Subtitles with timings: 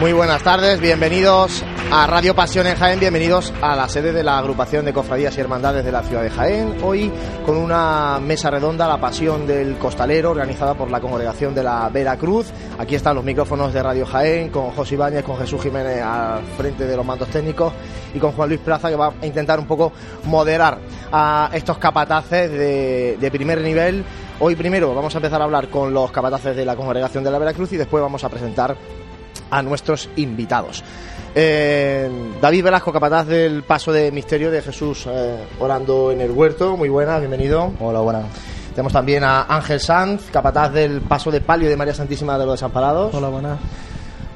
[0.00, 4.38] Muy buenas tardes, bienvenidos a Radio Pasión en Jaén, bienvenidos a la sede de la
[4.38, 6.74] agrupación de cofradías y hermandades de la ciudad de Jaén.
[6.82, 7.12] Hoy
[7.44, 12.48] con una mesa redonda, la Pasión del Costalero, organizada por la congregación de la Veracruz.
[12.76, 16.84] Aquí están los micrófonos de Radio Jaén, con José Ibáñez, con Jesús Jiménez al frente
[16.84, 17.72] de los mandos técnicos
[18.14, 19.92] y con Juan Luis Plaza, que va a intentar un poco
[20.24, 20.78] moderar
[21.12, 24.04] a estos capataces de, de primer nivel.
[24.40, 27.38] Hoy primero vamos a empezar a hablar con los capataces de la congregación de la
[27.38, 28.76] Veracruz y después vamos a presentar
[29.50, 30.82] a nuestros invitados.
[31.34, 36.76] Eh, David Velasco, capataz del paso de misterio de Jesús eh, orando en el huerto.
[36.76, 37.72] Muy buenas, bienvenido.
[37.80, 38.24] Hola, buenas.
[38.70, 42.54] Tenemos también a Ángel Sanz, capataz del paso de palio de María Santísima de los
[42.54, 43.14] Desamparados.
[43.14, 43.58] Hola, buenas.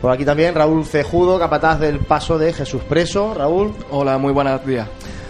[0.00, 3.34] Por aquí también Raúl Cejudo, capataz del paso de Jesús Preso.
[3.34, 3.74] Raúl.
[3.90, 4.88] Hola, muy buenos días.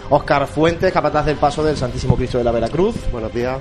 [0.09, 2.95] Óscar Fuentes, capataz del paso del Santísimo Cristo de la Veracruz.
[3.11, 3.57] Buenos días.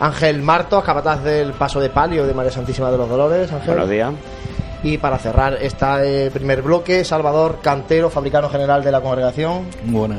[0.00, 3.52] Ángel Martos, capataz del paso de palio de María Santísima de los Dolores.
[3.52, 3.68] Ángel.
[3.68, 4.12] Buenos días.
[4.82, 9.66] Y para cerrar este primer bloque, Salvador Cantero, fabricano general de la congregación.
[9.84, 10.18] Buenas.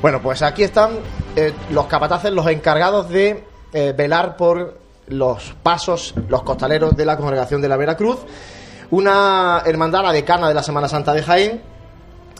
[0.00, 0.92] Bueno, pues aquí están
[1.36, 7.16] eh, los capataces, los encargados de eh, velar por los pasos, los costaleros de la
[7.16, 8.18] congregación de la Veracruz.
[8.90, 11.62] Una hermandad, la decana de la Semana Santa de Jaén,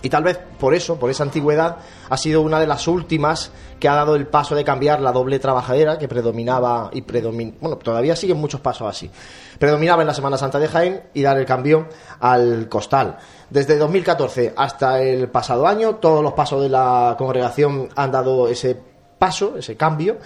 [0.02, 1.78] y tal vez por eso, por esa antigüedad,
[2.08, 3.50] ha sido una de las últimas
[3.80, 7.76] que ha dado el paso de cambiar la doble trabajadera que predominaba y predomin bueno,
[7.76, 9.10] todavía siguen muchos pasos así.
[9.58, 11.88] Predominaba en la Semana Santa de Jaén y dar el cambio
[12.20, 13.18] al costal.
[13.50, 18.76] Desde 2014 hasta el pasado año, todos los pasos de la congregación han dado ese
[19.18, 20.18] paso, ese cambio.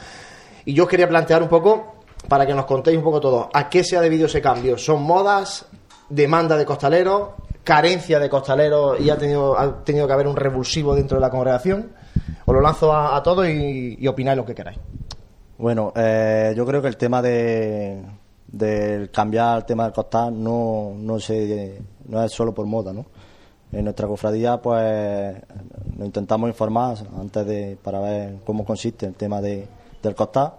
[0.65, 1.97] Y yo quería plantear un poco,
[2.29, 4.79] para que nos contéis un poco todo, ¿a qué se ha debido ese cambio?
[4.79, 5.67] ¿Son modas?
[6.09, 7.31] ¿Demanda de costaleros?
[7.65, 11.31] Carencia de costaleros y ha tenido, ha tenido que haber un revulsivo dentro de la
[11.31, 11.93] congregación?
[12.45, 14.79] Os lo lanzo a, todos y, y, opináis lo que queráis.
[15.59, 18.03] Bueno, eh, yo creo que el tema de,
[18.49, 23.07] de cambiar el tema del costal no, no, se, no es solo por moda, ¿no?
[23.71, 25.35] En nuestra cofradía, pues,
[25.97, 29.67] nos intentamos informar antes de para ver cómo consiste el tema de,
[30.03, 30.53] del costal.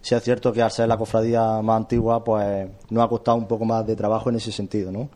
[0.00, 3.46] Si es cierto que al ser la cofradía más antigua, pues, nos ha costado un
[3.46, 5.08] poco más de trabajo en ese sentido, ¿no?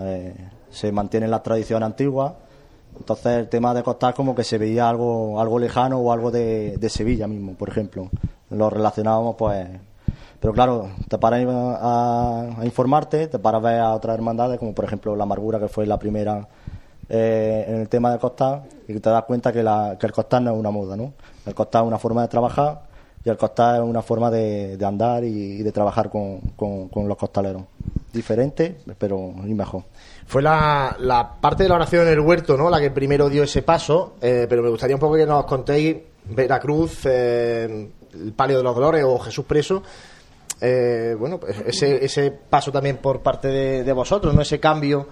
[0.00, 0.34] Eh,
[0.70, 2.32] se mantienen las tradiciones antiguas.
[2.96, 6.76] Entonces el tema de costar como que se veía algo, algo lejano o algo de,
[6.76, 8.10] de Sevilla mismo, por ejemplo.
[8.50, 9.68] Lo relacionábamos pues...
[10.40, 14.86] Pero claro, te paras a, informarte, te paras a ver a otras hermandades, como por
[14.86, 16.48] ejemplo la Amargura, que fue la primera
[17.10, 20.40] eh, en el tema de costar, y te das cuenta que, la, que el costar
[20.40, 21.12] no es una moda, ¿no?
[21.44, 22.84] El costar es una forma de trabajar
[23.22, 27.18] y el costar es una forma de, andar y, de trabajar con, con, con los
[27.18, 27.64] costaleros.
[28.10, 29.82] Diferente, pero y mejor
[30.30, 32.70] fue la, la, parte de la oración en el huerto, ¿no?
[32.70, 35.96] La que primero dio ese paso, eh, pero me gustaría un poco que nos contéis
[36.24, 39.82] Veracruz, eh, el Palio de los Dolores o Jesús Preso.
[40.60, 44.40] Eh, bueno, pues ese, ese paso también por parte de, vosotros, ¿no?
[44.40, 45.08] Ese cambio.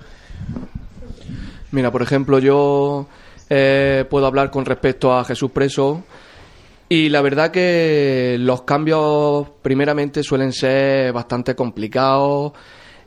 [1.73, 3.09] Mira, por ejemplo, yo
[3.49, 6.05] puedo hablar con respecto a Jesús Preso.
[6.88, 12.53] Y la verdad que los cambios primeramente suelen ser bastante complicados,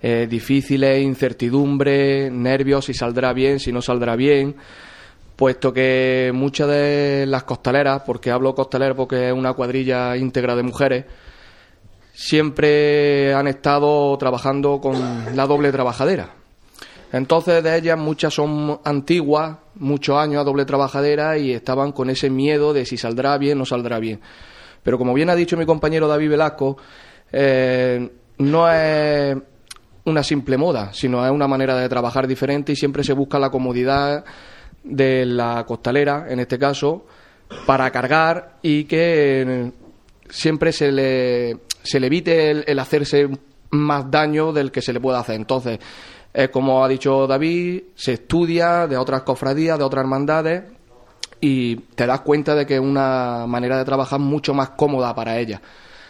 [0.02, 4.56] eh, difíciles, incertidumbre, nervios, si saldrá bien, si no saldrá bien,
[5.36, 10.64] puesto que muchas de las costaleras, porque hablo costalero porque es una cuadrilla íntegra de
[10.64, 11.06] mujeres,
[12.14, 14.96] siempre han estado trabajando con
[15.36, 16.36] la doble trabajadera.
[17.12, 22.30] Entonces de ellas muchas son antiguas, muchos años a doble trabajadera y estaban con ese
[22.30, 24.22] miedo de si saldrá bien no saldrá bien.
[24.84, 26.78] Pero como bien ha dicho mi compañero David Velasco,
[27.32, 29.38] eh, no es
[30.06, 33.50] una simple moda, sino es una manera de trabajar diferente y siempre se busca la
[33.50, 34.26] comodidad
[34.84, 37.06] de la costalera, en este caso,
[37.66, 39.72] para cargar y que
[40.30, 43.30] siempre se le, se le evite el, el hacerse
[43.72, 45.36] más daño del que se le pueda hacer.
[45.36, 45.80] Entonces,
[46.34, 50.64] es como ha dicho David, se estudia de otras cofradías, de otras hermandades
[51.42, 55.38] y te das cuenta de que es una manera de trabajar mucho más cómoda para
[55.40, 55.62] ella.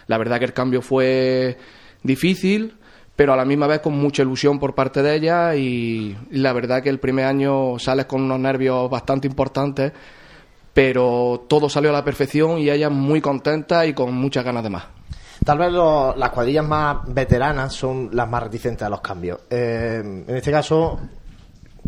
[0.08, 1.58] La verdad que el cambio fue
[2.04, 2.76] difícil,
[3.16, 6.82] pero a la misma vez con mucha ilusión por parte de ella y la verdad
[6.82, 9.92] que el primer año sales con unos nervios bastante importantes,
[10.74, 14.70] pero todo salió a la perfección y ella muy contenta y con muchas ganas de
[14.70, 14.84] más.
[15.44, 19.40] Tal vez lo, las cuadrillas más veteranas son las más reticentes a los cambios.
[19.50, 21.00] Eh, en este caso,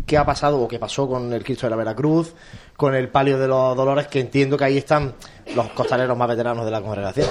[0.04, 2.34] ¿qué ha pasado o qué pasó con el Cristo de la Veracruz,
[2.76, 5.14] con el Palio de los Dolores, que entiendo que ahí están
[5.54, 7.28] los costaleros más veteranos de la congregación?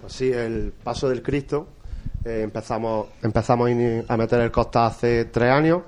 [0.00, 1.66] Pues sí, el paso del Cristo.
[2.24, 3.70] Eh, empezamos empezamos
[4.08, 5.82] a meter el costa hace tres años.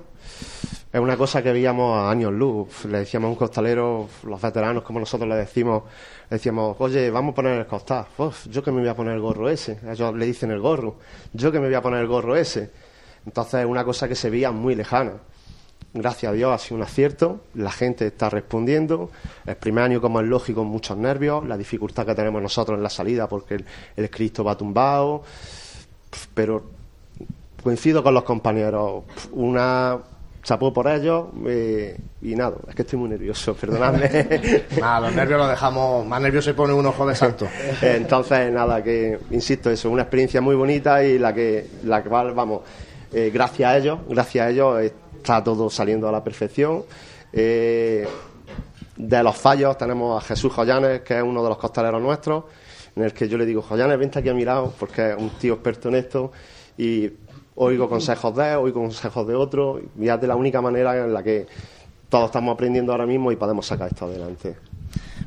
[0.91, 2.85] Es una cosa que veíamos a años luz.
[2.85, 5.83] Le decíamos a un costalero, los veteranos, como nosotros le decimos,
[6.29, 8.05] le decíamos, oye, vamos a poner el costal.
[8.17, 9.79] Uf, yo que me voy a poner el gorro ese.
[9.89, 10.95] Ellos le dicen el gorro.
[11.33, 12.71] Yo que me voy a poner el gorro ese.
[13.25, 15.13] Entonces es una cosa que se veía muy lejana.
[15.93, 19.11] Gracias a Dios ha sido un acierto, la gente está respondiendo.
[19.45, 22.89] El primer año, como es lógico, muchos nervios, la dificultad que tenemos nosotros en la
[22.89, 23.65] salida porque el,
[23.97, 25.23] el Cristo va tumbado.
[26.33, 26.63] Pero
[27.61, 29.99] coincido con los compañeros, una
[30.43, 34.09] chapó por ellos eh, y nada, es que estoy muy nervioso, perdonadme.
[34.79, 37.47] Nada, los nervios los dejamos, más nervioso se pone uno joven santo.
[37.81, 42.33] Entonces, nada, que insisto, eso es una experiencia muy bonita y la que, la cual,
[42.33, 42.61] vamos,
[43.13, 46.83] eh, gracias a ellos, gracias a ellos está todo saliendo a la perfección.
[47.31, 48.07] Eh,
[48.97, 52.43] de los fallos tenemos a Jesús Joyanes, que es uno de los costaleros nuestros,
[52.95, 55.29] en el que yo le digo, Joyanes, vente aquí a mi lado, porque es un
[55.31, 56.31] tío experto en esto
[56.77, 57.09] y
[57.55, 61.13] oigo consejos de él, oigo consejos de otros, y es de la única manera en
[61.13, 61.47] la que
[62.09, 64.55] todos estamos aprendiendo ahora mismo y podemos sacar esto adelante.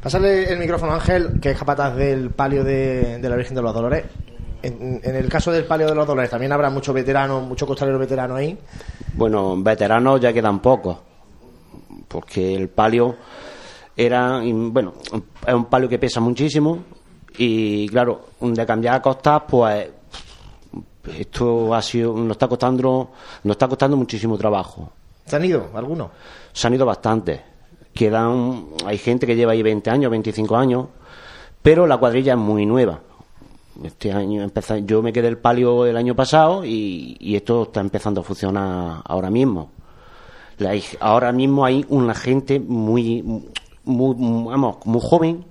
[0.02, 3.62] Pásale el micrófono a Ángel, que es capataz del palio de, de la Virgen de
[3.62, 4.04] los Dolores.
[4.62, 8.00] En, en el caso del palio de los Dolores, también habrá muchos veteranos, muchos costaleros
[8.00, 8.58] veteranos ahí.
[9.14, 10.98] Bueno, veteranos ya quedan pocos,
[12.08, 13.16] porque el palio
[13.96, 14.94] era, bueno,
[15.46, 16.84] es un palio que pesa muchísimo
[17.38, 19.88] y claro, de cambiar a costas, pues
[21.18, 23.10] esto ha sido, nos está costando,
[23.42, 24.90] nos está costando muchísimo trabajo.
[25.26, 26.08] ¿Se han ido algunos?
[26.52, 27.40] Se han ido bastantes.
[27.92, 30.86] Quedan, hay gente que lleva ahí 20 años, 25 años,
[31.62, 33.00] pero la cuadrilla es muy nueva.
[33.82, 37.80] Este año empezó, yo me quedé el palio el año pasado y, y esto está
[37.80, 39.70] empezando a funcionar ahora mismo.
[40.58, 43.22] La- ahora mismo hay una gente muy,
[43.84, 44.14] muy,
[44.50, 45.44] vamos, muy joven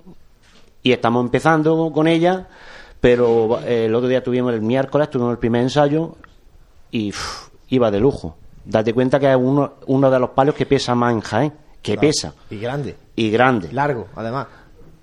[0.84, 2.46] y estamos empezando con ella,
[3.00, 6.14] pero eh, el otro día tuvimos el miércoles, tuvimos el primer ensayo
[6.92, 7.12] y
[7.70, 8.36] iba de lujo.
[8.64, 11.52] Date cuenta que es uno, uno de los palios que pesa más en Jaén,
[11.82, 13.72] que pesa Y grande, y grande.
[13.72, 14.46] largo, además.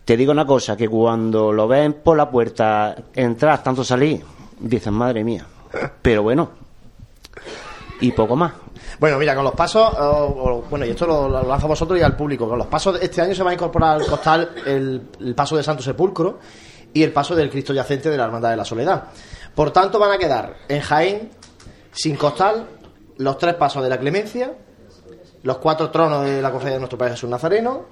[0.06, 4.22] Te digo una cosa, que cuando lo ven por la puerta, entras, tanto salir,
[4.60, 5.46] dices, madre mía.
[6.02, 6.50] Pero bueno,
[8.02, 8.54] y poco más.
[9.02, 9.90] Bueno, mira, con los pasos,
[10.70, 12.48] bueno, y esto lo, lo lanzo a vosotros y al público.
[12.48, 15.58] Con los pasos, de este año se va a incorporar al costal el, el paso
[15.58, 16.38] de Santo Sepulcro
[16.94, 19.06] y el paso del Cristo Yacente de la Hermandad de la Soledad.
[19.56, 21.32] Por tanto, van a quedar en Jaén,
[21.92, 22.68] sin costal,
[23.18, 24.54] los tres pasos de la Clemencia,
[25.42, 27.86] los cuatro tronos de la Cofradía de nuestro Padre Jesús Nazareno,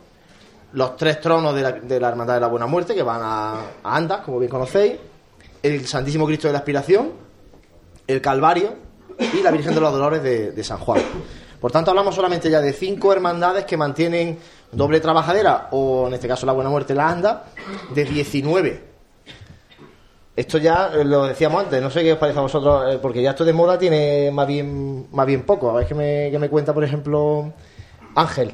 [0.74, 3.54] los tres tronos de la, de la Hermandad de la Buena Muerte, que van a,
[3.82, 5.00] a Andas, como bien conocéis,
[5.63, 7.13] el Santísimo Cristo de la Aspiración,
[8.06, 8.88] el Calvario
[9.20, 11.02] y la Virgen de los Dolores de, San Juan.
[11.60, 14.40] Por tanto, hablamos solamente ya de cinco hermandades que mantienen
[14.72, 17.46] doble trabajadera, o en este caso la Buena Muerte, la Anda,
[17.94, 18.90] de 19.
[20.36, 23.22] Esto ya eh, lo decíamos antes, no sé qué os parece a vosotros, eh, porque
[23.22, 25.70] ya esto de moda tiene más bien, más bien poco.
[25.70, 27.52] A ver qué me, qué me cuenta, por ejemplo,
[28.16, 28.54] Ángel.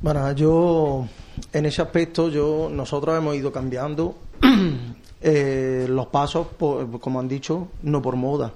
[0.00, 1.06] Bueno, yo
[1.52, 4.16] en ese aspecto yo nosotros hemos ido cambiando
[5.22, 8.52] eh, los pasos, como han dicho, no por moda,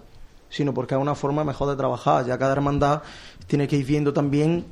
[0.51, 2.27] sino porque es una forma mejor de trabajar.
[2.27, 3.03] Ya cada hermandad
[3.47, 4.65] tiene que ir viendo también,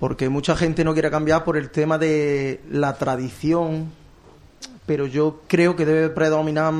[0.00, 3.92] porque mucha gente no quiere cambiar por el tema de la tradición,
[4.84, 6.74] pero yo creo que debe predominar.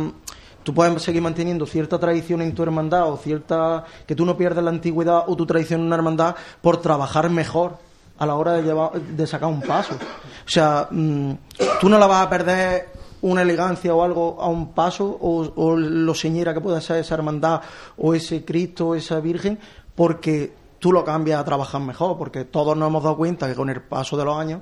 [0.65, 4.65] Tú puedes seguir manteniendo cierta tradición en tu hermandad o cierta que tú no pierdas
[4.65, 7.79] la antigüedad o tu tradición en una hermandad por trabajar mejor
[8.19, 9.95] a la hora de llevar, de sacar un paso.
[9.95, 11.33] O sea, mm,
[11.81, 16.15] tú no la vas a perder una elegancia o algo a un paso o, lo
[16.15, 17.61] señera que pueda ser esa hermandad
[17.97, 19.59] o ese Cristo o esa Virgen
[19.95, 23.69] porque tú lo cambias a trabajar mejor porque todos nos hemos dado cuenta que con
[23.71, 24.61] el paso de los años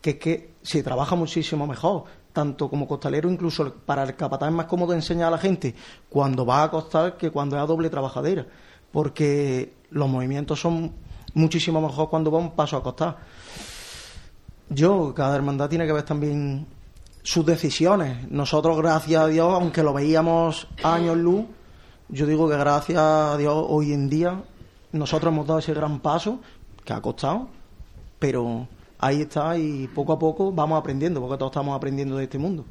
[0.00, 4.54] que es que se trabaja muchísimo mejor, tanto como costalero, incluso para el capataz es
[4.54, 5.74] más cómodo enseñar a la gente
[6.08, 8.46] cuando va a costar que cuando es a doble trabajadera,
[8.92, 10.92] porque los movimientos son
[11.34, 13.18] muchísimo mejor cuando va un paso a costar.
[14.68, 16.66] Yo, cada hermandad tiene que ver también
[17.22, 18.30] sus decisiones.
[18.30, 21.44] Nosotros, gracias a Dios, aunque lo veíamos años luz,
[22.08, 24.42] yo digo que gracias a Dios hoy en día
[24.92, 26.40] nosotros hemos dado ese gran paso
[26.84, 27.48] que ha costado,
[28.18, 28.66] pero
[28.98, 32.64] ahí está y poco a poco vamos aprendiendo, porque todos estamos aprendiendo de este mundo.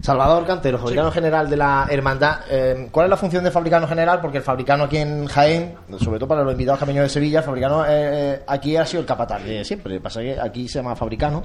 [0.00, 2.40] Salvador Cantero, fabricano general de la hermandad.
[2.50, 4.20] Eh, ¿Cuál es la función de fabricano general?
[4.20, 7.08] Porque el fabricano aquí en Jaén, sobre todo para los invitados que han venido de
[7.08, 10.00] Sevilla, el fabricano eh, aquí ha sido el capataz de siempre.
[10.00, 11.44] Pasa que aquí se llama fabricano.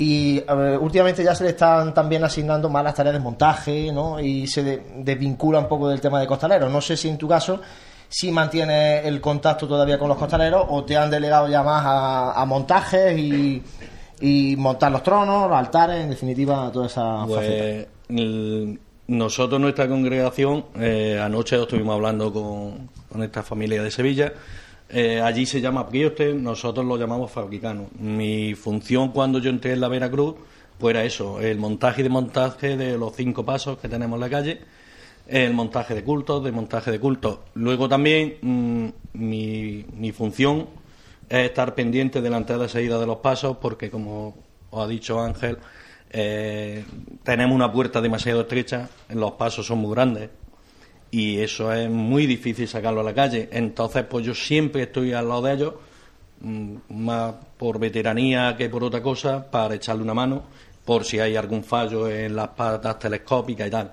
[0.00, 0.40] Y
[0.80, 4.20] últimamente ya se le están también asignando más las tareas de montaje, ¿no?
[4.20, 6.70] Y se de- desvincula un poco del tema de costaleros.
[6.70, 7.60] No sé si en tu caso
[8.08, 12.40] si mantienes el contacto todavía con los costaleros o te han delegado ya más a,
[12.40, 13.62] a montajes y,
[14.20, 17.24] y montar los tronos, los altares, en definitiva, toda esa.
[17.26, 24.32] Pues el- nosotros, nuestra congregación, eh, anoche estuvimos hablando con, con esta familia de Sevilla.
[24.90, 27.88] Eh, allí se llama Prioste, nosotros lo llamamos fabricano.
[27.98, 30.36] Mi función cuando yo entré en la Veracruz,
[30.78, 34.30] pues era eso, el montaje y desmontaje de los cinco pasos que tenemos en la
[34.30, 34.60] calle.
[35.26, 37.40] el montaje de cultos, de montaje de cultos.
[37.54, 40.68] Luego también mm, mi, mi función
[41.28, 44.36] es estar pendiente de la salida de los pasos porque, como
[44.70, 45.58] os ha dicho Ángel,
[46.10, 46.84] eh,
[47.22, 50.30] tenemos una puerta demasiado estrecha, los pasos son muy grandes
[51.10, 53.48] y eso es muy difícil sacarlo a la calle.
[53.52, 55.74] Entonces, pues yo siempre estoy al lado de ellos,
[56.40, 60.42] mm, más por veteranía que por otra cosa, para echarle una mano
[60.84, 63.92] por si hay algún fallo en las patas telescópicas y tal.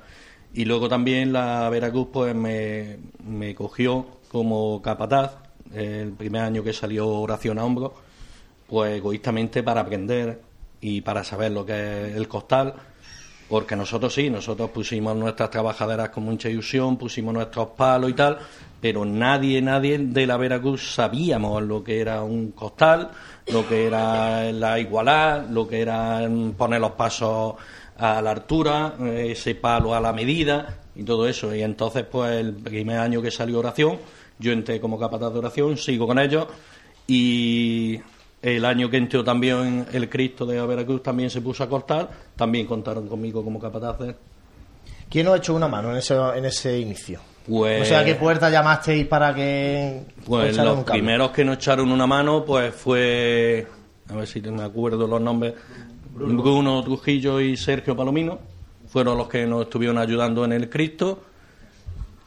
[0.54, 5.36] Y luego también la Veracruz pues me, me cogió como capataz
[5.74, 7.92] el primer año que salió oración a hombros,
[8.68, 10.42] pues egoístamente para aprender
[10.80, 12.74] y para saber lo que es el costal,
[13.50, 18.40] porque nosotros sí, nosotros pusimos nuestras trabajaderas con mucha ilusión, pusimos nuestros palos y tal,
[18.82, 23.12] pero nadie, nadie de la Veracruz sabíamos lo que era un costal,
[23.48, 26.22] lo que era la igualdad, lo que era
[26.58, 27.56] poner los pasos
[27.98, 31.54] a la altura, ese palo a la medida y todo eso.
[31.54, 34.00] Y entonces, pues el primer año que salió oración,
[34.40, 36.48] yo entré como capataz de oración, sigo con ellos
[37.08, 38.00] y
[38.46, 42.68] el año que entró también el Cristo de Veracruz también se puso a cortar, también
[42.68, 43.98] contaron conmigo como capataz.
[45.10, 47.20] ¿Quién os ha hecho una mano en ese, en ese inicio?
[47.48, 51.92] Pues, o sea, ¿qué puerta llamasteis para que Pues los un primeros que nos echaron
[51.92, 53.66] una mano pues fue,
[54.10, 55.56] a ver si me acuerdo los nombres,
[56.14, 58.38] Bruno, Trujillo y Sergio Palomino,
[58.88, 61.20] fueron los que nos estuvieron ayudando en el Cristo.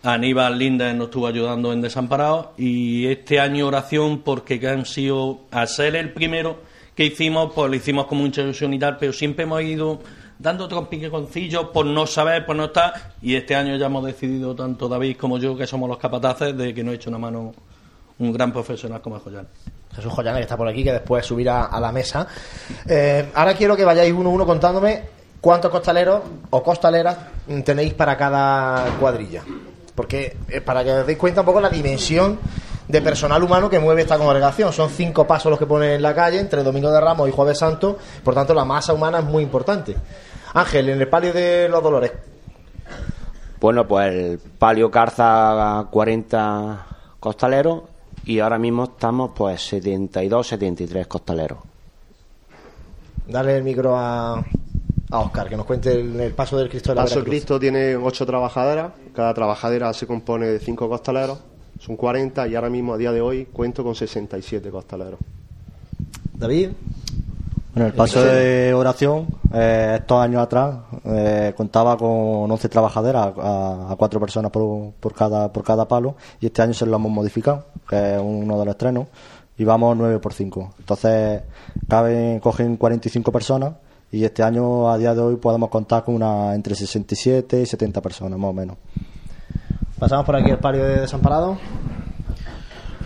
[0.09, 5.41] Aníbal Lindes nos estuvo ayudando en Desamparados y este año oración porque que han sido,
[5.51, 6.61] al ser el primero
[6.95, 10.01] que hicimos, pues lo hicimos con mucha ilusión y tal, pero siempre hemos ido
[10.39, 14.89] dando trompiconcillos por no saber, por no estar, y este año ya hemos decidido, tanto
[14.89, 17.53] David como yo, que somos los capataces, de que nos eche una mano
[18.19, 19.47] un gran profesional como es Joyan.
[19.95, 22.27] Jesús Joyana, que está por aquí, que después subirá a la mesa.
[22.89, 25.03] Eh, ahora quiero que vayáis uno a uno contándome
[25.39, 27.19] cuántos costaleros o costaleras
[27.63, 29.43] tenéis para cada cuadrilla.
[29.99, 32.39] Porque eh, para que os deis cuenta un poco la dimensión
[32.87, 34.73] de personal humano que mueve esta congregación.
[34.73, 37.59] Son cinco pasos los que ponen en la calle entre Domingo de Ramos y Jueves
[37.59, 37.99] Santo.
[38.23, 39.97] Por tanto, la masa humana es muy importante.
[40.55, 42.13] Ángel, en el palio de los Dolores,
[43.61, 46.87] Bueno, pues el palio Carza 40
[47.19, 47.83] costaleros
[48.25, 51.59] y ahora mismo estamos pues 72, 73 costaleros.
[53.27, 54.45] dale el micro a,
[55.11, 57.33] a Oscar, que nos cuente el, el paso del Cristo de la Paso Veracruz.
[57.33, 61.39] Cristo tiene ocho trabajaderas, cada trabajadera se compone de cinco costaleros,
[61.81, 65.19] son 40 y ahora mismo a día de hoy cuento con 67 costaleros.
[66.35, 66.71] David,
[67.75, 73.93] Bueno, el paso de oración, eh, estos años atrás, eh, contaba con 11 trabajaderas a,
[73.93, 77.11] a cuatro personas por, por, cada, por cada palo y este año se lo hemos
[77.11, 79.07] modificado, que es uno de los estrenos,
[79.57, 80.75] y vamos 9 por 5.
[80.79, 81.43] Entonces,
[81.89, 83.73] caben, cogen 45 personas
[84.11, 88.01] y este año, a día de hoy, podemos contar con una entre 67 y 70
[88.01, 88.77] personas, más o menos.
[89.99, 91.59] pasamos por aquí el palio de Desamparado.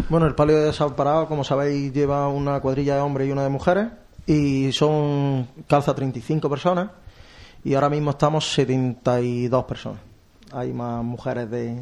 [0.09, 3.49] Bueno, el palio de desamparado, como sabéis, lleva una cuadrilla de hombres y una de
[3.49, 3.89] mujeres
[4.27, 6.91] y son calza 35 personas
[7.65, 10.01] y ahora mismo estamos 72 personas.
[10.53, 11.79] Hay más mujeres de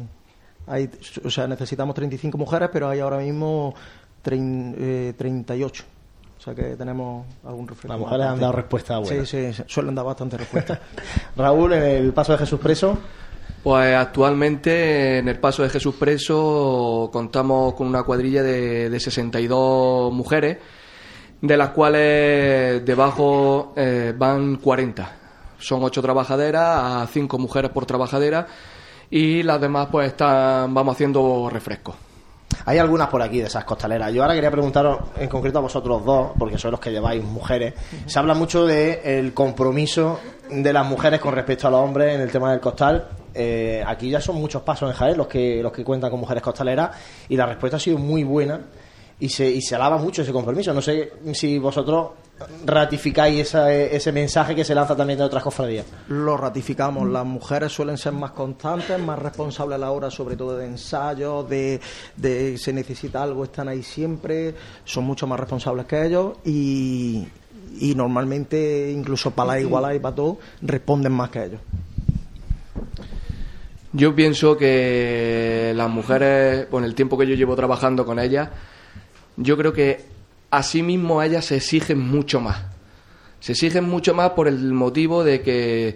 [0.65, 0.89] hay,
[1.25, 3.73] o sea, necesitamos 35 mujeres, pero hay ahora mismo
[4.23, 5.83] trein- eh, 38.
[6.41, 7.89] O sea que tenemos algún refresco.
[7.89, 9.25] Las mujeres han dado respuesta buena.
[9.25, 10.81] Sí, sí, sí, suelen dar bastante respuesta.
[11.37, 12.97] Raúl, en el paso de Jesús Preso,
[13.61, 20.11] Pues actualmente en el Paso de Jesús Preso contamos con una cuadrilla de, de 62
[20.11, 20.57] mujeres,
[21.41, 25.17] de las cuales debajo eh, van 40.
[25.59, 28.47] Son 8 trabajaderas a 5 mujeres por trabajadera
[29.11, 31.95] y las demás pues están, vamos haciendo refrescos.
[32.65, 34.13] Hay algunas por aquí de esas costaleras.
[34.13, 37.73] Yo ahora quería preguntaros en concreto a vosotros dos, porque sois los que lleváis mujeres.
[38.05, 42.31] Se habla mucho del compromiso de las mujeres con respecto a los hombres en el
[42.31, 43.07] tema del costal.
[43.33, 46.43] Eh, aquí ya son muchos pasos en Jaén los que, los que cuentan con mujeres
[46.43, 46.91] costaleras
[47.29, 48.59] y la respuesta ha sido muy buena
[49.19, 50.73] y se, y se alaba mucho ese compromiso.
[50.73, 52.09] No sé si vosotros
[52.65, 55.85] ratificáis esa- ese mensaje que se lanza también de otras cofradías.
[56.09, 57.07] Lo ratificamos.
[57.09, 61.47] Las mujeres suelen ser más constantes, más responsables a la hora, sobre todo de ensayos,
[61.49, 61.79] de,
[62.15, 64.53] de se necesita algo, están ahí siempre,
[64.85, 67.27] son mucho más responsables que ellos y,
[67.79, 71.61] y normalmente, incluso para la igualdad y para todo, responden más que ellos.
[73.93, 78.49] Yo pienso que las mujeres, con el tiempo que yo llevo trabajando con ellas,
[79.35, 80.10] yo creo que
[80.51, 82.61] a sí mismo ellas se exigen mucho más.
[83.39, 85.95] Se exigen mucho más por el motivo de que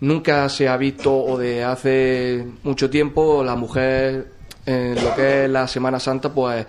[0.00, 4.30] nunca se ha visto o de hace mucho tiempo la mujer
[4.66, 6.66] en lo que es la Semana Santa pues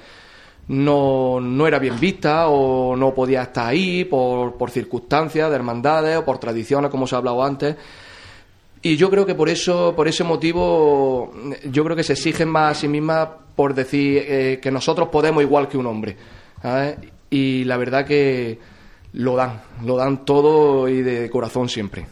[0.70, 6.18] no, no era bien vista o no podía estar ahí por, por circunstancias de hermandades
[6.18, 7.76] o por tradiciones como se ha hablado antes
[8.82, 11.34] Y yo creo que por eso, por ese motivo,
[11.70, 15.44] yo creo que se exigen más a sí mismas por decir eh, que nosotros podemos
[15.44, 16.16] igual que un hombre.
[17.30, 18.60] Y la verdad que
[19.14, 22.08] lo dan, lo dan todo y de corazón siempre.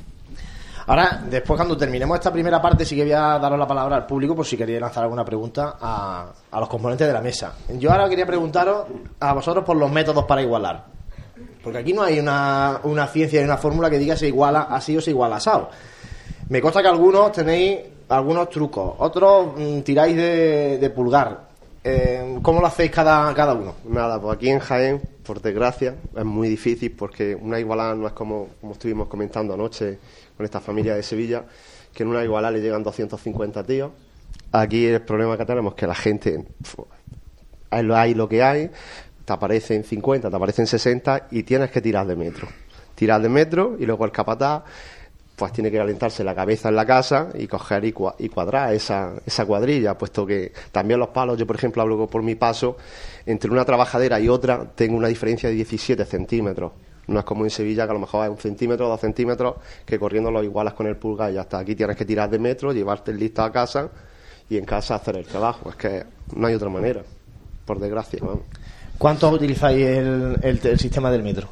[0.88, 4.06] Ahora, después cuando terminemos esta primera parte, sí que voy a daros la palabra al
[4.06, 7.56] público por si queréis lanzar alguna pregunta a, a los componentes de la mesa.
[7.80, 8.86] Yo ahora quería preguntaros
[9.20, 10.86] a vosotros por los métodos para igualar.
[11.64, 14.96] Porque aquí no hay una, una ciencia y una fórmula que diga se iguala así
[14.96, 15.72] o se iguala asado.
[16.50, 17.80] Me consta que algunos tenéis
[18.10, 21.45] algunos trucos, otros mm, tiráis de, de pulgar.
[21.88, 23.76] Eh, ¿Cómo lo hacéis cada, cada uno?
[23.88, 28.14] Nada, pues aquí en Jaén, por desgracia, es muy difícil porque una igualada no es
[28.14, 30.00] como, como estuvimos comentando anoche
[30.36, 31.44] con esta familia de Sevilla,
[31.94, 33.92] que en una igualada le llegan 250 tíos.
[34.52, 36.44] Aquí el problema que tenemos es que la gente,
[37.70, 38.72] hay lo que hay,
[39.24, 42.48] te aparecen 50, te aparecen 60 y tienes que tirar de metro.
[42.96, 44.64] Tirar de metro y luego el capataz
[45.36, 48.74] pues tiene que calentarse la cabeza en la casa y coger y, cua- y cuadrar
[48.74, 52.78] esa, esa cuadrilla, puesto que también los palos, yo por ejemplo hablo por mi paso,
[53.26, 56.72] entre una trabajadera y otra tengo una diferencia de 17 centímetros.
[57.08, 60.00] No es como en Sevilla, que a lo mejor es un centímetro, dos centímetros, que
[60.00, 61.60] corriendo lo igualas con el pulgar y ya está.
[61.60, 63.90] Aquí tienes que tirar de metro, llevarte el listo a casa
[64.50, 65.70] y en casa hacer el trabajo.
[65.70, 66.04] Es que
[66.36, 67.04] no hay otra manera,
[67.66, 68.20] por desgracia.
[68.22, 68.40] vamos.
[68.98, 71.48] ¿Cuántos utilizáis el, el- el sistema del metro?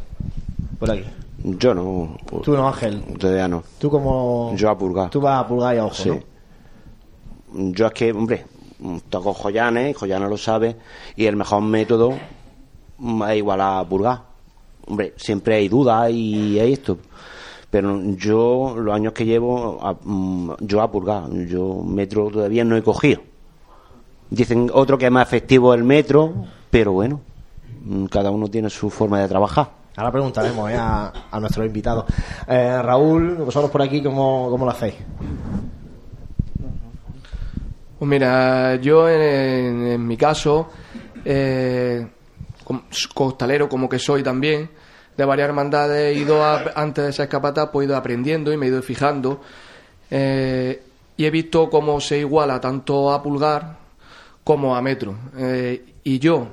[0.80, 1.04] Por aquí.
[1.44, 2.16] Yo no.
[2.44, 3.04] Tú no, Ángel.
[3.20, 3.64] Todavía no.
[3.78, 4.54] Tú como...
[4.56, 5.10] Yo a pulgar.
[5.10, 6.10] Tú vas a pulgar y a ojo, Sí.
[6.10, 7.72] ¿no?
[7.72, 8.46] Yo es que, hombre,
[9.10, 10.76] toco joyanes, Joyana lo sabe,
[11.16, 14.22] y el mejor método es igual a pulgar.
[14.88, 16.98] Hombre, siempre hay dudas y hay esto.
[17.70, 21.30] Pero yo, los años que llevo, a- mm, yo a pulgar.
[21.48, 23.22] Yo metro todavía no he cogido.
[24.30, 26.34] Dicen otro que es más efectivo el metro,
[26.72, 27.20] pero bueno,
[28.10, 29.70] cada uno tiene su forma de trabajar.
[29.96, 30.76] Ahora preguntaremos ¿eh?
[30.76, 32.06] a, a nuestros invitados.
[32.48, 34.96] Eh, Raúl, vosotros por aquí, ¿cómo, cómo lo hacéis?
[38.00, 40.70] Pues mira, yo en, mi caso,
[41.24, 42.06] eh,
[43.14, 44.70] costalero como que soy también,
[45.16, 46.44] de varias hermandades he ido,
[46.76, 49.42] antes de ser capataz, pues he ido aprendiendo y me he ido fijando.
[50.10, 50.84] eh,
[51.16, 53.78] y he visto cómo se iguala tanto a pulgar
[54.44, 55.16] como a metro.
[55.38, 56.48] Eh, y yo,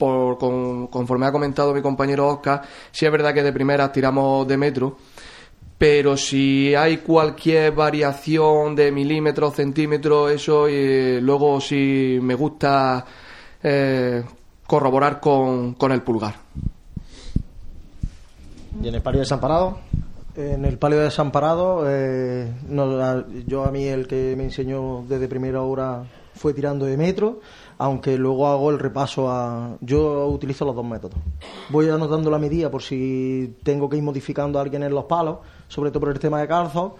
[0.00, 4.48] por, con- conforme ha comentado mi compañero Oscar, sí es verdad que de primeras tiramos
[4.48, 4.96] de metro,
[5.78, 13.04] pero si hay cualquier variación de milímetros, centímetros, eso, eh, luego sí me gusta
[13.62, 14.24] eh,
[14.66, 16.34] corroborar con, con el pulgar.
[18.82, 19.78] ¿Y en el palio desamparado?
[20.36, 25.60] En el palio desamparado, eh, no, yo a mí el que me enseñó desde primera
[25.62, 27.40] hora fue tirando de metro,
[27.80, 29.78] aunque luego hago el repaso a...
[29.80, 31.16] Yo utilizo los dos métodos.
[31.70, 35.38] Voy anotando la medida por si tengo que ir modificando a alguien en los palos,
[35.66, 36.92] sobre todo por el tema de calzos,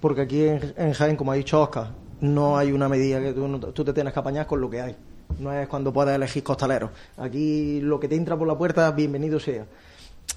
[0.00, 3.92] porque aquí en, Jaén, como ha dicho Oscar, no hay una medida que tú, te
[3.92, 4.96] tienes que apañar con lo que hay.
[5.40, 6.90] No es cuando puedes elegir costaleros.
[7.16, 9.66] Aquí lo que te entra por la puerta, bienvenido sea.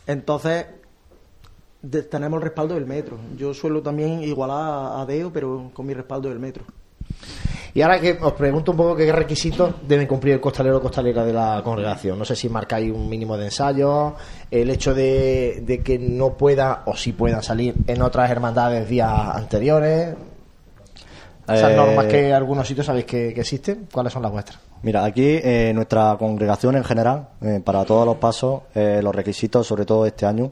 [0.07, 0.65] Entonces,
[2.09, 3.17] tenemos el respaldo del metro.
[3.37, 6.63] Yo suelo también igualar a, a Deo, pero con mi respaldo del metro.
[7.73, 11.23] Y ahora que os pregunto un poco qué requisitos deben cumplir el costalero o costalera
[11.23, 12.19] de la congregación.
[12.19, 14.13] No sé si marcáis un mínimo de ensayos,
[14.49, 19.09] el hecho de, de que no pueda o sí pueda salir en otras hermandades días
[19.09, 20.15] anteriores.
[21.47, 24.59] Esas Eh, normas que en algunos sitios sabéis que, que existen, ¿cuáles son las vuestras?
[24.83, 29.65] Mira, aquí eh, nuestra congregación en general, eh, para todos los pasos, eh, los requisitos,
[29.67, 30.51] sobre todo este año,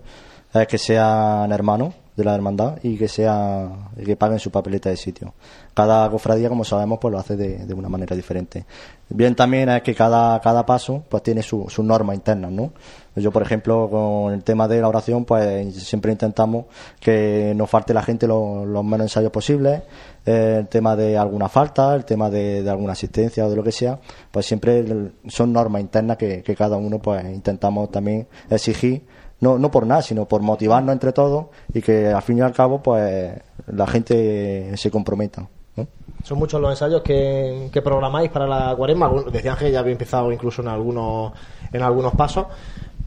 [0.53, 3.67] es que sean hermanos de la hermandad y que sea
[4.05, 5.33] que paguen su papeleta de sitio.
[5.73, 8.65] Cada cofradía, como sabemos, pues lo hace de, una manera diferente.
[9.09, 12.71] Bien también es que cada, cada paso pues tiene su- sus normas internas, ¿no?
[13.15, 16.65] Yo, por ejemplo, con el tema de la oración, pues siempre intentamos
[16.99, 19.81] que no falte la gente lo- los menos ensayos posibles.
[20.25, 23.71] El tema de alguna falta, el tema de, de alguna asistencia o de lo que
[23.71, 23.99] sea,
[24.31, 24.85] pues siempre
[25.27, 29.01] son normas internas que, que cada uno pues intentamos también exigir,
[29.41, 32.53] no, no por nada, sino por motivarnos entre todos y que al fin y al
[32.53, 33.33] cabo pues
[33.67, 35.47] la gente se comprometa.
[35.75, 35.87] ¿no?
[36.23, 39.09] Son muchos los ensayos que, que programáis para la cuaresma.
[39.31, 41.31] Decían que ya había empezado incluso en algunos,
[41.71, 42.47] en algunos pasos.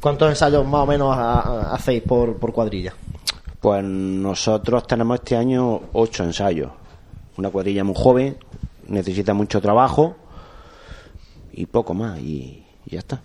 [0.01, 2.93] ¿Cuántos ensayos más o menos ha- ha- hacéis por, por cuadrilla?
[3.61, 6.71] Pues nosotros tenemos este año ocho ensayos.
[7.37, 8.37] Una cuadrilla muy joven,
[8.89, 10.17] necesita mucho trabajo
[11.53, 13.21] y poco más, y, y ya está.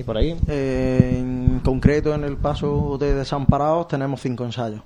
[0.00, 0.34] ¿Y por ahí?
[0.48, 4.80] Eh, en concreto, en el paso de desamparados tenemos cinco ensayos.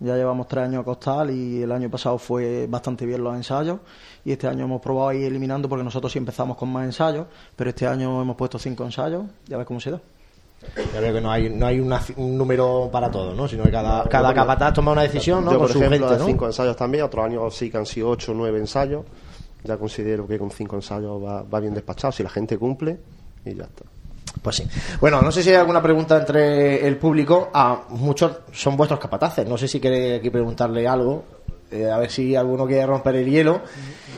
[0.00, 3.78] Ya llevamos tres años a costal y el año pasado fue bastante bien los ensayos
[4.24, 7.70] y este año hemos probado ir eliminando porque nosotros sí empezamos con más ensayos, pero
[7.70, 10.00] este año hemos puesto cinco ensayos y a ver cómo se da.
[10.76, 13.46] Yo creo que no hay, no hay una- un número para todo, ¿no?
[13.46, 15.52] Sino que cada, cada capataz toma una decisión, ¿no?
[15.52, 18.32] Yo, por su ejemplo, gente, cinco ensayos también, otros años sí que han sido ocho
[18.32, 19.04] o nueve ensayos.
[19.62, 22.98] Ya considero que con cinco ensayos va, va bien despachado, si la gente cumple
[23.44, 23.84] y ya está.
[24.42, 24.66] Pues sí.
[25.00, 27.50] Bueno, no sé si hay alguna pregunta entre el público.
[27.52, 29.46] A muchos son vuestros capataces.
[29.46, 31.24] No sé si queréis aquí preguntarle algo.
[31.68, 33.60] Eh, a ver si alguno quiere romper el hielo.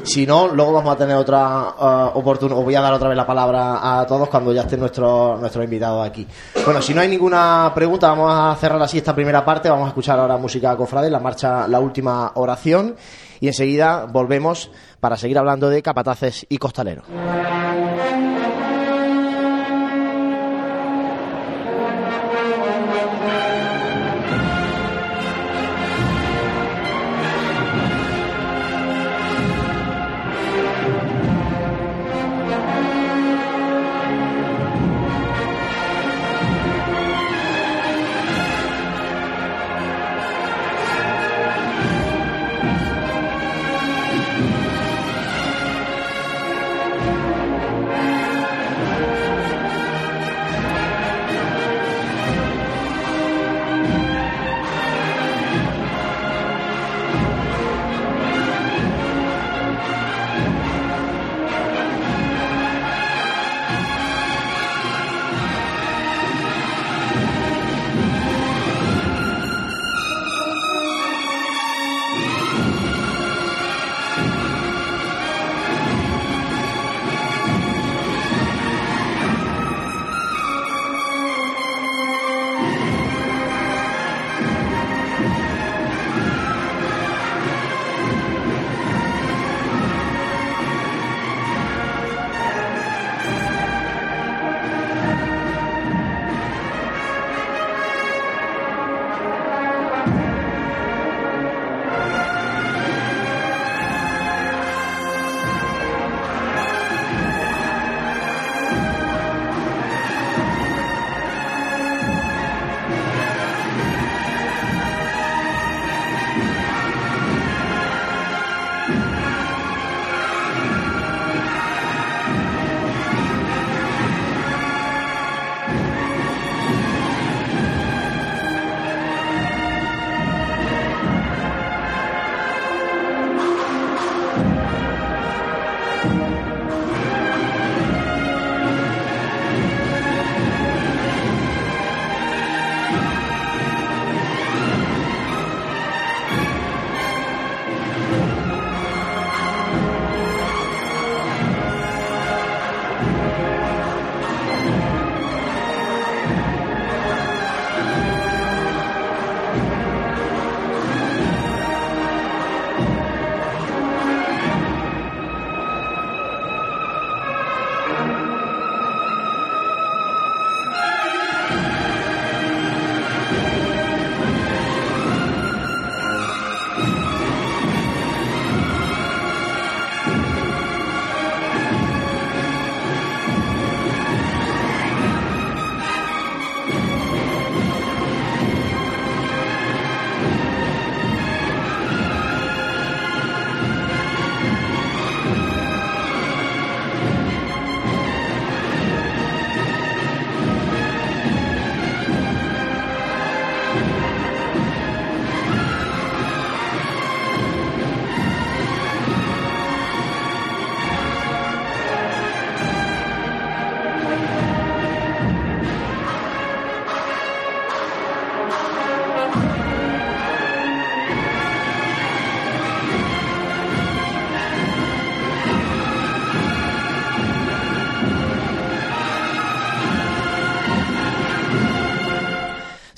[0.03, 1.69] Si no, luego vamos a tener otra
[2.15, 2.59] oportunidad.
[2.59, 5.65] Os voy a dar otra vez la palabra a todos cuando ya estén nuestros nuestros
[5.65, 6.27] invitados aquí.
[6.65, 9.71] Bueno, si no hay ninguna pregunta, vamos a cerrar así esta primera parte.
[9.71, 12.97] Vamos a escuchar ahora música cofrade, la marcha La Última Oración.
[13.41, 17.05] Y enseguida volvemos para seguir hablando de capataces y costaleros.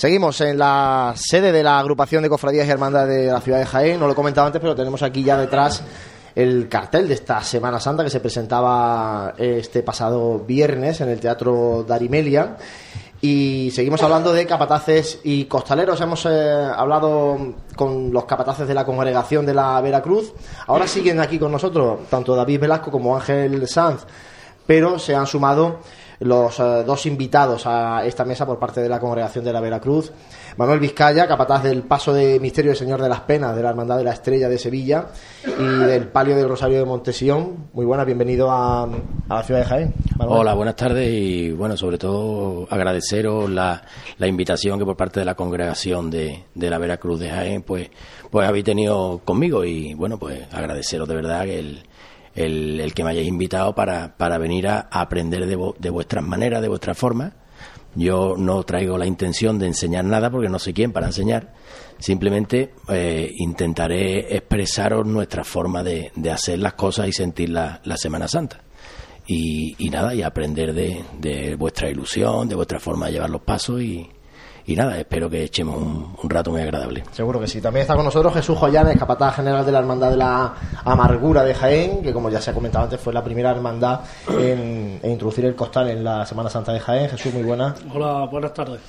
[0.01, 3.67] Seguimos en la sede de la agrupación de cofradías y hermandades de la ciudad de
[3.67, 4.01] Jaén.
[4.01, 5.83] No lo he comentado antes, pero tenemos aquí ya detrás
[6.35, 11.85] el cartel de esta Semana Santa que se presentaba este pasado viernes en el Teatro
[11.87, 12.57] Darimelia.
[13.21, 16.01] Y seguimos hablando de capataces y costaleros.
[16.01, 16.31] Hemos eh,
[16.75, 20.33] hablado con los capataces de la congregación de la Veracruz.
[20.67, 24.07] Ahora siguen aquí con nosotros tanto David Velasco como Ángel Sanz,
[24.67, 25.81] pero se han sumado
[26.21, 30.13] los eh, dos invitados a esta mesa por parte de la congregación de la Veracruz.
[30.57, 33.97] Manuel Vizcaya, capataz del Paso de Misterio del Señor de las Penas de la Hermandad
[33.97, 35.07] de la Estrella de Sevilla
[35.59, 37.69] y del Palio del Rosario de Montesión.
[37.73, 38.89] Muy buenas, bienvenido a, a
[39.29, 39.95] la ciudad de Jaén.
[40.19, 43.83] Hola, buenas tardes y bueno, sobre todo agradeceros la,
[44.21, 47.91] invitación que por parte de la congregación de, de la Veracruz de Jaén, pues,
[48.31, 51.83] pues habéis tenido conmigo y bueno, pues agradeceros de verdad el,
[52.35, 56.63] el, el que me hayáis invitado para, para venir a, aprender de, de vuestras maneras,
[56.63, 57.33] de vuestras formas.
[57.95, 61.53] Yo no traigo la intención de enseñar nada porque no sé quién para enseñar.
[61.99, 67.97] Simplemente eh, intentaré expresaros nuestra forma de, de, hacer las cosas y sentir la, la
[67.97, 68.61] Semana Santa.
[69.27, 73.43] Y, y, nada, y aprender de, de, vuestra ilusión, de vuestra forma de llevar los
[73.43, 74.09] pasos y,
[74.67, 77.05] y nada, espero que echemos un, un, rato muy agradable.
[77.13, 77.61] Seguro que sí.
[77.61, 81.55] También está con nosotros Jesús Joyanes, capataz general de la Hermandad de la Amargura de
[81.55, 85.45] Jaén, que como ya se ha comentado antes fue la primera hermandad en, en introducir
[85.45, 87.11] el costal en la Semana Santa de Jaén.
[87.11, 87.81] Jesús, muy buenas.
[87.93, 88.81] Hola, buenas tardes.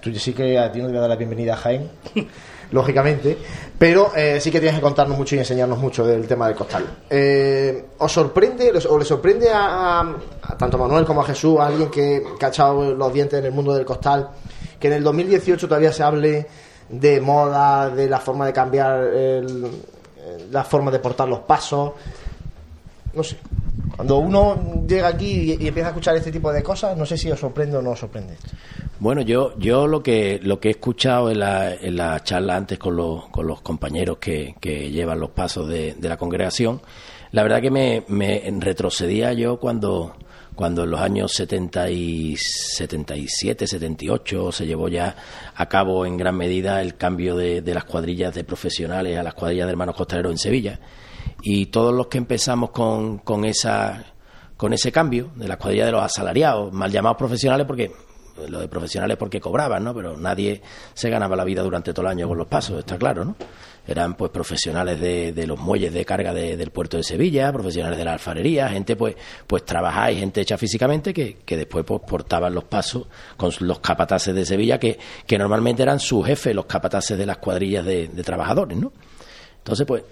[0.00, 1.90] Tú sí que a ti no te voy a dar la bienvenida a Jaén,
[2.70, 3.36] lógicamente,
[3.76, 6.84] pero eh, sí que tienes que contarnos mucho y enseñarnos mucho del tema del costal.
[7.10, 10.14] Eh, ¿Os sorprende o le sorprende a,
[10.56, 13.46] tanto a Manuel como a Jesús, a alguien que, que ha echado los dientes en
[13.46, 14.30] el mundo del costal,
[14.78, 16.46] que en el 2018 todavía se hable
[16.88, 19.70] de moda, de la forma de cambiar el,
[20.50, 21.92] la forma de portar los pasos?
[23.14, 23.36] No sé.
[23.96, 27.30] Cuando uno llega aquí y, empieza a escuchar este tipo de cosas, no sé si
[27.30, 28.36] os sorprende o no os sorprende.
[29.00, 32.78] Bueno, yo, yo lo que lo que he escuchado en la, en la charla antes
[32.78, 36.80] con los, con los compañeros que, que llevan los pasos de, de la congregación,
[37.32, 40.14] la verdad que me retrocedía yo cuando,
[40.58, 45.14] cuando en los años 70 y 77, 78 se llevó ya
[45.54, 49.66] a cabo en gran medida el cambio de, las cuadrillas de profesionales a las cuadrillas
[49.66, 50.80] de hermanos costaleros en Sevilla.
[51.42, 54.04] Y todos los que empezamos con, con esa
[54.56, 57.92] con ese cambio de las cuadrillas de los asalariados, mal llamados profesionales porque
[58.48, 59.94] lo de profesionales porque cobraban, ¿no?
[59.94, 60.60] Pero nadie
[60.92, 63.36] se ganaba la vida durante todo el año con los pasos, está claro, ¿no?
[63.88, 67.98] Eran pues profesionales de, de los muelles de carga de, del puerto de Sevilla, profesionales
[67.98, 72.54] de la alfarería, gente pues pues trabajáis, gente hecha físicamente que, que después pues portaban
[72.54, 77.16] los pasos con los capataces de Sevilla que, que normalmente eran sus jefes, los capataces
[77.16, 78.92] de las cuadrillas de, trabajadores, ¿no?
[79.56, 80.02] Entonces pues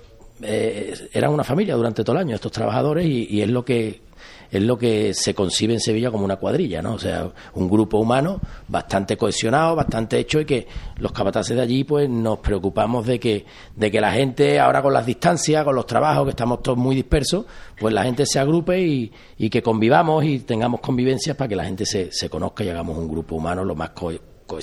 [0.43, 4.06] eh, eran una familia durante todo el año estos trabajadores y, y es lo que
[4.51, 6.95] es lo que se concibe en Sevilla como una cuadrilla, ¿no?
[6.95, 10.67] O sea, un grupo humano bastante cohesionado, bastante hecho y que
[10.99, 14.93] los capataces de allí pues nos preocupamos de que de que la gente ahora con
[14.93, 17.47] las distancias, con los trabajos que estamos todos muy dispersos,
[17.79, 21.65] pues la gente se agrupe y, y que convivamos y tengamos convivencias para que la
[21.65, 24.13] gente se, se conozca y hagamos un grupo humano lo más co
[24.47, 24.59] co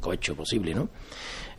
[0.00, 0.88] cohecho posible, ¿no?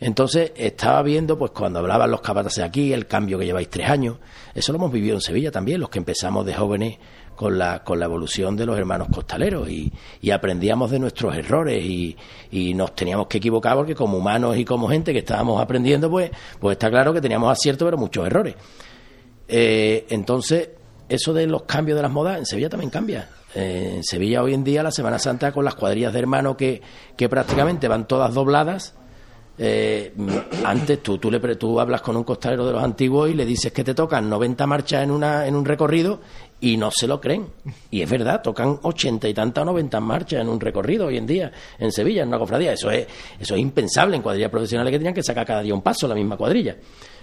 [0.00, 4.18] Entonces estaba viendo, pues cuando hablaban los capataces aquí, el cambio que lleváis tres años,
[4.54, 6.98] eso lo hemos vivido en Sevilla también, los que empezamos de jóvenes
[7.34, 11.84] con la, con la evolución de los hermanos costaleros y, y aprendíamos de nuestros errores
[11.84, 12.16] y,
[12.74, 16.76] nos teníamos que equivocar porque como humanos y como gente que estábamos aprendiendo, pues, pues
[16.76, 18.54] está claro que teníamos aciertos pero muchos errores.
[19.48, 20.70] Eh, entonces,
[21.08, 23.28] eso de los cambios de las modas en Sevilla también cambia.
[23.54, 26.80] Eh, en Sevilla hoy en día la Semana Santa con las cuadrillas de hermanos que,
[27.16, 28.94] que prácticamente van todas dobladas,
[29.56, 30.12] eh,
[30.64, 33.72] antes tú, tú, le, tú hablas con un costalero de los antiguos y le dices
[33.72, 36.20] que te tocan 90 marchas en, una, en un recorrido
[36.60, 37.46] y no se lo creen.
[37.90, 41.52] Y es verdad, tocan 80 y tantas 90 marchas en un recorrido hoy en día
[41.78, 42.72] en Sevilla, en una cofradía.
[42.72, 43.06] Eso es,
[43.38, 46.14] eso es impensable en cuadrillas profesionales que tenían que sacar cada día un paso la
[46.14, 46.76] misma cuadrilla.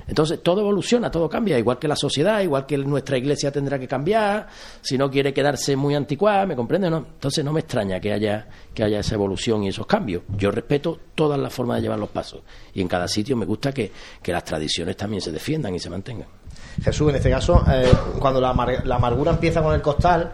[0.08, 3.88] Entonces todo evoluciona, todo cambia, igual que la sociedad, igual que nuestra iglesia tendrá que
[3.88, 4.48] cambiar,
[4.82, 6.90] si no quiere quedarse muy anticuada, ¿me comprende?
[6.90, 6.98] No?
[6.98, 10.24] Entonces no me extraña que haya, que haya esa evolución y esos cambios.
[10.38, 12.42] Yo respeto todas las formas de llevar los pasos
[12.74, 13.92] y en cada sitio me gusta que,
[14.22, 16.41] que las tradiciones también se defiendan y se mantengan.
[16.84, 20.32] Jesús, en este caso, eh, cuando la, amar la, amargura empieza con el costal,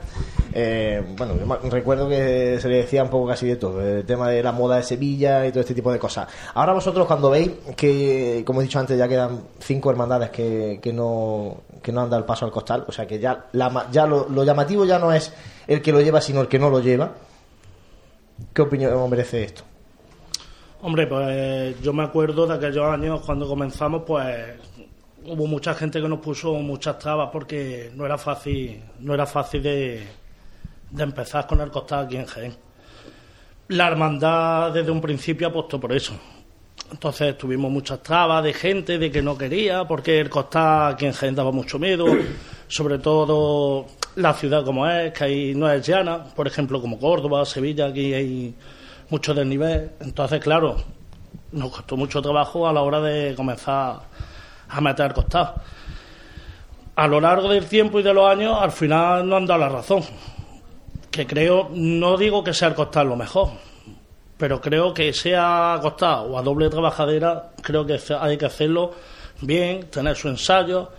[0.54, 1.34] eh, bueno,
[1.69, 4.78] recuerdo que se le decía un poco casi de todo, el tema de la moda
[4.78, 6.28] de Sevilla y todo este tipo de cosas.
[6.54, 11.58] Ahora vosotros cuando veis que, como he dicho antes, ya quedan cinco hermandades que, no
[11.82, 15.00] que no han dado el paso al costal, o sea que ya, lo llamativo ya
[15.00, 15.34] no es
[15.67, 17.12] el que lo lleva, sino el que no lo lleva.
[18.54, 19.63] ¿Qué opinión merece esto?
[20.82, 24.56] Hombre, pues yo me acuerdo de aquellos años cuando comenzamos, pues
[25.25, 29.62] hubo mucha gente que nos puso muchas trabas porque no era fácil, no era fácil
[29.62, 30.08] de,
[30.91, 32.56] de empezar con el costal aquí en Jaén.
[33.69, 36.13] La hermandad desde un principio apostó por eso.
[36.89, 41.12] Entonces tuvimos muchas trabas de gente de que no quería, porque el costal aquí en
[41.12, 42.06] Jaén daba mucho miedo,
[42.67, 47.45] sobre todo la ciudad como es, que ahí no es llana, por ejemplo como Córdoba,
[47.45, 48.56] Sevilla, aquí hay
[49.10, 49.91] mucho desnivel.
[49.99, 50.77] Entonces, claro,
[51.51, 53.99] nos costó mucho trabajo a la hora de comenzar
[54.69, 55.56] a meter costado.
[56.95, 59.69] A lo largo del tiempo y de los años, al final no han dado la
[59.69, 60.03] razón.
[61.12, 63.49] Que creo, no digo que sea el costal lo mejor,
[64.38, 68.93] pero creo que sea costado o a doble trabajadera, creo que hay que hacerlo
[69.41, 70.89] bien, tener su ensayo,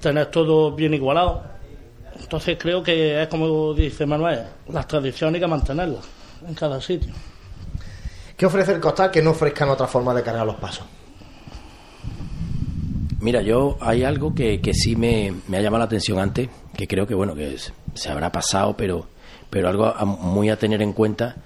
[0.00, 1.42] tener todo bien igualado.
[2.20, 6.04] Entonces creo que es como dice Manuel, las tradiciones hay que mantenerlas
[6.46, 7.12] en cada sitio.
[8.36, 10.86] ¿Qué ofrece el costal que no ofrezcan otra forma de cargar los pasos?
[13.24, 16.86] Mira, yo hay algo que, que sí me, me ha llamado la atención antes, que
[16.86, 17.56] creo que bueno que
[17.94, 19.06] se habrá pasado, pero
[19.48, 21.36] pero algo a- muy a tener en cuenta.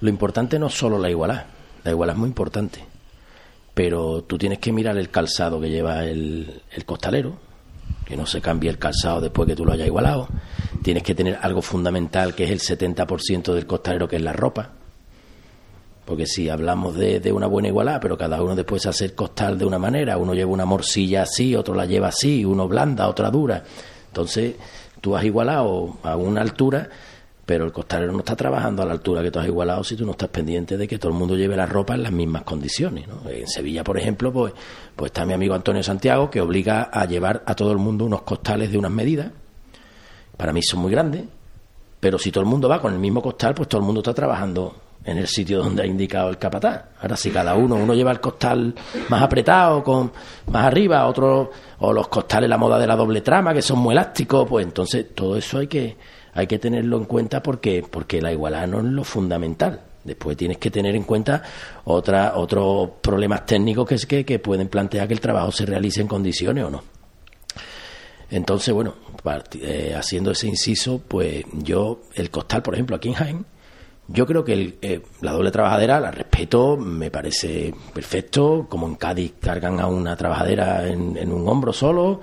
[0.00, 1.44] Lo importante no es solo la igualdad,
[1.84, 2.80] la igualdad es muy importante,
[3.72, 7.36] pero tú tienes que mirar el calzado que lleva el, el costalero,
[8.04, 10.28] que no se cambie el calzado después que tú lo hayas igualado.
[10.82, 14.72] Tienes que tener algo fundamental que es el 70% del costalero, que es la ropa.
[16.04, 19.64] Porque si hablamos de, de una buena igualdad, pero cada uno después hace costal de
[19.64, 23.62] una manera, uno lleva una morcilla así, otro la lleva así, uno blanda, otra dura.
[24.08, 24.56] Entonces,
[25.00, 26.88] tú has igualado a una altura,
[27.46, 30.04] pero el costalero no está trabajando a la altura que tú has igualado si tú
[30.04, 33.06] no estás pendiente de que todo el mundo lleve la ropa en las mismas condiciones.
[33.08, 33.28] ¿no?
[33.28, 34.52] En Sevilla, por ejemplo, pues,
[34.94, 38.22] pues está mi amigo Antonio Santiago, que obliga a llevar a todo el mundo unos
[38.22, 39.32] costales de unas medidas.
[40.36, 41.24] Para mí son muy grandes,
[41.98, 44.14] pero si todo el mundo va con el mismo costal, pues todo el mundo está
[44.14, 46.84] trabajando en el sitio donde ha indicado el capataz.
[47.00, 48.74] Ahora, si cada uno, uno lleva el costal
[49.08, 50.12] más apretado, con
[50.46, 53.92] más arriba, otro, o los costales, la moda de la doble trama, que son muy
[53.94, 55.96] elásticos, pues entonces todo eso hay que,
[56.34, 59.80] hay que tenerlo en cuenta porque, porque la igualdad no es lo fundamental.
[60.04, 61.42] Después tienes que tener en cuenta
[61.84, 66.00] otra, otros problemas técnicos que, es que, que pueden plantear que el trabajo se realice
[66.00, 66.82] en condiciones o no.
[68.30, 73.14] Entonces, bueno, parti- eh, haciendo ese inciso, pues yo, el costal, por ejemplo, aquí en
[73.14, 73.46] Jaén,
[74.08, 78.96] yo creo que el, eh, la doble trabajadera la respeto, me parece perfecto, como en
[78.96, 82.20] Cádiz cargan a una trabajadera en, en un hombro solo.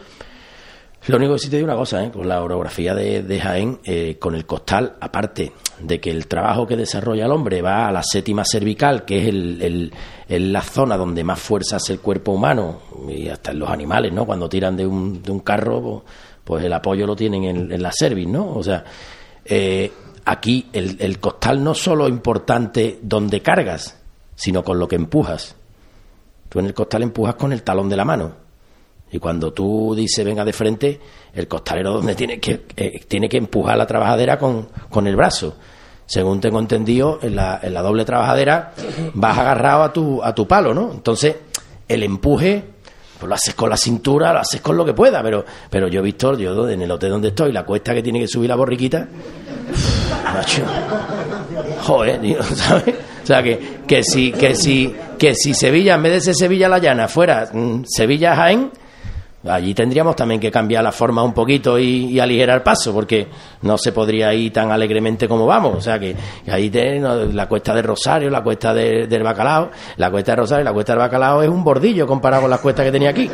[1.08, 2.12] Lo único que sí te digo una cosa, ¿eh?
[2.12, 6.76] con la orografía de, Jaén, eh, con el costal, aparte de que el trabajo que
[6.76, 9.94] desarrolla el hombre va a la séptima cervical, que es el-
[10.28, 14.26] la zona donde más fuerza hace el cuerpo humano, y hasta en los animales, ¿no?
[14.26, 16.04] Cuando tiran de un, de un carro, pues,
[16.44, 18.54] pues el apoyo lo tienen en, en la cerviz, ¿no?
[18.54, 18.84] O sea,
[19.46, 19.90] eh,
[20.30, 23.98] aquí el, costal no solo importante donde cargas,
[24.36, 25.56] sino con lo que empujas.
[26.48, 28.34] Tú en el costal empujas con el talón de la mano.
[29.12, 31.00] Y cuando tú dices venga de frente,
[31.34, 35.56] el costalero donde tiene que, eh, tiene que empujar la trabajadera con, con el brazo.
[36.06, 38.74] Según tengo entendido, en la, en la doble trabajadera
[39.16, 40.92] vas agarrado a tu, a tu palo, ¿no?
[40.92, 41.36] Entonces,
[41.88, 42.64] el empuje,
[43.20, 46.04] pues lo haces con la cintura, lo haces con lo que pueda, pero, pero yo
[46.04, 49.08] visto, yo en el hotel donde estoy, la cuesta que tiene que subir la borriquita,
[50.34, 50.64] macho,
[51.84, 52.20] joder,
[52.56, 52.96] ¿sabes?
[53.24, 56.68] O sea, que, que, si, que, si, que si Sevilla, en vez de ser Sevilla
[56.70, 58.72] La Llana, fuera mm, Sevilla Jaén,
[59.48, 63.28] allí tendríamos también que cambiar la forma un poquito y, aligerar el paso, porque
[63.62, 65.76] no se podría ir tan alegremente como vamos.
[65.78, 66.16] O sea, que,
[66.52, 70.36] ahí te- no, la cuesta de Rosario, la cuesta de- del Bacalao, la cuesta de
[70.38, 73.30] Rosario la cuesta del Bacalao es un bordillo comparado con las cuestas que tenía aquí.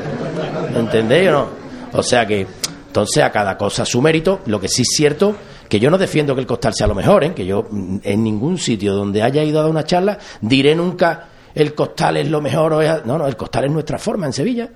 [0.76, 1.47] ¿Entendéis o no?
[1.93, 2.45] O sea que,
[2.88, 4.41] entonces a cada cosa su mérito.
[4.47, 5.36] Lo que sí es cierto,
[5.68, 7.34] que yo no defiendo que el costal sea lo mejor, ¿eh?
[7.34, 11.30] que yo mm, en ningún sitio donde haya ido a dar una charla diré nunca
[11.53, 13.05] el costal es lo mejor o es...
[13.05, 14.70] No, no, el costal es nuestra forma en Sevilla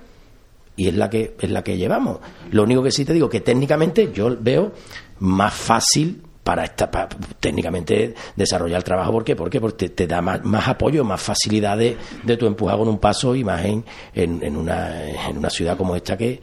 [0.76, 2.18] y es la que es la que llevamos.
[2.52, 4.72] Lo único que sí te digo que técnicamente yo veo
[5.18, 6.90] más fácil para esta
[7.38, 9.36] técnicamente desarrollar el trabajo ¿por qué?
[9.36, 11.96] Porque, porque te, da más, apoyo, más facilidad de,
[12.38, 13.84] tu empujar con un paso y más en,
[14.14, 16.40] en una, en una ciudad como esta que,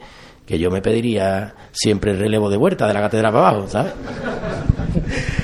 [0.48, 3.92] que yo me pediría siempre el relevo de vuelta de la catedral para abajo, ¿sabes?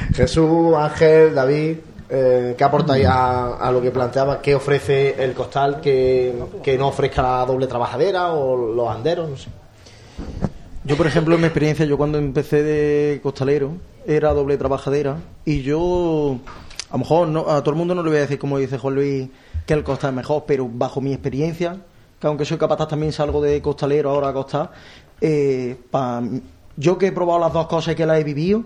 [0.14, 1.76] Jesús, Ángel, David,
[2.09, 4.40] eh, ¿qué aportáis a, a lo que planteaba?
[4.40, 9.28] ¿Qué ofrece el costal que, que no ofrezca la doble trabajadera o los anderos?
[9.28, 9.50] No sé.
[10.84, 13.72] Yo, por ejemplo, en mi experiencia, yo cuando empecé de costalero
[14.07, 16.38] era doble trabajadera y yo,
[16.88, 18.78] a lo mejor no, a todo el mundo no le voy a decir, como dice
[18.78, 19.28] Juan Luis,
[19.66, 21.76] que el costal es mejor, pero bajo mi experiencia,
[22.24, 24.72] que aunque soy capataz también salgo de costalero ahora a costar,
[25.20, 26.22] eh, pa-
[26.74, 28.64] yo que he probado las dos cosas y que las he vivido,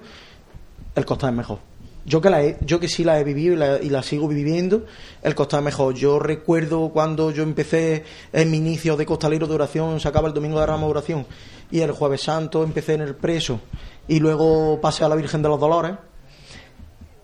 [0.95, 1.59] el costal es mejor.
[2.07, 4.85] Yo que, la yo que sí la he vivido y la, sigo viviendo,
[5.23, 5.95] el costal es mejor.
[5.95, 10.35] Yo recuerdo cuando yo empecé en mi inicio de costalero de oración, se acaba el
[10.35, 11.27] domingo de rama de oración,
[11.73, 13.59] y el jueves santo empecé en el preso,
[14.07, 15.97] y luego pasé a la Virgen de los Dolores.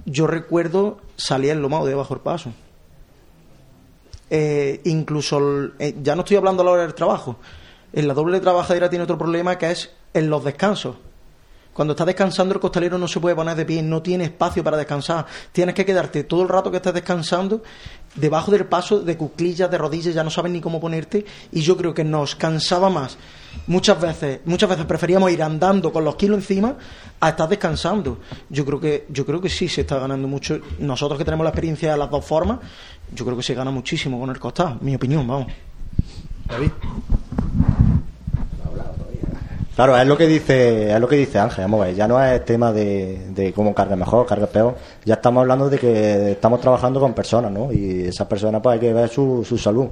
[0.04, 2.52] Yo recuerdo salir en lomado de bajo el paso.
[4.36, 7.36] Eh, incluso, eh, ya no estoy hablando a la hora del trabajo,
[7.92, 10.96] en la doble trabajadera tiene otro problema que es en los descansos.
[11.72, 14.76] Cuando estás descansando, el costalero no se puede poner de pie, no tiene espacio para
[14.76, 15.26] descansar.
[15.52, 17.62] Tienes que quedarte todo el rato que estés descansando
[18.14, 21.24] debajo del paso de cuclillas, de rodillas, ya no sabes ni cómo ponerte.
[21.52, 23.16] Y yo creo que nos cansaba más.
[23.66, 26.76] Muchas veces, muchas veces preferíamos ir andando con los kilos encima
[27.20, 28.18] a estar descansando.
[28.50, 30.60] Yo creo que, yo creo que sí se está ganando mucho.
[30.78, 32.60] Nosotros que tenemos la experiencia de las dos formas,
[33.14, 35.46] yo creo que se gana muchísimo con el costal, mi opinión, vamos.
[36.48, 36.70] David.
[39.74, 42.22] Claro, es lo que dice, es lo que dice Ángel, vamos a ver, ya no
[42.22, 46.60] es tema de, de cómo carga mejor, carga peor, ya estamos hablando de que estamos
[46.60, 47.72] trabajando con personas, ¿no?
[47.72, 49.88] Y esas personas pues hay que ver su, su salud.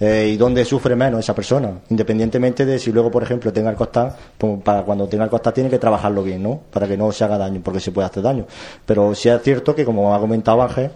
[0.00, 3.76] Eh, y dónde sufre menos esa persona, independientemente de si luego, por ejemplo, tenga el
[3.76, 6.60] costal, pues para cuando tenga el costal tiene que trabajarlo bien, ¿no?
[6.70, 8.44] Para que no se haga daño, porque se puede hacer daño.
[8.84, 10.90] Pero sí es cierto que, como ha comentado Ángel,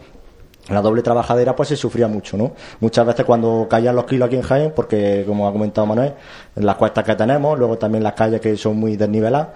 [0.69, 2.53] la doble trabajadera pues se sufría mucho, ¿no?
[2.81, 6.15] Muchas veces cuando caían los kilos aquí en Jaén, porque como ha comentado Manuel,
[6.57, 9.49] las cuestas que tenemos, luego también las calles que son muy desniveladas,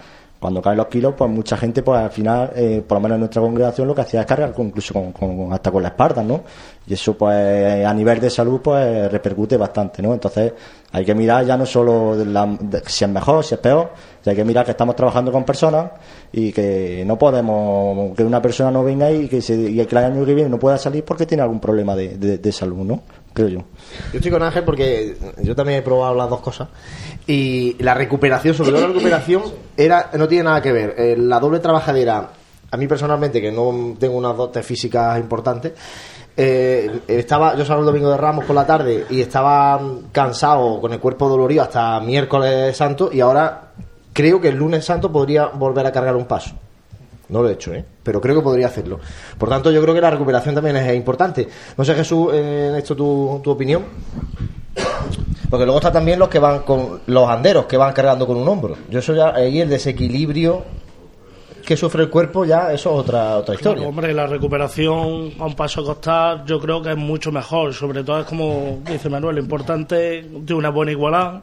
[0.42, 3.20] cuando caen los kilos, pues mucha gente, pues al final, eh, por lo menos en
[3.20, 6.42] nuestra congregación, lo que hacía es cargar incluso con, con- hasta con la espalda, ¿no?
[6.86, 10.12] Y eso, pues a nivel de salud, pues repercute bastante, ¿no?
[10.12, 10.52] Entonces,
[10.90, 12.16] hay que mirar ya no solo
[12.86, 13.90] si es mejor, si es peor,
[14.26, 15.92] hay que mirar que estamos trabajando con personas
[16.32, 20.04] y que no podemos, que una persona no venga y que, se, y que el
[20.04, 23.00] año que viene no pueda salir porque tiene algún problema de- de salud, ¿no?
[23.32, 23.58] Creo yo.
[24.12, 26.68] Yo estoy con Ángel porque yo también he probado las dos cosas.
[27.26, 29.42] Y la recuperación, sobre todo la recuperación,
[29.76, 30.94] era no tiene nada que ver.
[30.98, 32.28] Eh, la doble trabajadera,
[32.70, 35.72] a mí personalmente, que no tengo unas dotes físicas importantes,
[36.36, 39.80] eh, estaba, yo salgo el domingo de Ramos por la tarde y estaba
[40.12, 43.72] cansado, con el cuerpo dolorido hasta miércoles santo y ahora
[44.12, 46.54] creo que el lunes santo podría volver a cargar un paso.
[47.28, 47.84] No lo he hecho, ¿eh?
[48.02, 49.00] pero creo que podría hacerlo.
[49.38, 51.48] Por tanto, yo creo que la recuperación también es importante.
[51.76, 53.84] No sé, Jesús, eh, en esto tu, tu opinión.
[55.48, 58.48] Porque luego está también los que van con los anderos, que van cargando con un
[58.48, 58.76] hombro.
[58.90, 60.64] Yo eso ya, ahí el desequilibrio
[61.64, 63.88] que sufre el cuerpo, ya eso es otra, otra Claro, historia.
[63.88, 67.72] hombre, la recuperación a un paso a costar yo creo que es mucho mejor.
[67.74, 71.42] Sobre todo es como dice Manuel, lo importante de una buena igualdad.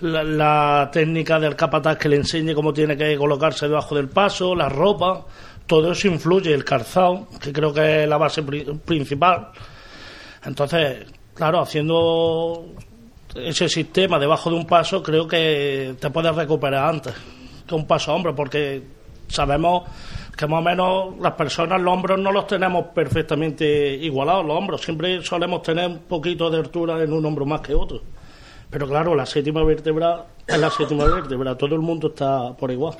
[0.00, 4.54] La, la técnica del capataz que le enseñe cómo tiene que colocarse debajo del paso,
[4.54, 5.24] la ropa,
[5.66, 9.48] todo eso influye, el calzado, que creo que es la base pri- principal.
[10.44, 12.66] Entonces, claro, haciendo
[13.34, 17.14] ese sistema debajo de un paso, creo que te puedes recuperar antes
[17.66, 18.82] que un paso a hombro, porque
[19.28, 19.84] sabemos
[20.36, 24.82] que más o menos las personas los hombros no los tenemos perfectamente igualados, los hombros
[24.82, 28.02] siempre solemos tener un poquito de altura en un hombro más que otro.
[28.74, 32.96] Pero claro, la séptima vértebra es la séptima vértebra, todo el mundo está por igual.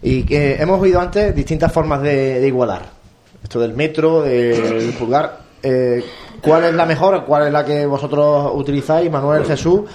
[0.00, 2.82] Y que hemos oído antes distintas formas de, igualar.
[3.42, 5.40] Esto del metro, del pulgar.
[5.60, 6.04] Eh,
[6.40, 7.24] ¿Cuál es la mejor?
[7.24, 9.90] ¿Cuál es la que vosotros utilizáis, Manuel, Jesús?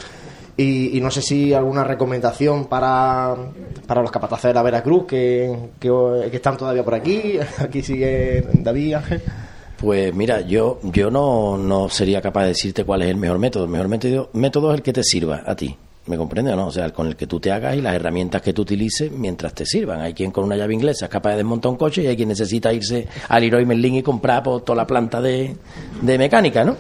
[0.58, 3.34] Y, y no sé si alguna recomendación para,
[3.88, 5.90] para los capataces de la Veracruz que, que,
[6.30, 7.40] que están todavía por aquí.
[7.60, 9.22] Aquí sigue David Ángel.
[9.78, 13.66] Pues mira, yo, yo no, no sería capaz de decirte cuál es el mejor método.
[13.66, 15.76] El mejor método, método es el que te sirva a ti.
[16.08, 16.68] ¿Me comprende o no?
[16.68, 19.54] O sea, con el que tú te hagas y las herramientas que tú utilices mientras
[19.56, 20.02] te sirvan.
[20.02, 22.30] Hay quien con una llave inglesa es capaz de desmontar un coche y hay quien
[22.30, 25.56] necesita irse al Leroy Merlin y comprar pues, toda la planta de,
[26.02, 26.78] de mecánica, ¿no?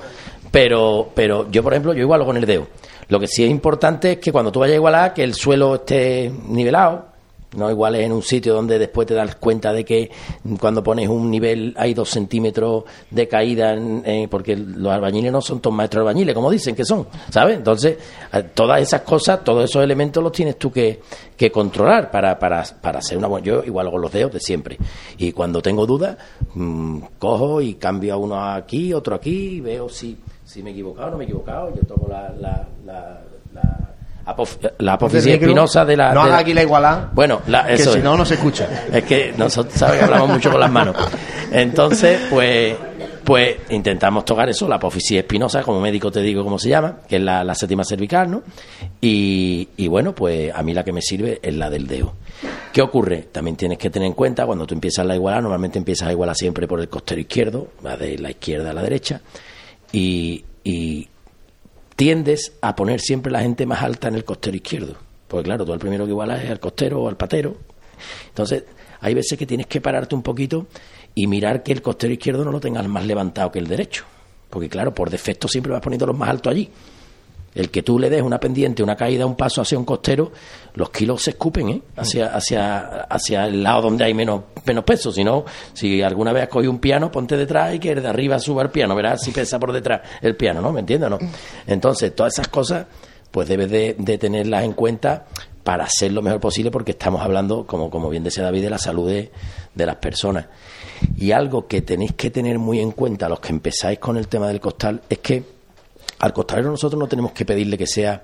[0.51, 2.67] Pero, pero yo, por ejemplo, yo igualo con el dedo.
[3.09, 5.75] Lo que sí es importante es que cuando tú vayas a igualar, que el suelo
[5.75, 7.07] esté nivelado,
[7.55, 10.11] no igual es en un sitio donde después te das cuenta de que
[10.59, 15.59] cuando pones un nivel hay dos centímetros de caída, en- porque los albañiles no son
[15.61, 17.57] todos maestros albañiles, como dicen que son, ¿sabes?
[17.57, 17.97] Entonces,
[18.33, 20.99] eh, todas esas cosas, todos esos elementos los tienes tú que,
[21.37, 23.45] que controlar para, para, para hacer una buena...
[23.45, 24.77] Yo igual con los dedos de siempre.
[25.17, 26.17] Y cuando tengo dudas,
[26.55, 30.73] mm, cojo y cambio a uno aquí, otro aquí, y veo si, si me he
[30.73, 31.73] equivocado o no me he equivocado.
[31.75, 32.29] Yo toco la...
[32.39, 33.21] la, la,
[33.53, 33.84] la
[34.25, 36.13] apof- la apófisis espinosa de la...
[36.13, 37.09] No de haga la- aquí la igualada.
[37.13, 38.03] bueno, la- que eso si es.
[38.03, 38.67] no, no se escucha.
[38.93, 40.95] Es que nosotros sabes que hablamos mucho con las manos.
[41.51, 42.75] Entonces, pues,
[43.23, 47.15] pues intentamos tocar eso, la apófisis espinosa, como médico te digo cómo se llama, que
[47.17, 48.43] es la, la séptima cervical, ¿no?
[49.01, 52.13] Y, y bueno, pues a mí la que me sirve es la del dedo.
[52.73, 53.27] ¿Qué ocurre?
[53.31, 56.35] También tienes que tener en cuenta, cuando tú empiezas la igualdad, normalmente empiezas a igualar
[56.35, 59.21] siempre por el costero izquierdo, va de la izquierda a la derecha,
[59.93, 61.07] y, y
[61.95, 64.95] tiendes a poner siempre la gente más alta en el costero izquierdo.
[65.27, 67.57] Porque claro, tú el primero que igualas es al costero o al patero.
[68.27, 68.63] Entonces,
[68.99, 70.67] hay veces que tienes que pararte un poquito
[71.13, 74.03] y mirar que el costero izquierdo no lo tengas más levantado que el derecho.
[74.49, 76.69] Porque claro, por defecto siempre vas poniendo los más altos allí.
[77.55, 80.31] El que tú le des una pendiente, una caída, un paso hacia un costero,
[80.73, 81.81] los kilos se escupen, ¿eh?
[81.95, 85.11] Hacia, hacia, hacia el lado donde hay menos, menos peso.
[85.11, 88.09] Si no, si alguna vez has cogido un piano, ponte detrás y que el de
[88.09, 88.93] arriba suba el piano.
[88.93, 90.73] Verás si pesa por detrás el piano, ¿no?
[90.73, 91.17] ¿Me entiendes no?
[91.65, 92.85] Entonces, todas esas cosas,
[93.31, 95.25] pues debes de, de tenerlas en cuenta
[95.63, 98.77] para hacer lo mejor posible porque estamos hablando, como, como bien decía David, de la
[98.77, 99.31] salud de,
[99.73, 100.45] de las personas.
[101.17, 104.47] Y algo que tenéis que tener muy en cuenta los que empezáis con el tema
[104.47, 105.54] del costal es que
[106.19, 108.23] al costalero nosotros no tenemos que pedirle que sea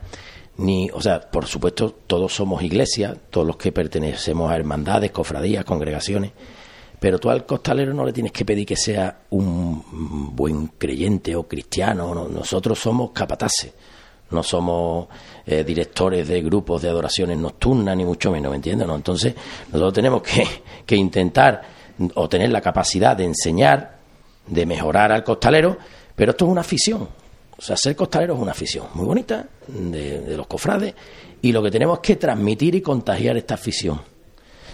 [0.57, 5.65] ni, o sea, por supuesto todos somos iglesias, todos los que pertenecemos a hermandades, cofradías,
[5.65, 6.31] congregaciones,
[6.99, 11.47] pero tú al costalero no le tienes que pedir que sea un buen creyente o
[11.47, 13.73] cristiano, no, nosotros somos capataces.
[14.29, 15.07] no somos
[15.45, 18.87] eh, directores de grupos de adoraciones nocturnas, ni mucho menos, ¿me entiendes?
[18.87, 18.95] ¿no?
[18.95, 19.33] Entonces,
[19.67, 20.45] nosotros tenemos que,
[20.85, 21.61] que intentar
[22.15, 23.97] o tener la capacidad de enseñar,
[24.47, 25.77] de mejorar al costalero,
[26.15, 27.20] pero esto es una afición.
[27.61, 30.95] O sea, ser costalero es una afición muy bonita de, los cofrades
[31.43, 34.01] y lo que tenemos que transmitir y contagiar esta afición.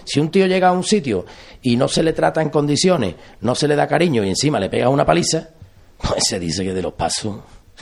[0.04, 1.26] Si un tío llega a un sitio
[1.60, 4.70] y no se le trata en condiciones, no se le da cariño y encima le
[4.70, 5.50] pega una paliza,
[5.98, 7.36] pues se dice que de los pasos,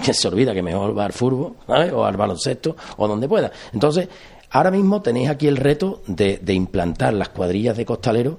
[0.04, 1.92] que se olvida que mejor va al fútbol, ¿sabes?
[1.92, 3.52] o al baloncesto, o donde pueda.
[3.72, 4.08] Entonces,
[4.50, 8.38] ahora mismo tenéis aquí el reto de, de implantar las cuadrillas de costaleros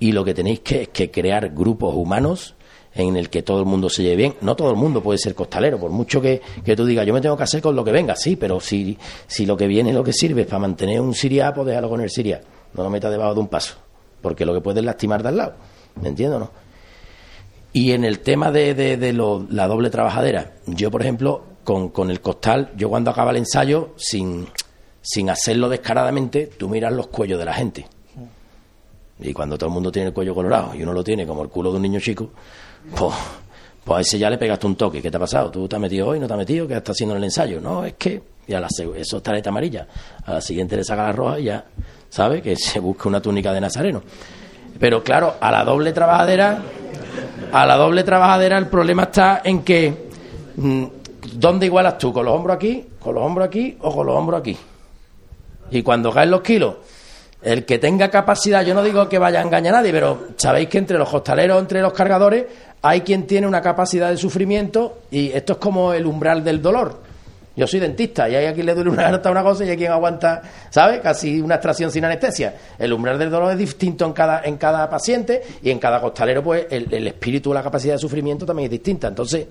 [0.00, 2.54] y lo que tenéis que es que crear grupos humanos
[2.94, 4.34] en el que todo el mundo se lleve bien.
[4.40, 7.20] No todo el mundo puede ser costalero, por mucho que, que tú digas, yo me
[7.20, 9.96] tengo que hacer con lo que venga, sí, pero si, si lo que viene es
[9.96, 12.40] lo que sirve para mantener un siria, pues déjalo con el siria.
[12.74, 13.76] No lo metas debajo de un paso,
[14.20, 15.54] porque lo que puede es lastimar de al lado.
[16.00, 16.50] ¿Me entiendes no?
[17.72, 21.90] Y en el tema de, de, de lo- la doble trabajadera, yo, por ejemplo, con,
[21.90, 24.46] con el costal, yo cuando acaba el ensayo, sin,
[25.02, 27.86] sin hacerlo descaradamente, tú miras los cuellos de la gente.
[29.20, 31.48] Y cuando todo el mundo tiene el cuello colorado y uno lo tiene como el
[31.48, 32.30] culo de un niño chico,
[32.94, 33.14] pues,
[33.84, 35.00] pues a ese ya le pegaste un toque.
[35.02, 35.50] ¿Qué te ha pasado?
[35.50, 36.20] ¿Tú te has metido hoy?
[36.20, 36.66] ¿No te has metido?
[36.66, 37.60] ¿Qué estás haciendo en el ensayo?
[37.60, 38.22] No, es que.
[38.46, 39.86] Y a la, eso es tarjeta amarilla.
[40.24, 41.64] A la siguiente le saca la roja y ya,
[42.08, 42.40] ¿sabe?
[42.40, 44.02] Que se busque una túnica de nazareno.
[44.80, 46.62] Pero claro, a la doble trabajadera,
[47.52, 50.08] a la doble trabajadera el problema está en que.
[50.56, 50.84] mm,
[51.34, 52.12] ¿Dónde igualas tú?
[52.12, 52.86] ¿Con los hombros aquí?
[52.98, 53.76] ¿Con los hombros aquí?
[53.82, 54.56] ¿O con los hombros aquí?
[55.70, 56.76] Y cuando caen los kilos,
[57.42, 60.68] el que tenga capacidad, yo no digo que vaya a engañar a nadie, pero sabéis
[60.68, 62.46] que entre los costaleros, entre los cargadores,
[62.82, 67.08] hay quien tiene una capacidad de sufrimiento y esto es como el umbral del dolor.
[67.56, 69.76] Yo soy dentista y hay a quien le duele una harta una cosa y hay
[69.76, 71.00] quien aguanta, ¿sabes?
[71.00, 72.54] Casi una extracción sin anestesia.
[72.78, 76.40] El umbral del dolor es distinto en cada, en cada paciente y en cada costalero,
[76.40, 79.08] pues el, el espíritu, la capacidad de sufrimiento también es distinta.
[79.08, 79.48] Entonces,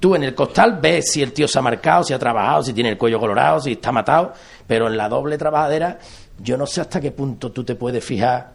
[0.00, 2.72] tú en el costal ves si el tío se ha marcado, si ha trabajado, si
[2.72, 4.32] tiene el cuello colorado, si está matado,
[4.66, 5.98] pero en la doble trabajadera,
[6.40, 8.50] yo no sé hasta qué punto tú te puedes fijar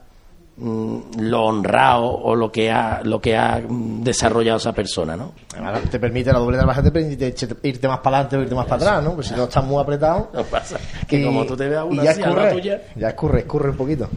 [0.58, 5.32] mm, lo honrado o lo que ha, lo que ha mm, desarrollado esa persona, ¿no?
[5.54, 8.66] Además, te permite la doble trabajadera, te permite irte más para adelante o irte más
[8.66, 9.14] para atrás, ¿no?
[9.16, 10.30] Pues si no estás muy apretado.
[10.34, 12.82] No pasa que como tú te veas una ya escurre, tuya.
[12.96, 14.10] ya escurre, escurre un poquito.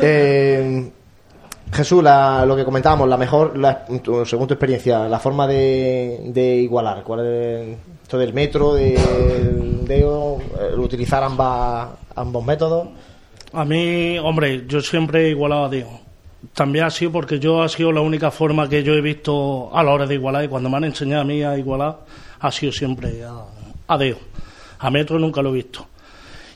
[0.00, 0.90] Eh,
[1.72, 6.20] Jesús, la- lo que comentábamos, la mejor, la, tu- según tu experiencia, la forma de,
[6.32, 10.38] de igualar, ¿cuál es esto del metro, del dedo,
[10.72, 12.88] el utilizar ambas, ambos métodos?
[13.52, 15.88] A mí, hombre, yo siempre he igualado a Dios.
[16.52, 19.82] También ha sido porque yo ha sido la única forma que yo he visto a
[19.82, 22.00] la hora de igualar y cuando me han enseñado a mí a igualar
[22.40, 23.44] ha sido siempre a,
[23.86, 24.18] a Dios.
[24.78, 25.86] A metro nunca lo he visto.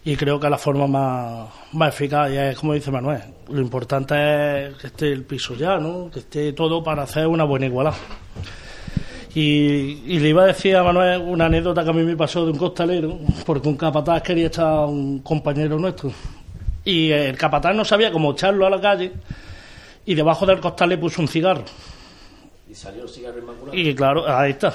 [0.04, 4.68] Y creo que la forma más, más eficaz, y es como dice Manuel, lo importante
[4.68, 6.10] es que esté el piso ya, ¿no?
[6.10, 7.96] que esté todo para hacer una buena igualada.
[9.34, 12.44] Y, y le iba a decir a Manuel una anécdota que a mí me pasó
[12.44, 16.10] de un costalero, porque un capataz quería echar a un compañero nuestro.
[16.84, 19.12] Y el capataz no sabía cómo echarlo a la calle,
[20.04, 21.62] y debajo del costal le puso un cigarro.
[22.68, 23.76] Y salió el cigarro inmaculado.
[23.76, 24.74] Y claro, ahí está.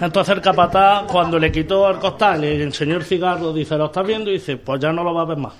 [0.00, 4.06] Entonces el capataz, cuando le quitó el costal, le enseñó el cigarro, dice, ¿lo estás
[4.06, 4.30] viendo?
[4.30, 5.54] Y dice, pues ya no lo va a ver más.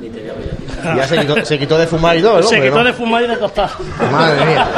[0.00, 2.84] Y ya se quitó, se quitó de fumar y todo, el Se quitó ¿no?
[2.84, 3.70] de fumar y de costal.
[4.10, 4.68] Madre mía.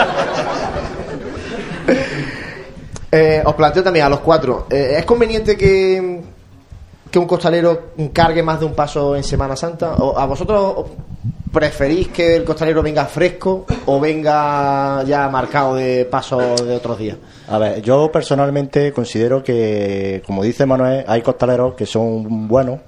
[3.14, 4.66] Eh, os planteo también a los cuatro.
[4.70, 6.22] eh, ¿Es conveniente que,
[7.10, 9.96] que un costalero cargue más de un paso en Semana Santa?
[9.96, 10.86] ¿O ¿A vosotros os
[11.52, 17.18] preferís que el costalero venga fresco o venga ya marcado de pasos de otros días?
[17.48, 22.80] A ver, yo personalmente considero que, como dice Manuel, hay costaleros que son buenos,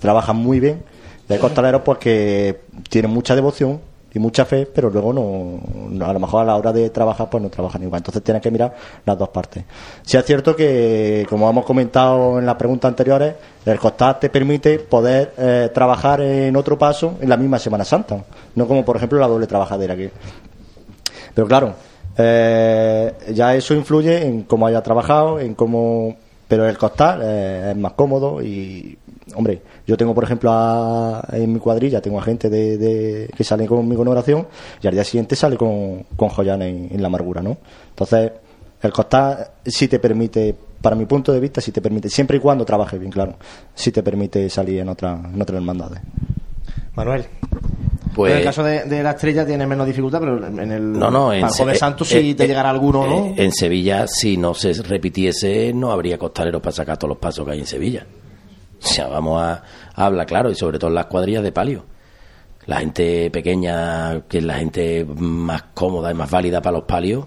[0.00, 0.84] trabajan muy bien,
[1.28, 3.80] y hay costaleros pues que tienen mucha devoción
[4.14, 5.58] y mucha fe, pero luego no,
[5.90, 8.00] no- a lo mejor a la hora de trabajar pues no trabajan igual.
[8.00, 8.74] Entonces tienes que mirar
[9.06, 9.64] las dos partes.
[10.02, 13.34] Si es cierto que, como hemos comentado en las preguntas anteriores,
[13.64, 18.22] el costal te permite poder eh, trabajar en otro paso en la misma Semana Santa,
[18.54, 20.10] no como por ejemplo la doble trabajadera que
[21.34, 21.74] pero claro,
[22.18, 26.16] eh, ya eso influye en cómo haya trabajado, en cómo.
[26.48, 28.98] Pero el costal eh, es más cómodo y,
[29.34, 33.44] hombre, yo tengo, por ejemplo, a- en mi cuadrilla, tengo a gente de, de- que
[33.44, 34.46] sale conmigo en oración
[34.82, 37.56] y al día siguiente sale con, con joyanes en, en la amargura, ¿no?
[37.90, 38.32] Entonces,
[38.82, 42.40] el costal sí te permite, para mi punto de vista, sí te permite, siempre y
[42.40, 43.34] cuando trabajes bien, claro,
[43.74, 46.00] sí te permite salir en, otra, en otras hermandades.
[46.94, 47.24] Manuel.
[48.14, 51.10] Pues- en el caso de, de la estrella tiene menos dificultad, pero en el No,
[51.10, 53.26] no, en Santo eh, sí eh, te llegará alguno, ¿no?
[53.28, 57.46] eh, en Sevilla, si no se repitiese, no habría costaleros para sacar todos los pasos
[57.46, 58.04] que hay en Sevilla.
[58.82, 59.62] O sea, vamos a,
[59.94, 61.84] hablar claro, y sobre todo en las cuadrillas de palio.
[62.66, 67.26] La gente pequeña, que es la gente más cómoda y más válida para los palios,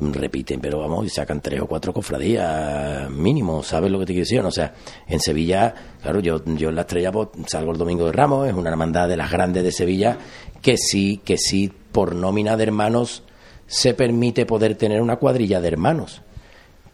[0.00, 4.24] repiten, pero vamos, y sacan tres o cuatro cofradías mínimo, ¿sabes lo que te quiero
[4.24, 4.40] decir?
[4.40, 4.74] O sea,
[5.06, 8.54] en Sevilla, claro, yo, yo en la estrella pues, salgo el domingo de Ramos, es
[8.54, 10.18] una hermandad de las grandes de Sevilla,
[10.62, 13.24] que sí, que sí, por nómina de hermanos,
[13.66, 16.22] se permite poder tener una cuadrilla de hermanos.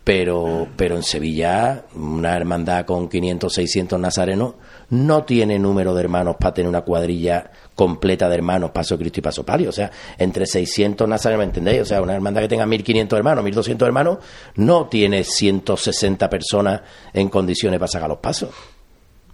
[0.05, 4.55] Pero, pero en Sevilla, una hermandad con 500, 600 nazarenos
[4.91, 9.23] no tiene número de hermanos para tener una cuadrilla completa de hermanos, Paso Cristo y
[9.23, 9.71] Paso Palio.
[9.71, 11.81] O sea, entre 600 nazarenos, ¿me entendéis?
[11.81, 14.19] O sea, una hermandad que tenga 1500 hermanos, 1200 hermanos,
[14.57, 16.83] no tiene 160 personas
[17.15, 18.51] en condiciones para sacar los pasos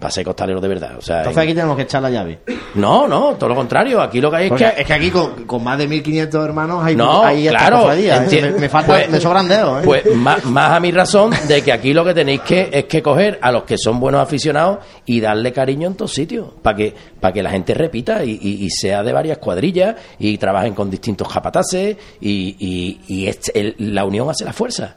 [0.01, 0.97] para ser costalero de verdad.
[0.97, 2.39] O sea, Entonces aquí tenemos que echar la llave.
[2.75, 4.01] No, no, todo lo contrario.
[4.01, 6.83] Aquí lo que hay es que es que aquí con, con más de 1500 hermanos
[6.83, 8.11] hay, No, hay claro, ¿eh?
[8.41, 9.85] me, me falta, pues- me sobran dedos, ¿eh?
[9.85, 13.01] Pues más, más a mi razón de que aquí lo que tenéis que es que
[13.01, 16.93] coger a los que son buenos aficionados y darle cariño en todos sitios para que
[17.19, 20.89] para que la gente repita y, y- y sea de varias cuadrillas y trabajen con
[20.89, 24.95] distintos capataces y, y- y es- el- la unión hace la fuerza.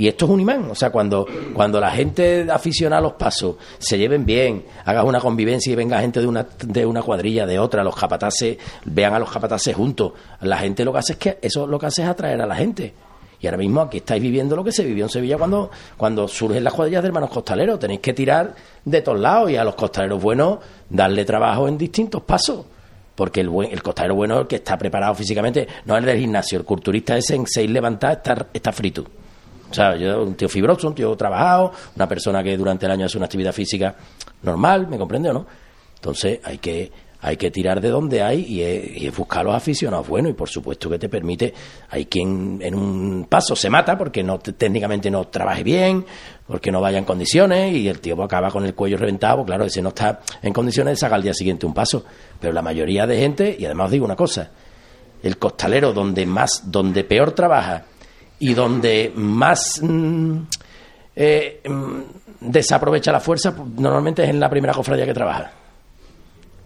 [0.00, 3.56] Y esto es un imán, o sea, cuando, cuando la gente aficiona a los pasos
[3.76, 7.58] se lleven bien, hagas una convivencia y venga gente de una, de una cuadrilla, de
[7.58, 11.38] otra, los capataces, vean a los capataces juntos, la gente lo que hace es que
[11.42, 12.94] eso lo que hace es atraer a la gente.
[13.40, 16.64] Y ahora mismo aquí estáis viviendo lo que se vivió en Sevilla cuando, cuando surgen
[16.64, 17.78] las cuadrillas de hermanos costaleros.
[17.78, 22.22] Tenéis que tirar de todos lados y a los costaleros buenos darle trabajo en distintos
[22.22, 22.64] pasos.
[23.14, 26.18] Porque el, buen, el costalero bueno es el que está preparado físicamente, no el del
[26.18, 26.58] gimnasio.
[26.58, 29.04] El culturista ese en seis levantadas está, está frito.
[29.70, 33.06] O sea, yo, un tío fibroso, un tío trabajado, una persona que durante el año
[33.06, 33.94] hace una actividad física
[34.42, 35.46] normal, ¿me comprende o no?
[35.96, 36.90] Entonces hay que
[37.22, 38.62] hay que tirar de donde hay y
[39.06, 41.52] y buscar los aficionados buenos y por supuesto que te permite,
[41.90, 46.06] hay quien en un paso se mata porque no te- técnicamente no trabaje bien,
[46.46, 49.82] porque no vaya en condiciones y el tío acaba con el cuello reventado, claro, ese
[49.82, 52.02] no está en condiciones de sacar al día siguiente un paso,
[52.40, 54.50] pero la mayoría de gente, y además digo una cosa,
[55.22, 57.84] el costalero donde más, donde peor trabaja
[58.40, 60.36] y donde más mm,
[61.14, 62.00] eh, mm,
[62.40, 65.52] desaprovecha la fuerza, pues, normalmente es en la primera cofradía que trabaja.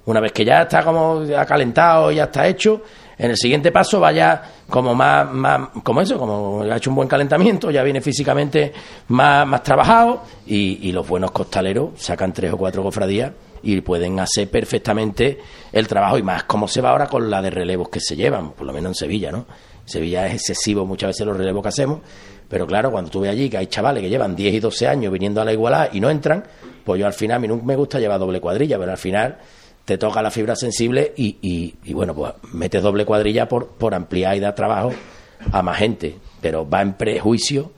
[0.07, 2.83] Una vez que ya está como ya calentado, ya está hecho,
[3.17, 7.09] en el siguiente paso vaya como más, más como eso, como ha hecho un buen
[7.09, 8.73] calentamiento, ya viene físicamente
[9.09, 14.21] más, más trabajado y, y los buenos costaleros sacan tres o cuatro cofradías y pueden
[14.21, 15.39] hacer perfectamente
[15.73, 18.51] el trabajo y más como se va ahora con la de relevos que se llevan,
[18.51, 19.47] por lo menos en Sevilla, ¿no?
[19.85, 22.01] Sevilla es excesivo muchas veces los relevos que hacemos,
[22.49, 25.13] pero claro, cuando tú ves allí que hay chavales que llevan 10 y 12 años
[25.13, 26.45] viniendo a la igualdad y no entran,
[26.85, 29.39] pues yo al final, a mí nunca me gusta llevar doble cuadrilla, pero al final
[29.85, 33.95] te toca la fibra sensible y, y, y bueno, pues metes doble cuadrilla por, por
[33.95, 34.93] ampliar y dar trabajo
[35.53, 37.73] a más gente, pero va en prejuicio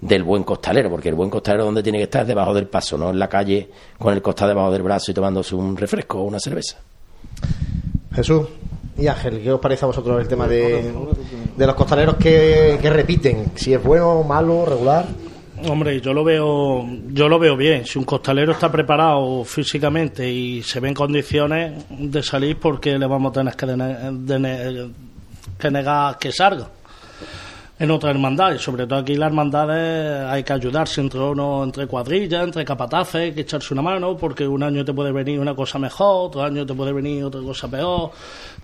[0.00, 2.98] del buen costalero, porque el buen costalero donde tiene que estar es debajo del paso,
[2.98, 6.24] no en la calle con el costal debajo del brazo y tomándose un refresco o
[6.24, 6.78] una cerveza.
[8.12, 8.48] Jesús
[8.98, 10.92] y Ángel, ¿qué os parece a vosotros el tema de,
[11.56, 13.46] de los costaleros que, que repiten?
[13.54, 15.06] Si es bueno, malo, regular.
[15.68, 17.86] Hombre, yo lo veo, yo lo veo bien.
[17.86, 23.06] Si un costalero está preparado físicamente y se ve en condiciones de salir, porque le
[23.06, 24.90] vamos a tener que, dene-
[25.58, 26.68] que negar que salga?
[27.78, 32.44] En otras hermandades, sobre todo aquí las hermandades hay que ayudarse entre uno, entre cuadrillas,
[32.44, 35.78] entre capataces, hay que echarse una mano, porque un año te puede venir una cosa
[35.78, 38.10] mejor, otro año te puede venir otra cosa peor,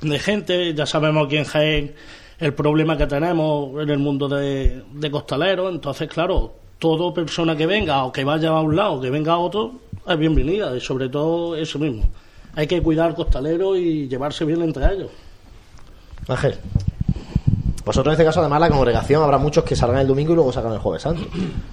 [0.00, 1.94] de gente, ya sabemos aquí en Jaén
[2.38, 7.66] el problema que tenemos en el mundo de, de costaleros, entonces claro, toda persona que
[7.66, 10.80] venga o que vaya a un lado o que venga a otro es bienvenida y
[10.80, 12.04] sobre todo eso mismo.
[12.54, 15.10] Hay que cuidar al costalero y llevarse bien entre ellos.
[16.28, 16.54] Ángel.
[17.88, 20.52] Vosotros en este caso, además, la congregación, habrá muchos que salgan el domingo y luego
[20.52, 21.22] sacan el jueves santo.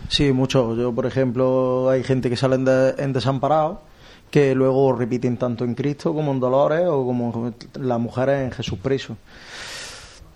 [0.07, 0.73] Sí, mucho.
[0.73, 3.81] Yo, por ejemplo, hay gente que salen de, en desamparado
[4.31, 8.79] que luego repiten tanto en Cristo como en Dolores o como las mujeres en Jesús
[8.81, 9.17] preso.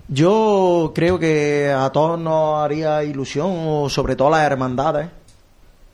[0.10, 5.08] Yo creo que a todos nos haría ilusión, sobre todo a las hermandades,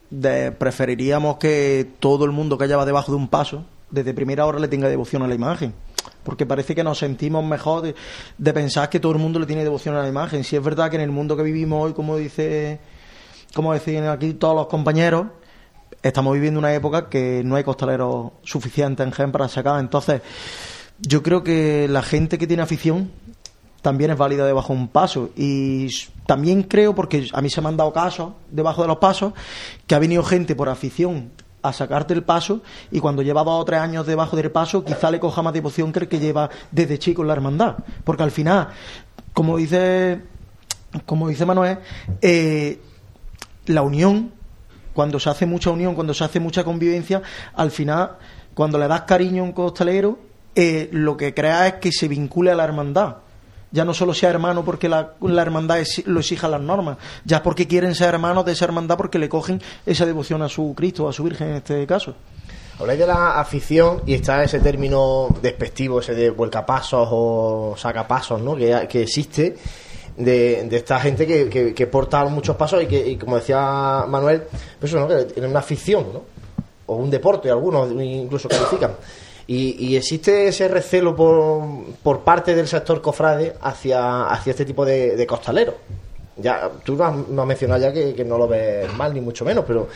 [0.09, 4.57] de, preferiríamos que todo el mundo que lleva debajo de un paso, desde primera hora
[4.57, 5.75] le tenga devoción a la imagen.
[6.25, 7.93] Porque parece que nos sentimos mejor
[8.37, 10.43] de, pensar que todo el mundo le tiene devoción a la imagen.
[10.43, 12.79] Si es verdad que en el mundo que vivimos hoy, como dice,
[13.53, 15.27] como decían aquí todos los compañeros,
[16.01, 19.79] estamos viviendo una época que no hay costaleros suficientes en Gen para sacar.
[19.79, 20.21] Entonces,
[20.99, 23.11] yo creo que la gente que tiene afición
[23.83, 25.29] también es válida debajo de un paso.
[25.35, 25.87] Y
[26.25, 29.33] también creo, porque a mí se me han dado casos debajo de los pasos,
[29.85, 31.29] que ha venido gente por afición
[31.67, 32.61] a sacarte el paso
[32.91, 35.91] y cuando lleva dos o tres años debajo del paso quizá le coja más devoción
[35.91, 37.75] que el que lleva desde chico en la hermandad.
[38.03, 38.69] Porque al final,
[39.33, 40.21] como dice,
[41.05, 41.79] como dice Manuel,
[42.21, 42.79] eh,
[43.65, 44.31] la unión,
[44.93, 47.21] cuando se hace mucha unión, cuando se hace mucha convivencia,
[47.55, 48.17] al final,
[48.53, 50.19] cuando le das cariño a un costalero,
[50.55, 53.17] eh, lo que crea es que se vincule a la hermandad.
[53.75, 57.93] Ya no solo sea hermano porque la, hermandad lo exija las normas, ya porque quieren
[57.93, 61.23] ser hermanos de esa hermandad porque le cogen esa devoción a su Cristo, a su
[61.23, 62.15] Virgen en este caso.
[62.79, 68.55] Habláis de la afición y está ese término despectivo, ese de vuelcapasos o sacapasos, ¿no?
[68.55, 69.57] Que, que existe
[70.15, 74.43] de, esta gente que, que, que porta muchos pasos y que, y como decía Manuel,
[74.79, 75.07] pues eso, ¿no?
[75.09, 76.21] Que tiene una afición, ¿no?
[76.85, 78.91] O un deporte, algunos incluso califican.
[79.47, 81.63] Y, y existe ese recelo por,
[82.01, 85.75] por parte del sector cofrade hacia, hacia este tipo de, de costaleros.
[86.37, 89.63] Ya, tú no has, mencionado ya que, que no lo ves mal, ni mucho menos,
[89.65, 89.87] pero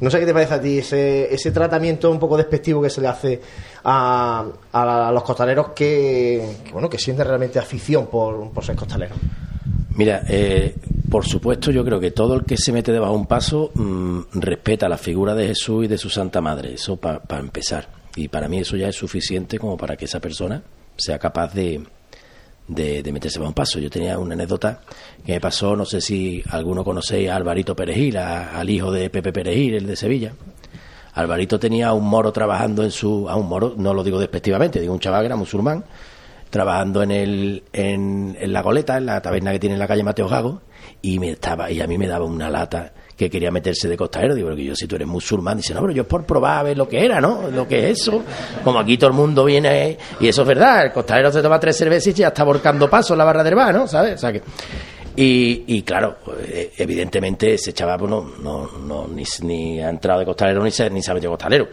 [0.00, 3.00] no sé qué te parece a ti ese, ese tratamiento un poco despectivo que se
[3.00, 3.40] le hace
[3.82, 6.40] a, a los costaleros que,
[6.72, 9.18] bueno, que sienten realmente afición por, por ser costaleros.
[9.96, 10.76] Mira, eh,
[11.10, 14.20] por supuesto, yo creo que todo el que se mete debajo de un paso mm,
[14.34, 16.74] respeta la figura de Jesús y de su Santa Madre.
[16.74, 17.97] Eso para empezar.
[18.18, 20.62] Y para mí eso ya es suficiente como para que esa persona
[20.96, 21.82] sea capaz de,
[22.66, 23.78] de, de meterse bajo un paso.
[23.78, 24.80] Yo tenía una anécdota
[25.24, 29.08] que me pasó, no sé si alguno conocéis a Alvarito Perejil, a- al hijo de
[29.10, 30.32] Pepe Perejil, el de Sevilla.
[31.14, 33.28] Alvarito tenía a un moro trabajando en su.
[33.28, 35.84] a un moro, no lo digo despectivamente, digo un chaval que era musulmán,
[36.50, 40.02] trabajando en, el, en, en la goleta, en la taberna que tiene en la calle
[40.04, 40.62] Mateo Gago,
[41.02, 44.36] y, me estaba, y a mí me daba una lata que quería meterse de costalero.
[44.36, 46.62] Digo, que yo, si tú eres musulmán, dice, no, pero yo es por probar a
[46.62, 47.50] ver lo que era, ¿no?
[47.50, 48.22] Lo que es eso.
[48.62, 51.76] Como aquí todo el mundo viene, y eso es verdad, el costalero se toma tres
[51.76, 53.88] cervezas y ya está volcando pasos en la barra del bar, ¿no?
[53.88, 54.14] ¿Sabes?
[54.14, 54.40] O sea que.
[55.16, 59.08] Y, y claro, eh, evidentemente ese chaval pues, no, no,
[59.42, 61.66] ni ha entrado de costalero ni se, ni se ha metido costalero.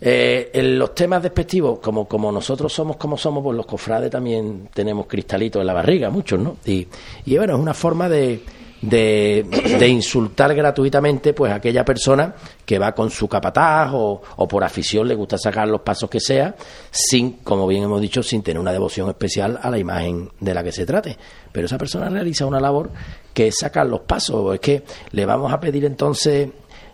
[0.00, 4.70] Eh, en los temas despectivos, como, como nosotros somos como somos, pues los cofrades también
[4.72, 6.56] tenemos cristalitos en la barriga, muchos, ¿no?
[6.64, 6.88] Y,
[7.26, 8.40] y bueno, es una forma de,
[8.82, 9.46] de,
[9.78, 12.34] de insultar gratuitamente pues a aquella persona
[12.66, 16.20] que va con su capataz o, o por afición le gusta sacar los pasos que
[16.20, 16.54] sea,
[16.90, 20.64] sin, como bien hemos dicho, sin tener una devoción especial a la imagen de la
[20.64, 21.16] que se trate.
[21.52, 22.90] Pero esa persona realiza una labor
[23.32, 24.54] que es sacar los pasos.
[24.54, 26.48] Es que le vamos a pedir entonces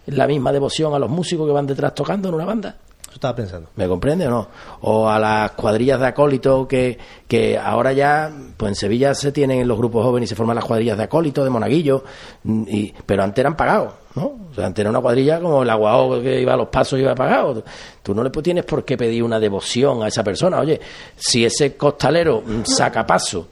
[0.06, 2.76] la misma devoción a los músicos que van detrás tocando en una banda.
[3.18, 3.68] Eso estaba pensando.
[3.74, 4.48] ¿Me comprende o no?
[4.82, 6.96] O a las cuadrillas de acólitos que,
[7.26, 10.54] que ahora ya, pues en Sevilla se tienen en los grupos jóvenes y se forman
[10.54, 12.02] las cuadrillas de acólitos, de monaguillos,
[12.44, 14.22] mm, y, pero antes eran pagados, ¿no?
[14.50, 17.02] O sea, antes era una cuadrilla como el aguao que iba a los pasos y
[17.02, 17.64] iba pagado.
[18.04, 20.60] Tú no le pu- tienes por qué pedir una devoción a esa persona.
[20.60, 20.80] Oye,
[21.16, 23.48] si ese costalero mm, saca paso,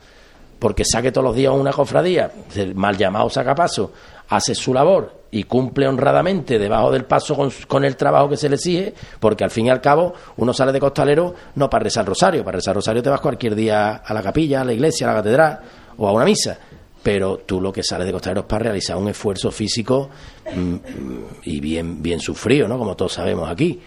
[0.60, 2.30] porque saque todos los días una cofradía,
[2.76, 3.90] mal llamado sacapaso,
[4.28, 7.37] hace su labor y cumple honradamente debajo del paso
[7.68, 10.72] con, el trabajo que se le exige, porque al fin y al cabo uno sale
[10.72, 14.22] de costalero no para rezar rosario, para rezar rosario te vas cualquier día a la
[14.22, 15.61] capilla, a la iglesia, a la catedral
[15.99, 16.59] o a una misa.
[17.03, 20.09] Pero tú lo que sales de costalero es para realizar un esfuerzo físico
[20.55, 22.78] mm, mm, y bien, bien sufrido, ¿no?
[22.78, 23.78] Como todos sabemos aquí.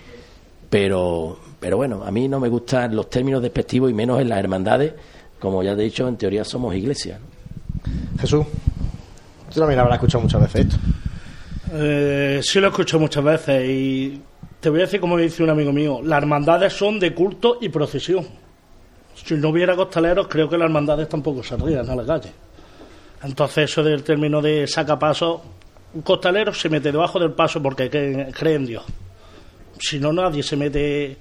[0.70, 4.38] Pero, pero bueno, a mí no me gustan los términos despectivos y menos en las
[4.38, 4.93] hermandades.
[5.39, 7.20] Como ya te he dicho, en teoría somos iglesia.
[8.20, 8.45] Jesús,
[9.52, 10.78] tú también habrás escuchado muchas veces esto.
[11.72, 14.22] Eh, sí lo he escuchado muchas veces y
[14.59, 17.70] te voy a decir como dice un amigo mío, las hermandades son de culto y
[17.70, 18.28] procesión.
[19.13, 22.32] Si no hubiera costaleros, creo que las hermandades tampoco saldrían a la calle.
[23.22, 25.43] Entonces eso del término de sacapaso,
[25.93, 28.84] un costalero se mete debajo del paso porque cree, cree en Dios.
[29.80, 31.17] Si no, nadie se mete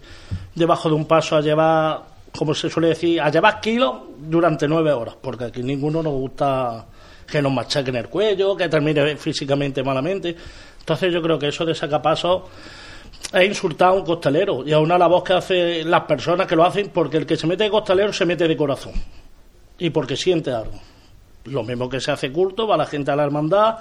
[0.55, 2.03] debajo de un paso a llevar,
[2.37, 6.87] como se suele decir, a llevar kilos durante nueve horas, porque aquí ninguno nos gusta
[7.31, 10.35] que nos machaquen el cuello, que termine físicamente malamente.
[10.81, 12.43] Entonces yo creo que eso de sacapasos
[13.33, 16.65] es insultar a un costalero y a una labor que hacen las personas que lo
[16.65, 18.93] hacen porque el que se mete de costalero se mete de corazón
[19.79, 20.81] y porque siente algo.
[21.45, 23.79] Lo mismo que se hace culto, va la gente a la hermandad,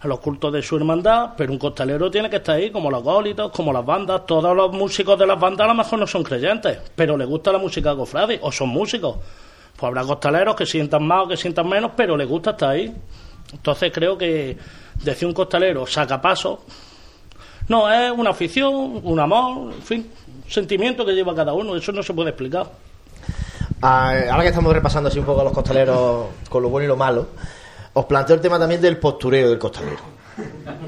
[0.00, 3.00] a los cultos de su hermandad, pero un costalero tiene que estar ahí, como los
[3.00, 4.26] acólitos, como las bandas.
[4.26, 7.52] Todos los músicos de las bandas a lo mejor no son creyentes, pero les gusta
[7.52, 9.16] la música cofrade, o son músicos.
[9.80, 12.94] Pues habrá costaleros que sientan más o que sientan menos, pero les gusta estar ahí.
[13.50, 14.58] Entonces creo que
[15.02, 16.64] decir un costalero saca paso,
[17.68, 20.10] no, es una afición, un amor, en fin,
[20.44, 22.70] un sentimiento que lleva cada uno, eso no se puede explicar.
[23.80, 26.88] Ah, ahora que estamos repasando así un poco a los costaleros con lo bueno y
[26.88, 27.28] lo malo,
[27.94, 30.02] os planteo el tema también del postureo del costalero.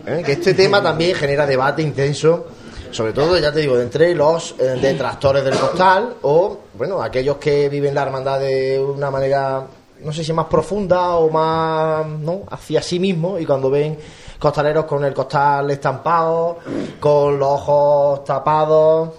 [0.07, 0.22] ¿Eh?
[0.24, 2.49] Que este tema también genera debate intenso,
[2.93, 7.68] sobre todo, ya te digo, entre los eh, detractores del costal o, bueno, aquellos que
[7.68, 9.66] viven la hermandad de una manera,
[10.01, 12.43] no sé si más profunda o más, ¿no?
[12.51, 13.99] Hacia sí mismo y cuando ven
[14.38, 16.59] costaleros con el costal estampado,
[17.01, 19.11] con los ojos tapados,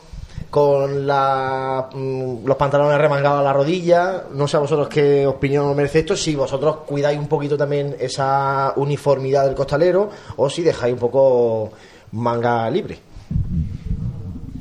[0.50, 4.26] con la, mm, los pantalones remangados a la rodilla.
[4.34, 8.74] No sé a vosotros qué opinión merece esto, si vosotros cuidáis un poquito también esa
[8.76, 11.72] uniformidad del costalero o si dejáis un poco
[12.12, 13.13] manga libre.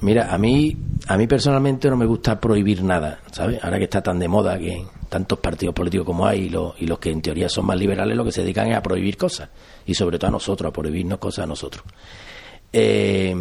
[0.01, 3.63] Mira, a mí, a mí personalmente no me gusta prohibir nada, ¿sabes?
[3.63, 6.87] Ahora que está tan de moda que, tantos partidos políticos como hay y los, y
[6.87, 9.51] los que en teoría son más liberales, lo que se dedican es a prohibir cosas.
[9.85, 11.85] Y sobre todo a nosotros, a prohibirnos cosas a nosotros.
[12.73, 13.37] Eh,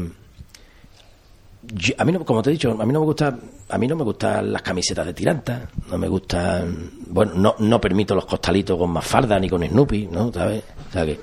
[1.98, 3.38] a mí no, como te he dicho, a mí no me gusta,
[3.70, 7.80] a mí no me gustan las camisetas de tiranta, no me gustan, bueno, no, no
[7.80, 10.34] permito los costalitos con más falda ni con Snoopy, ¿no?
[10.34, 10.64] ¿Sabes?
[10.90, 11.20] O sea que,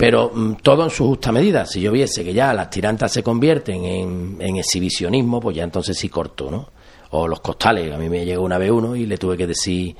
[0.00, 1.66] pero mm, todo en su justa medida.
[1.66, 6.08] Si yo viese que ya las tirantas se convierten en, exhibicionismo, pues ya entonces sí
[6.08, 6.70] corto, ¿no?
[7.10, 7.92] O los costales.
[7.92, 9.94] A mí me llegó una vez uno y le tuve que decir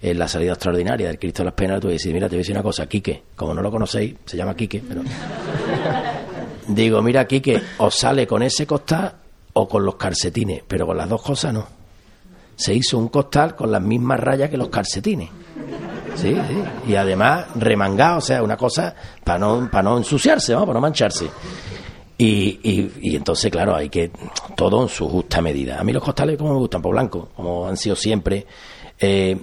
[0.00, 2.36] en la salida extraordinaria del Cristo de las Penas, le tuve que decir, mira, te
[2.36, 5.02] voy a decir una cosa, Quique, como no lo conocéis, se llama Quique, pero...
[6.68, 9.12] Digo, mira, Quique, o sale con ese costal
[9.54, 11.66] o con los calcetines, pero con las dos cosas no.
[12.54, 15.28] Se hizo un costal con las mismas rayas que los calcetines.
[16.16, 16.64] Sí, sí.
[16.88, 18.94] Y además remangado, o sea, una cosa
[19.24, 20.60] para no, para no ensuciarse, ¿no?
[20.60, 21.28] para no mancharse.
[22.18, 22.60] Y,
[23.00, 24.10] y, entonces, claro, hay que
[24.54, 25.80] todo en su justa medida.
[25.80, 28.46] A mí los costales, como me gustan, por blanco, como han sido siempre.
[28.98, 29.38] Eh,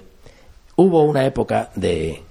[0.76, 2.22] hubo una época de,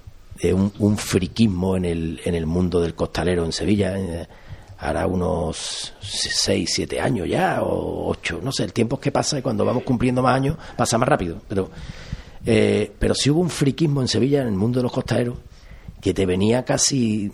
[0.53, 3.99] un, un friquismo en el, en el mundo del costalero en Sevilla.
[3.99, 4.27] eh,
[4.79, 9.41] hará unos 6, 7 años ya, o 8, no sé, el tiempo que pasa y
[9.41, 11.41] cuando vamos cumpliendo más años pasa más rápido.
[11.47, 11.69] Pero,
[12.49, 15.37] eh, pero sí hubo un friquismo en Sevilla, en el mundo de los costaleros,
[15.99, 17.29] que te venía casi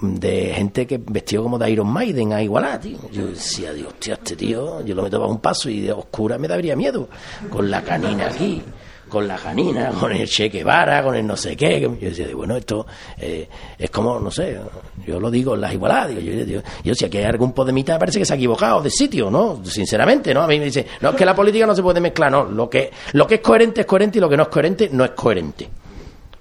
[0.00, 2.98] de gente que vestió como de Iron Maiden a igualar, tío.
[3.12, 6.36] Yo decía, Dios, tío, este tío, yo lo meto para un paso y de oscura
[6.36, 7.08] me daría miedo,
[7.48, 8.60] con la canina aquí,
[9.08, 11.80] con la canina, con el Che Guevara, con el no sé qué.
[11.80, 12.86] Yo decía, bueno, esto
[13.18, 13.48] eh,
[13.78, 14.58] es como, no sé,
[15.06, 17.98] yo lo digo en las igualadas, digo, yo, yo, yo si aquí hay algún podemita
[17.98, 19.64] parece que se ha equivocado de sitio, ¿no?
[19.64, 20.42] Sinceramente, ¿no?
[20.42, 22.68] A mí me dice, no, es que la política no se puede mezclar, no, lo
[22.68, 25.10] que, lo que es coherente es coherente y lo que no es coherente no es
[25.12, 25.68] coherente.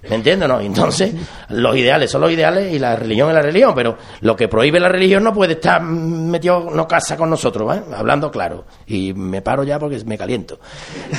[0.10, 0.48] ¿Me entiendes?
[0.48, 0.60] No?
[0.60, 1.14] Entonces,
[1.50, 4.80] los ideales son los ideales y la religión es la religión, pero lo que prohíbe
[4.80, 7.82] la religión no puede estar metido, no casa con nosotros, ¿eh?
[7.96, 8.66] hablando claro.
[8.86, 10.60] Y me paro ya porque me caliento.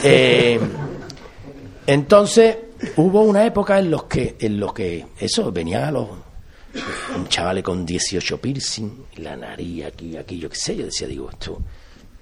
[0.05, 0.61] Eh,
[1.87, 2.57] entonces,
[2.97, 6.09] hubo una época en los que, en los que eso, venían a los
[7.17, 11.31] un chaval con 18 piercing, la nariz aquí, aquí, yo qué sé, yo decía, digo,
[11.31, 11.59] esto,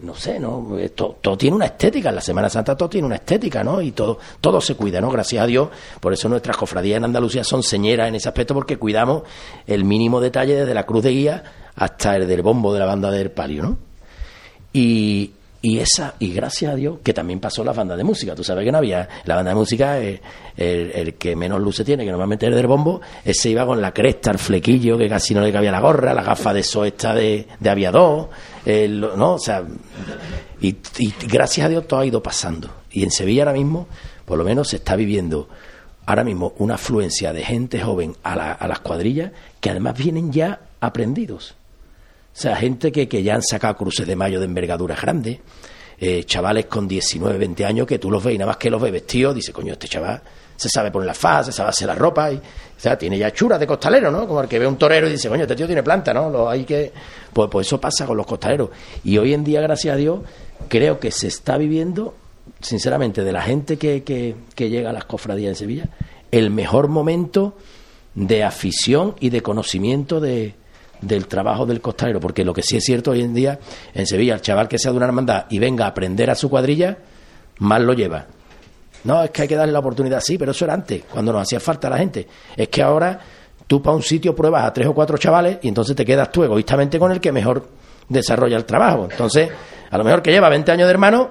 [0.00, 0.76] no sé, ¿no?
[0.94, 3.80] Todo tiene una estética, en la Semana Santa todo tiene una estética, ¿no?
[3.80, 5.10] Y todo, todo se cuida, ¿no?
[5.10, 5.68] Gracias a Dios,
[6.00, 9.22] por eso nuestras cofradías en Andalucía son señeras en ese aspecto, porque cuidamos
[9.66, 11.44] el mínimo detalle desde la cruz de guía
[11.74, 13.78] hasta el del bombo de la banda del palio, ¿no?
[14.72, 15.32] Y,
[15.66, 18.34] y esa y gracias a Dios que también pasó la banda de música.
[18.34, 20.20] Tú sabes que no había la banda de música eh,
[20.58, 23.92] el, el que menos luces tiene que normalmente el del bombo ese iba con la
[23.94, 27.14] cresta el flequillo que casi no le cabía la gorra la gafa de eso esta
[27.14, 28.28] de, de aviador
[28.66, 29.64] el- no o sea
[30.60, 32.68] y, y gracias a Dios todo ha ido pasando.
[32.92, 33.88] Y en Sevilla ahora mismo
[34.26, 35.48] por lo menos se está viviendo
[36.04, 40.30] ahora mismo una afluencia de gente joven a, la- a las cuadrillas que además vienen
[40.30, 41.54] ya aprendidos
[42.34, 45.38] o sea, gente que, que ya han sacado cruces de mayo de envergaduras grandes,
[45.98, 48.82] eh, chavales con 19, 20 años que tú los ves y nada más que los
[48.82, 50.20] ves vestidos, dice, coño, este chaval
[50.56, 52.40] se sabe poner la faz, se sabe hacer la ropa, y, o
[52.76, 54.26] sea, tiene ya churas de costalero, ¿no?
[54.26, 56.28] Como el que ve un torero y dice, coño, este tío tiene planta, ¿no?
[56.30, 56.92] Lo hay que...
[57.32, 58.70] Pues, pues eso pasa con los costaleros.
[59.04, 60.20] Y hoy en día, gracias a Dios,
[60.68, 62.14] creo que se está viviendo,
[62.60, 65.88] sinceramente, de la gente que, que, que llega a las cofradías en Sevilla,
[66.30, 67.56] el mejor momento
[68.14, 70.54] de afición y de conocimiento de,
[71.06, 73.58] del trabajo del costalero, porque lo que sí es cierto hoy en día
[73.92, 76.48] en Sevilla, el chaval que sea de una hermandad y venga a aprender a su
[76.48, 76.98] cuadrilla,
[77.58, 78.26] más lo lleva.
[79.04, 81.42] No, es que hay que darle la oportunidad, sí, pero eso era antes, cuando nos
[81.42, 82.26] hacía falta la gente.
[82.56, 83.20] Es que ahora
[83.66, 86.42] tú para un sitio pruebas a tres o cuatro chavales y entonces te quedas tú
[86.44, 87.68] egoístamente con el que mejor
[88.08, 89.06] desarrolla el trabajo.
[89.10, 89.50] Entonces,
[89.90, 91.28] a lo mejor que lleva 20 años de hermano,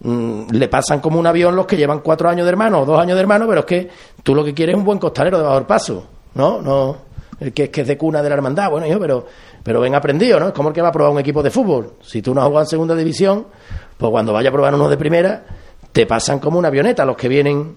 [0.00, 3.00] mm, le pasan como un avión los que llevan cuatro años de hermano o dos
[3.00, 3.90] años de hermano, pero es que
[4.22, 6.62] tú lo que quieres es un buen costalero de bajo paso, ¿no?
[6.62, 7.07] No,
[7.40, 9.26] el que es que es de cuna de la hermandad, bueno, hijo, pero,
[9.62, 10.48] pero ven aprendido, ¿no?
[10.48, 11.94] Es como el que va a probar un equipo de fútbol.
[12.02, 13.46] Si tú no has jugado en segunda división,
[13.96, 15.44] pues cuando vaya a probar uno de primera,
[15.92, 17.76] te pasan como una avioneta los que vienen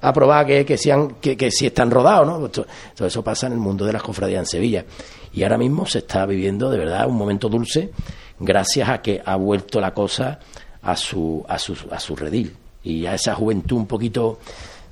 [0.00, 2.46] a probar que, que, sean, que, que si están rodados, ¿no?
[2.46, 4.84] Esto- todo eso pasa en el mundo de las cofradías en Sevilla.
[5.32, 7.90] Y ahora mismo se está viviendo de verdad un momento dulce
[8.38, 10.38] gracias a que ha vuelto la cosa
[10.82, 12.54] a su, a su, a su redil.
[12.82, 14.40] Y a esa juventud un poquito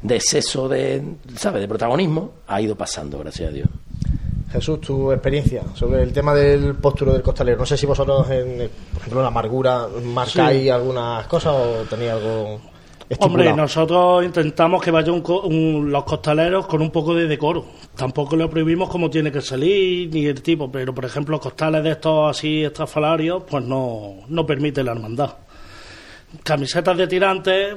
[0.00, 1.02] de exceso de,
[1.36, 3.68] ¿sabes?, de protagonismo ha ido pasando, gracias a Dios.
[4.50, 7.58] Jesús, tu experiencia sobre el tema del posturo del costalero.
[7.58, 10.68] No sé si vosotros, en, por ejemplo, en la amargura, marcáis Sí.
[10.70, 12.60] algunas cosas o tenéis algo
[13.18, 15.20] Hombre, nosotros intentamos que vayan
[15.90, 17.64] los costaleros con un poco de decoro.
[17.96, 21.90] Tampoco le prohibimos cómo tiene que salir ni el tipo, pero por ejemplo, costales de
[21.90, 25.30] estos así estrafalarios, pues no, no permite la hermandad.
[26.44, 27.76] Camisetas de tirantes,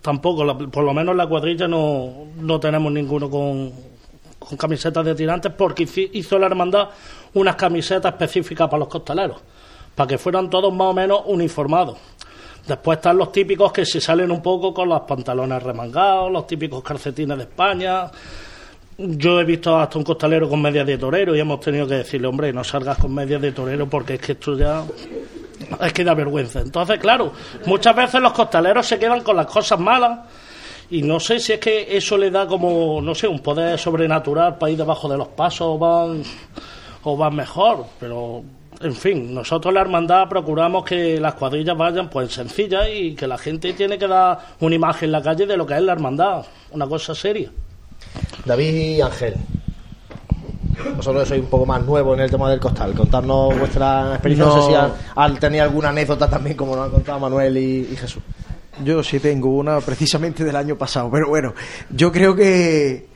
[0.00, 3.70] tampoco, la- por lo menos en la cuadrilla no, no tenemos ninguno con,
[4.48, 6.88] con camisetas de tirantes porque hizo la hermandad
[7.34, 9.38] unas camisetas específicas para los costaleros,
[9.94, 11.98] para que fueran todos más o menos uniformados.
[12.66, 16.82] Después están los típicos que se salen un poco con los pantalones remangados, los típicos
[16.82, 18.10] calcetines de España.
[18.98, 22.26] Yo he visto hasta un costalero con medias de torero y hemos tenido que decirle,
[22.26, 24.84] hombre, no salgas con medias de torero porque es que esto ya
[25.80, 26.60] es que da vergüenza.
[26.60, 27.32] Entonces, claro,
[27.66, 30.20] muchas veces los costaleros se quedan con las cosas malas
[30.90, 34.56] y no sé si es que eso le da como, no sé, un poder sobrenatural
[34.58, 36.22] para ir debajo de los pasos o van,
[37.02, 38.42] o van mejor, pero
[38.80, 43.38] en fin, nosotros la hermandad procuramos que las cuadrillas vayan pues sencillas y que la
[43.38, 46.44] gente tiene que dar una imagen en la calle de lo que es la hermandad,
[46.72, 47.50] una cosa seria.
[48.44, 49.34] David y Ángel.
[50.94, 52.92] Vosotros sois un poco más nuevos en el tema del costal.
[52.94, 54.46] Contarnos vuestra experiencia.
[54.46, 54.62] No, No.
[54.62, 57.96] sé si al, al tener alguna anécdota también, como nos han contado Manuel y, y
[57.96, 58.22] Jesús.
[58.84, 61.54] Yo sí tengo una precisamente del año pasado, pero bueno,
[61.90, 63.06] yo creo que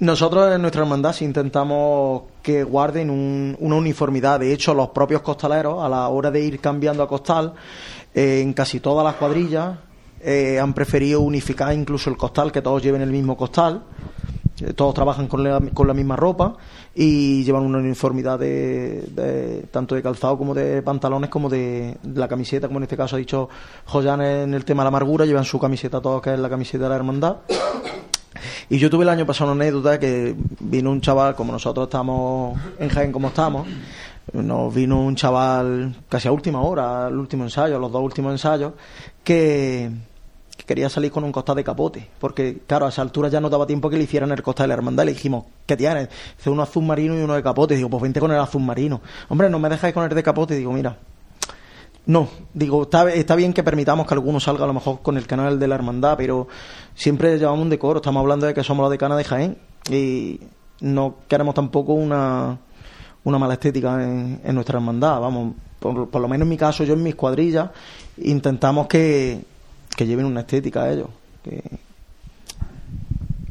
[0.00, 4.40] nosotros en nuestra hermandad sí intentamos que guarden un- una uniformidad.
[4.40, 7.54] De hecho, los propios costaleros, a la hora de ir cambiando a costal,
[8.14, 9.78] eh, en casi todas las cuadrillas
[10.22, 13.82] eh, han preferido unificar incluso el costal, que todos lleven el mismo costal.
[14.60, 16.56] Eh, Todos trabajan con la, con la misma ropa
[16.94, 22.66] y llevan una uniformidad de, tanto de calzado como de pantalones como de, la camiseta,
[22.66, 23.48] como en este caso ha dicho
[23.86, 26.84] Joyan en el tema de la amargura, llevan su camiseta todos, que es la camiseta
[26.84, 27.36] de la hermandad.
[28.68, 32.58] Y yo tuve el año pasado una anécdota que vino un chaval, como nosotros estamos
[32.78, 33.66] en Jaén como estamos,
[34.32, 38.32] nos vino un chaval casi a última hora, al último ensayo, a los dos últimos
[38.32, 38.72] ensayos,
[39.24, 39.90] que
[40.70, 43.66] quería salir con un costal de capote, porque claro, a esa altura ya no daba
[43.66, 46.08] tiempo que le hicieran el costal de la hermandad, le dijimos, ¿qué tienes?
[46.36, 49.00] Dice uno azul marino y uno de capote, digo, pues vente con el azul marino.
[49.28, 50.96] Hombre, no me dejáis con el de capote, digo, mira,
[52.06, 55.26] no, digo, está, está bien que permitamos que alguno salga a lo mejor con el
[55.26, 56.46] canal de la hermandad, pero
[56.94, 59.58] siempre llevamos un decoro, estamos hablando de que somos la decana de Jaén
[59.90, 60.38] y
[60.82, 62.58] no queremos tampoco una,
[63.24, 66.84] una mala estética en, en nuestra hermandad, vamos, por, por lo menos en mi caso,
[66.84, 67.70] yo en mis cuadrillas
[68.18, 69.49] intentamos que,
[70.00, 71.08] que lleven una estética a ellos.
[71.44, 71.62] Que...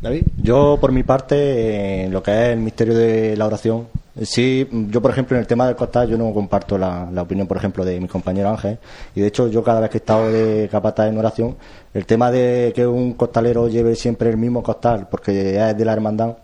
[0.01, 0.23] David.
[0.37, 3.85] Yo, por mi parte, en lo que es el misterio de la oración,
[4.15, 7.21] eh, sí, yo, por ejemplo, en el tema del costal, yo no comparto la, la
[7.21, 8.79] opinión, por ejemplo, de mi compañero Ángel.
[9.13, 11.55] Y de hecho, yo cada vez que he estado de capataz en oración,
[11.93, 15.93] el tema de que un costalero lleve siempre el mismo costal, porque es de la
[15.93, 16.35] hermandad,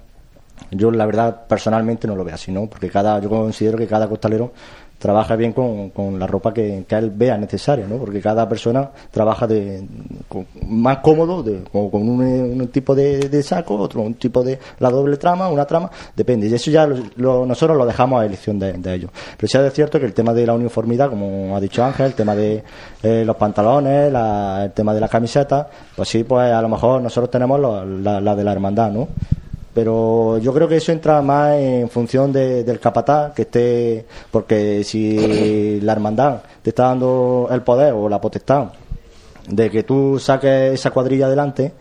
[0.70, 2.68] yo la verdad personalmente no lo veo así, ¿no?
[2.68, 4.52] Porque cada, yo considero que cada costalero
[4.98, 7.98] trabaja bien con, con la ropa que, que él vea necesaria, ¿no?
[7.98, 9.86] Porque cada persona trabaja de,
[10.68, 14.90] más cómodo, de, con, un, un tipo de, de saco, otro un tipo de la
[14.90, 16.48] doble trama, una trama, depende.
[16.48, 16.88] Y eso ya
[17.18, 19.12] lo- nosotros lo dejamos a elección de, de ellos.
[19.38, 22.14] Pero sí es cierto que el tema de la uniformidad, como ha dicho Ángel, el
[22.14, 22.64] tema de
[23.04, 27.02] eh, los pantalones, la- el tema de la camiseta, pues sí, pues a lo mejor
[27.02, 29.08] nosotros tenemos lo- la, la de la hermandad, ¿no?
[29.76, 34.84] Pero yo creo que eso entra más en función de- del capataz que esté porque
[34.86, 38.70] si la hermandad te está dando el poder o la potestad
[39.50, 41.74] de que tú saques esa cuadrilla adelante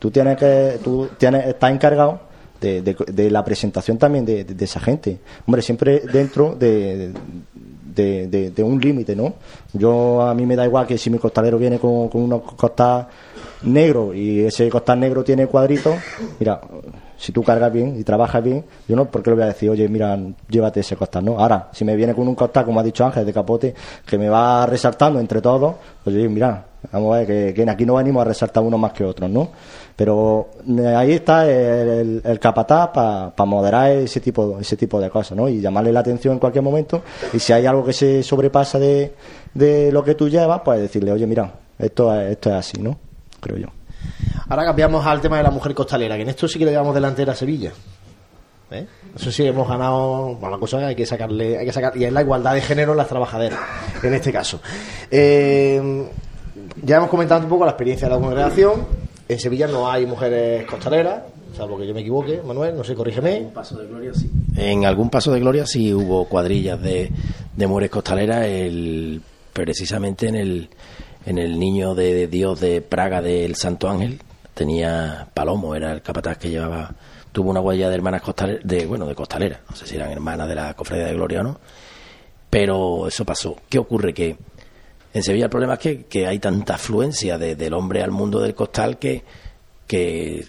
[0.00, 2.20] tú tienes que tú tienes estás encargado
[2.60, 5.18] de, la presentación también de, esa gente.
[5.46, 7.10] Hombre siempre dentro de,
[7.94, 9.34] de, de- de un límite no
[9.72, 13.06] yo a mí me da igual que si mi costalero viene con, con unos costas
[13.62, 15.96] negros y ese costal negro tiene cuadritos
[16.38, 16.60] mira
[17.22, 19.70] si tú cargas bien y trabajas bien, yo no, ¿por qué le voy a decir,
[19.70, 20.18] oye, mira,
[20.48, 21.38] llévate ese costal, no?
[21.38, 23.72] Ahora, si me viene con un costal, como ha dicho Ángel, de capote,
[24.04, 27.94] que me va resaltando entre todos, pues oye, mira, vamos a ver, que, aquí no
[27.94, 29.50] venimos a resaltar unos más que otros, ¿no?
[29.94, 35.48] Pero eh, ahí está el, capataz para moderar ese tipo, ese tipo de cosas, ¿no?
[35.48, 37.02] Y llamarle la atención en cualquier momento,
[37.32, 39.12] y si hay algo que se sobrepasa de,
[39.92, 42.98] lo que tú llevas, pues decirle, oye, mira, esto es, esto es así, ¿no?
[43.40, 43.68] Creo yo.
[44.52, 46.94] Ahora cambiamos al tema de la mujer costalera, que en esto sí que le llevamos
[46.94, 47.72] delantera a Sevilla.
[48.70, 48.86] ¿Eh?
[49.16, 50.34] Eso sí hemos ganado.
[50.34, 52.60] Bueno, la cosa que hay que sacarle, hay que sacar, y es la igualdad de
[52.60, 53.58] género en las trabajaderas,
[54.02, 54.60] en este caso.
[55.10, 56.06] Eh,
[56.82, 58.86] ya hemos comentado un poco la experiencia de la congregación.
[59.26, 61.22] En Sevilla no hay mujeres costaleras,
[61.56, 63.48] salvo que yo me equivoque, Manuel, no sé, corrígeme.
[63.54, 64.30] Paso de gloria, sí.
[64.54, 67.10] En algún paso de gloria sí hubo cuadrillas de,
[67.56, 69.22] de mujeres costaleras, el,
[69.54, 70.68] precisamente en el,
[71.24, 74.20] en el niño de Dios de Praga del Santo Ángel,
[74.54, 76.94] tenía Palomo, era el capataz que llevaba,
[77.32, 80.48] tuvo una huella de hermanas costaleras, de, bueno, de costaleras, no sé si eran hermanas
[80.48, 81.60] de la cofradía de gloria o no,
[82.50, 83.56] pero eso pasó.
[83.68, 84.12] ¿Qué ocurre?
[84.12, 84.36] Que
[85.14, 88.40] en Sevilla el problema es que, que hay tanta afluencia de- del hombre al mundo
[88.40, 89.22] del costal que,
[89.86, 90.44] que,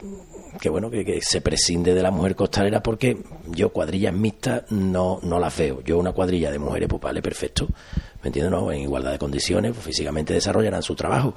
[0.59, 5.19] que bueno, que, que se prescinde de la mujer costalera porque yo cuadrillas mixtas no,
[5.23, 5.81] no las veo.
[5.81, 7.67] Yo una cuadrilla de mujeres, pues vale, perfecto.
[8.21, 8.51] ¿Me entiendes?
[8.51, 11.33] No, en igualdad de condiciones, pues físicamente desarrollarán su trabajo.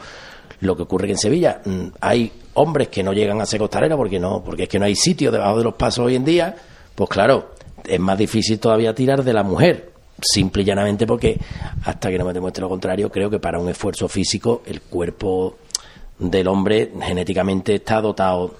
[0.61, 4.19] Lo que ocurre en Sevilla mm, hay hombres que no llegan a ser costalera porque
[4.19, 6.57] no, porque es que no hay sitio debajo de los pasos hoy en día,
[6.95, 7.51] pues claro,
[7.85, 9.93] es más difícil todavía tirar de la mujer.
[10.21, 11.39] simple y llanamente porque
[11.85, 15.57] hasta que no me demuestre lo contrario, creo que para un esfuerzo físico el cuerpo
[16.19, 18.55] del hombre genéticamente está dotado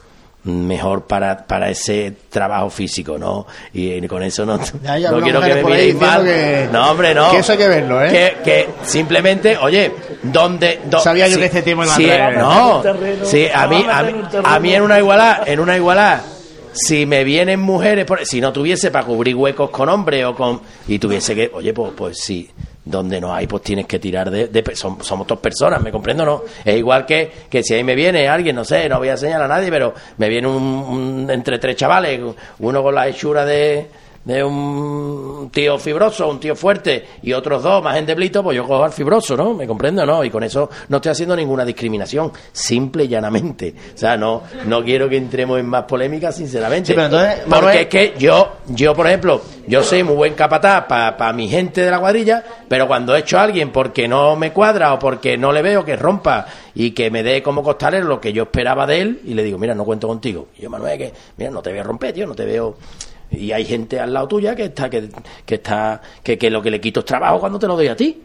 [0.47, 3.47] mejor para, para ese trabajo físico, ¿no?
[3.75, 6.25] Y, con eso no, Ya, ya, no quiero que me miréis mal.
[6.25, 7.31] que- no, hombre, no.
[7.31, 8.09] que eso hay que verlo, ¿eh?
[8.11, 9.93] Que, que simplemente, oye,
[10.23, 10.81] ¿dónde...?
[10.87, 12.39] do- Sabía yo que este tema iba a si- traer.
[12.39, 14.13] No, terreno, sí, a mí, a mí,
[14.45, 16.21] a mí en una igualdad, en una igualdad,
[16.73, 20.61] si me vienen mujeres, por- si no tuviese para cubrir huecos con hombres o con...
[20.89, 22.49] Y tuviese que, oye, pues, pues sí,
[22.87, 24.47] donde no hay, pues tienes que tirar de...
[24.47, 26.25] de som- somos dos personas, ¿me comprendo?
[26.25, 26.43] No.
[26.65, 29.51] Es igual que, que si ahí me viene alguien, no sé, no voy a señalar
[29.51, 32.21] a nadie, pero me viene un- entre tres chavales,
[32.61, 33.87] uno con la hechura de
[34.27, 38.83] de un tío fibroso, un tío fuerte y otros dos más endeblitos, pues yo cojo
[38.83, 39.55] al fibroso, ¿no?
[39.55, 40.05] ¿Me comprendo?
[40.05, 43.73] No, y con eso no estoy haciendo ninguna discriminación, simple y llanamente.
[43.95, 46.89] O sea, no, no quiero que entremos en más polémica, sinceramente.
[46.89, 50.35] Sí, pero entonces, Porque Manuel- es que yo, yo, por ejemplo, yo soy muy buen
[50.35, 54.35] capataz para mi gente de la cuadrilla, pero cuando he hecho a alguien porque no
[54.35, 58.07] me cuadra o porque no le veo que rompa y que me dé como costalero
[58.07, 60.49] lo que yo esperaba de él, y le digo, mira, no cuento contigo.
[60.59, 62.77] Y yo, Manuel, que, mira, no te voy a romper, tío, no te veo
[63.31, 65.09] y hay gente al lado tuya que está que,
[65.47, 68.23] está que, que lo que le quito es trabajo cuando te lo doy a ti.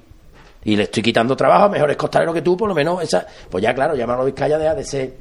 [0.64, 3.64] Y le estoy quitando trabajo a mejores costaleros que tú por lo menos esa pues
[3.64, 5.14] ya claro ya Manolo Vizcaya deja de ser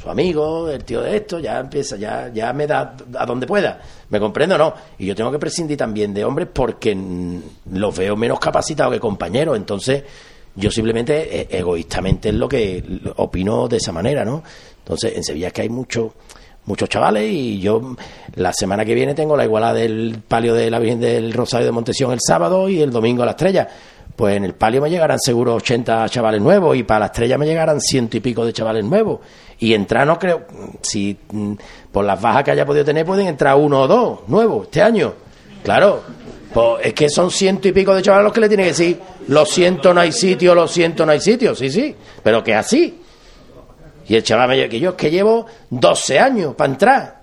[0.00, 3.78] su amigo el tío de esto ya empieza ya ya me da a donde pueda.
[4.08, 6.96] Me comprendo no y yo tengo que prescindir también de hombres porque
[7.72, 9.56] los veo menos capacitados que compañeros.
[9.56, 10.02] Entonces
[10.54, 12.82] yo simplemente eh, egoístamente es lo que
[13.16, 14.42] opino de esa manera no
[14.78, 16.14] entonces en Sevilla es que hay mucho
[16.70, 17.96] muchos chavales y yo
[18.36, 21.72] la semana que viene tengo la igualada del palio de la Virgen del Rosario de
[21.72, 23.68] Montesión el sábado y el domingo a la estrella.
[24.14, 27.46] Pues en el palio me llegarán seguro 80 chavales nuevos y para la estrella me
[27.46, 29.20] llegarán ciento y pico de chavales nuevos.
[29.58, 30.42] Y entrar no creo,
[30.80, 31.54] si mm,
[31.90, 35.12] por las bajas que haya podido tener pueden entrar uno o dos nuevos este año.
[35.64, 36.02] Claro,
[36.54, 39.00] pues es que son ciento y pico de chavales los que le tienen que decir,
[39.26, 42.99] lo siento no hay sitio, lo siento no hay sitio, sí, sí, pero que así.
[44.10, 47.22] Y el chaval dice que yo es que llevo 12 años para entrar.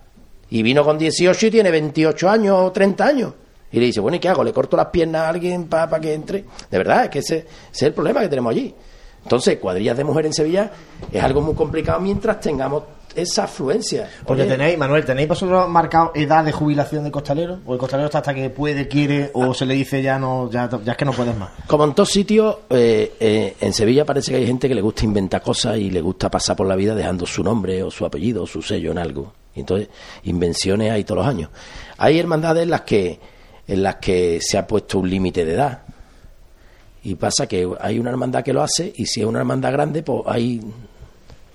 [0.49, 3.33] Y vino con 18 y tiene 28 años o 30 años.
[3.73, 4.41] Y le dice, bueno, ¿y qué hago?
[4.41, 6.45] ¿Le corto las piernas a alguien para que entre?
[6.71, 8.73] De verdad, es que ese, ese es el problema que tenemos allí.
[9.21, 10.71] Entonces, cuadrillas de mujeres en Sevilla
[11.11, 12.83] es algo muy complicado mientras tengamos
[13.17, 14.09] esa afluencia.
[14.25, 17.59] Porque Oye, tenéis, Manuel, ¿tenéis vosotros marcado edad de jubilación de costalero?
[17.65, 20.69] ¿O el costalero está hasta que puede, quiere, o se le dice ya no, ya,
[20.83, 21.49] ya es que no puedes más?
[21.65, 25.03] Como en todos sitios, eh, eh, en Sevilla parece que hay gente que le gusta
[25.05, 28.43] inventar cosas y le gusta pasar por la vida dejando su nombre o su apellido
[28.43, 29.33] o su sello en algo.
[29.55, 29.89] Y entonces,
[30.23, 31.49] invenciones hay todos los años.
[31.97, 33.19] Hay hermandades en las que,
[33.67, 35.81] en las que se ha puesto un límite de edad.
[37.03, 40.03] Y pasa que hay una hermandad que lo hace y si es una hermandad grande,
[40.03, 40.61] pues hay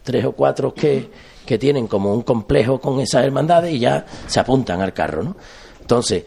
[0.02, 1.08] tres o cuatro que,
[1.52, 5.36] que tienen como un complejo con esas hermandades y ya se apuntan al carro, ¿no?
[5.82, 6.24] Entonces,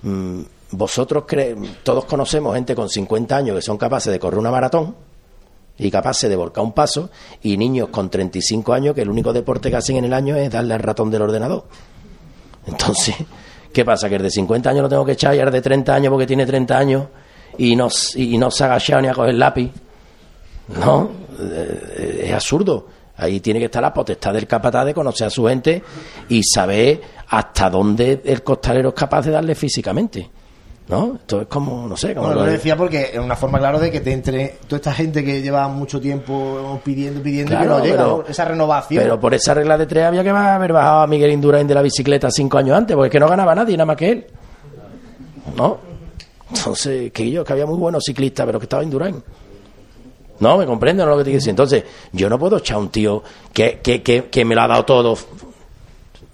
[0.00, 0.40] mm,
[0.70, 1.24] vosotros
[1.82, 4.96] todos conocemos gente con 50 años que son capaces de correr una maratón
[5.76, 7.10] y capaces de volcar un paso
[7.42, 10.50] y niños con 35 años que el único deporte que hacen en el año es
[10.50, 11.64] darle al ratón del ordenador.
[12.66, 13.14] Entonces,
[13.74, 14.08] ¿qué pasa?
[14.08, 16.26] Que el de 50 años lo tengo que echar y el de 30 años porque
[16.26, 17.04] tiene 30 años
[17.58, 19.70] y no, y no se ha agachado ni a coger lápiz.
[20.80, 22.86] No, eh, es absurdo.
[23.22, 25.82] Ahí tiene que estar la potestad del capataz de conocer a su gente
[26.28, 30.30] y saber hasta dónde el costalero es capaz de darle físicamente.
[30.88, 31.14] ¿No?
[31.14, 33.58] Esto es como, no sé, como Bueno, lo lo de- decía porque es una forma,
[33.58, 37.64] claro, de que te entre toda esta gente que lleva mucho tiempo pidiendo, pidiendo, Claro,
[37.64, 38.28] y que no llega, pero- ¿no?
[38.28, 39.02] Esa renovación.
[39.04, 41.82] Pero por esa regla de tres había que haber bajado a Miguel Indurain de la
[41.82, 44.26] bicicleta cinco años antes, porque es que no ganaba nadie, nada más que él.
[45.56, 45.78] ¿No?
[46.54, 49.22] Entonces, que yo, que había muy buenos ciclistas, pero que estaba Indurain.
[50.42, 51.50] No, me comprendo lo que te quiero decir.
[51.50, 54.84] Entonces, yo no puedo echar a un tío que, que, que, me lo ha dado
[54.84, 55.16] todo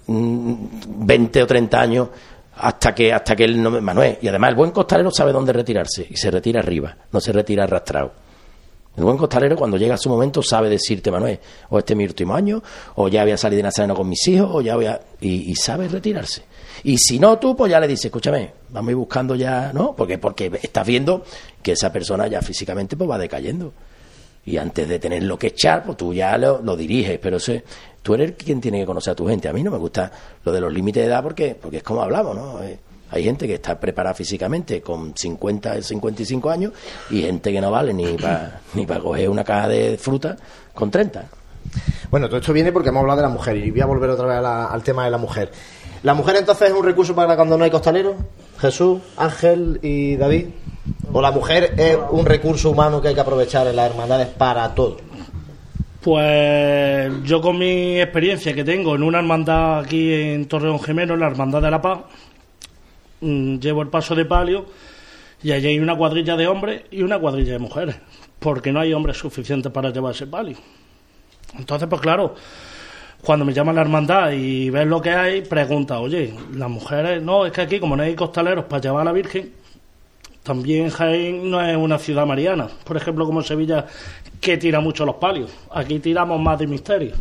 [0.07, 0.53] mm,
[1.05, 2.07] 20 o 30 años
[2.55, 3.69] hasta que hasta que él no.
[3.79, 7.31] Manuel, y además el buen costalero sabe dónde retirarse y se retira arriba, no se
[7.31, 8.11] retira arrastrado.
[8.97, 12.05] El buen costalero cuando llega a su momento sabe decirte, Manuel, o este es mi
[12.05, 12.63] último año,
[12.95, 14.99] o ya voy a salir de Nazareno con mis hijos, o ya voy a...
[15.21, 16.41] Y, y sabe retirarse.
[16.83, 19.95] Y si no, tú pues ya le dices, escúchame, vamos a ir buscando ya, ¿no?
[19.95, 21.23] Porque, porque estás viendo
[21.61, 23.71] que esa persona ya físicamente pues va decayendo.
[24.49, 27.63] Y antes de tenerlo que echar, pues tú ya lo, lo diriges, pero ese,
[28.01, 29.47] tú eres quien tiene que conocer a tu gente.
[29.47, 30.11] A mí no me gusta
[30.43, 32.63] lo de los límites de edad porque, porque es como hablamos, ¿no?
[32.63, 32.79] Eh,
[33.11, 36.73] hay gente que está preparada físicamente con 50, 55 años
[37.09, 40.35] y gente que no vale ni para ni para coger una caja de fruta
[40.73, 41.25] con 30.
[42.09, 44.25] Bueno, todo esto viene porque hemos hablado de la mujer y voy a volver otra
[44.27, 45.51] vez a la- al tema de la mujer.
[46.01, 48.15] ¿La mujer entonces es un recurso para cuando no hay costalero?
[48.59, 50.47] Jesús, Ángel y David.
[51.19, 54.73] ¿O la mujer es un recurso humano que hay que aprovechar en las hermandades para
[54.73, 54.95] todo?
[55.99, 61.19] Pues yo con mi experiencia que tengo en una hermandad aquí en Torreón Gemelo, en
[61.19, 61.99] la Hermandad de la Paz,
[63.19, 64.67] mm, llevo el paso de palio
[65.43, 67.97] Y allí hay una cuadrilla de hombres y una cuadrilla de mujeres,
[68.39, 70.55] porque no hay hombres suficientes para llevar ese palio.
[71.57, 72.33] Entonces, pues claro,
[73.21, 77.45] cuando me llama la hermandad y ves lo que hay, pregunta, oye, las mujeres, no,
[77.45, 79.58] es que aquí como no hay costaleros para llevar a la Virgen,
[80.43, 83.85] también Jaén no es una ciudad mariana, por ejemplo, como Sevilla,
[84.41, 85.51] que tira mucho los palios.
[85.71, 87.13] Aquí tiramos más de misterio.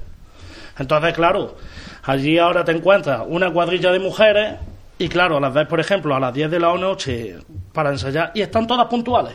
[0.79, 1.57] Entonces, claro,
[2.05, 4.55] allí ahora te encuentras una cuadrilla de mujeres
[4.99, 7.37] y, claro, las ves, por ejemplo, a las 10 de la noche
[7.73, 9.35] para ensayar y están todas puntuales.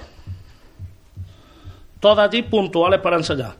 [1.99, 3.53] Todas allí puntuales para ensayar.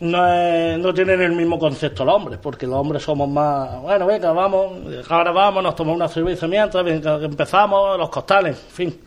[0.00, 4.06] No, es- no tienen el mismo concepto los hombres, porque los hombres somos más, bueno,
[4.06, 4.72] venga, vamos,
[5.08, 9.00] ahora vamos, nos tomamos una cerveza mientras, venga, empezamos, los costales, en fin.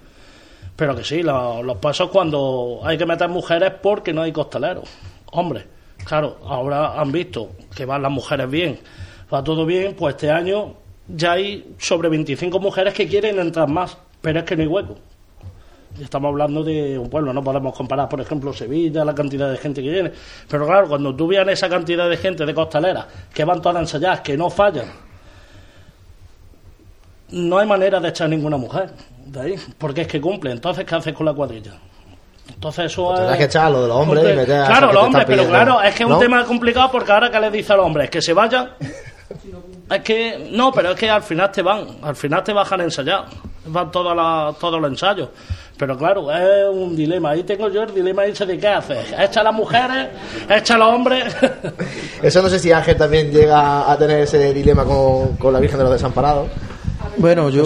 [0.76, 4.90] Pero que sí, lo- los pasos cuando hay que meter mujeres porque no hay costaleros.
[5.32, 5.66] Hombres,
[6.06, 8.80] claro, ahora han visto que van las mujeres bien,
[9.34, 10.74] va todo bien, pues este año
[11.08, 14.96] ya hay sobre 25 mujeres que quieren entrar más, pero es que no hay hueco.
[16.02, 19.84] Estamos hablando de un pueblo, no podemos comparar, por ejemplo, Sevilla, la cantidad de gente
[19.84, 20.12] que viene.
[20.50, 23.82] Pero claro, cuando tú veas esa cantidad de gente de costaleras que van todas a
[23.82, 24.88] ensayar, que no fallan,
[27.34, 28.90] no hay manera de echar ninguna mujer
[29.26, 30.52] de ahí, porque es que cumple.
[30.52, 31.72] Entonces, ¿qué haces con la cuadrilla?
[32.54, 33.40] Entonces eso Pues tendrás es...
[33.40, 35.46] que echar a lo de los hombres y meter a Claro, que los hombres, pero
[35.48, 38.22] claro, es que es un tema complicado porque ahora que le dice al hombre que
[38.22, 38.70] se vayan,
[39.90, 42.84] es que, no, pero es que al final te van, al final te bajan a
[42.84, 43.26] ensayar,
[43.66, 45.30] van todos la- todos los ensayos.
[45.78, 47.32] Pero claro, es un dilema.
[47.32, 49.12] Ahí tengo yo el dilema ese de qué haces.
[49.18, 50.10] Echa a las mujeres,
[50.48, 51.36] echa a los hombres.
[52.22, 55.80] Eso no sé si Ángel también llega a tener ese dilema con, con la Virgen
[55.80, 56.48] de los Desamparados.
[57.18, 57.64] Bueno, yo.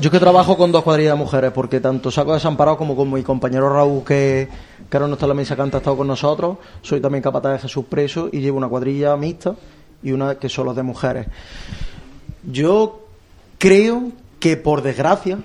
[0.00, 3.22] Yo que trabajo con dos cuadrillas de mujeres, porque tanto Saco Desamparado como con mi
[3.24, 4.48] compañero Raúl, que,
[4.88, 7.52] que ahora no está en la mesa, antes ha estado con nosotros, soy también capataz
[7.54, 9.56] de Jesús Preso y llevo una cuadrilla mixta
[10.02, 11.26] y una que son las de mujeres.
[12.44, 13.00] Yo
[13.58, 15.38] creo que por desgracia,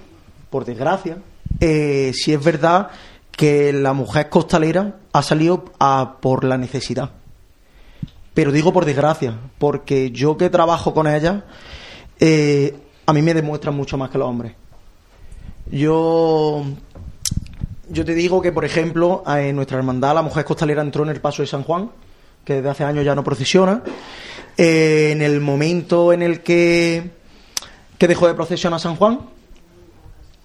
[0.51, 1.17] por desgracia,
[1.59, 2.89] eh, si es verdad
[3.31, 7.09] que la mujer costalera ha salido a- por la necesidad.
[8.35, 11.43] Pero digo por desgracia, porque yo que trabajo con ella,
[12.25, 12.73] eh,
[13.05, 14.53] a mí me demuestran mucho más que los hombres.
[15.69, 16.63] Yo,
[17.89, 21.19] yo te digo que, por ejemplo, en nuestra hermandad la mujer costalera entró en el
[21.19, 21.91] paso de San Juan,
[22.45, 23.83] que desde hace años ya no procesiona.
[24.55, 27.11] Eh, en el momento en el que,
[27.97, 29.19] que dejó de procesionar San Juan,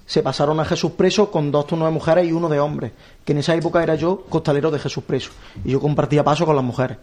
[0.05, 2.90] se pasaron a Jesús Preso con dos turnos de mujeres y uno de hombres,
[3.24, 5.30] que en esa época era yo costalero de Jesús Preso,
[5.64, 6.98] y yo compartía paso con las mujeres.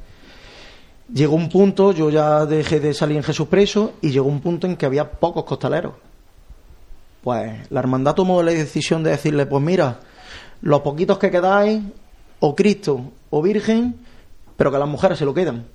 [1.14, 4.66] Llegó un punto, yo ya dejé de salir en Jesús Preso, y llegó un punto
[4.66, 5.94] en que había pocos costaleros.
[7.24, 10.00] Pues la hermandad tomó la decisión de decirle, pues mira,
[10.62, 11.82] los poquitos que quedáis,
[12.40, 13.96] o Cristo o Virgen,
[14.58, 15.66] pero que las mujeres se lo quedan.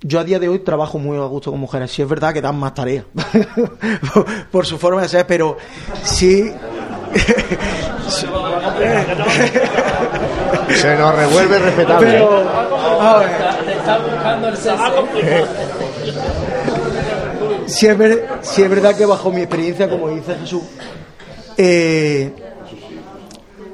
[0.00, 1.90] Yo a día de hoy trabajo muy a gusto con mujeres.
[1.90, 3.06] Sí es verdad que dan más tareas
[4.12, 5.56] por, por su forma de ser, pero
[6.02, 6.52] sí.
[10.74, 12.10] Se nos revuelve respetable.
[12.10, 12.42] pero,
[13.00, 13.30] a ver,
[17.66, 17.96] si es,
[18.42, 20.62] sí es verdad que bajo mi experiencia, como dice Jesús,
[21.56, 22.32] eh,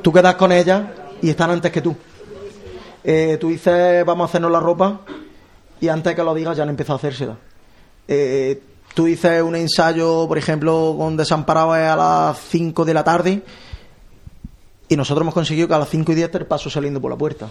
[0.03, 0.83] tú quedas con ellas
[1.23, 1.97] y están antes que tú.
[3.03, 5.01] Eh, tú dices, vamos a hacernos la ropa
[5.81, 7.37] y antes que lo digas ya han empezado a hacérsela.
[8.07, 8.61] Eh,
[8.95, 13.43] tú dices un ensayo, por ejemplo, con Desamparado es a las 5 de la tarde
[14.89, 17.11] y nosotros hemos conseguido que a las 5 y 10 esté el paso saliendo por
[17.11, 17.51] la puerta.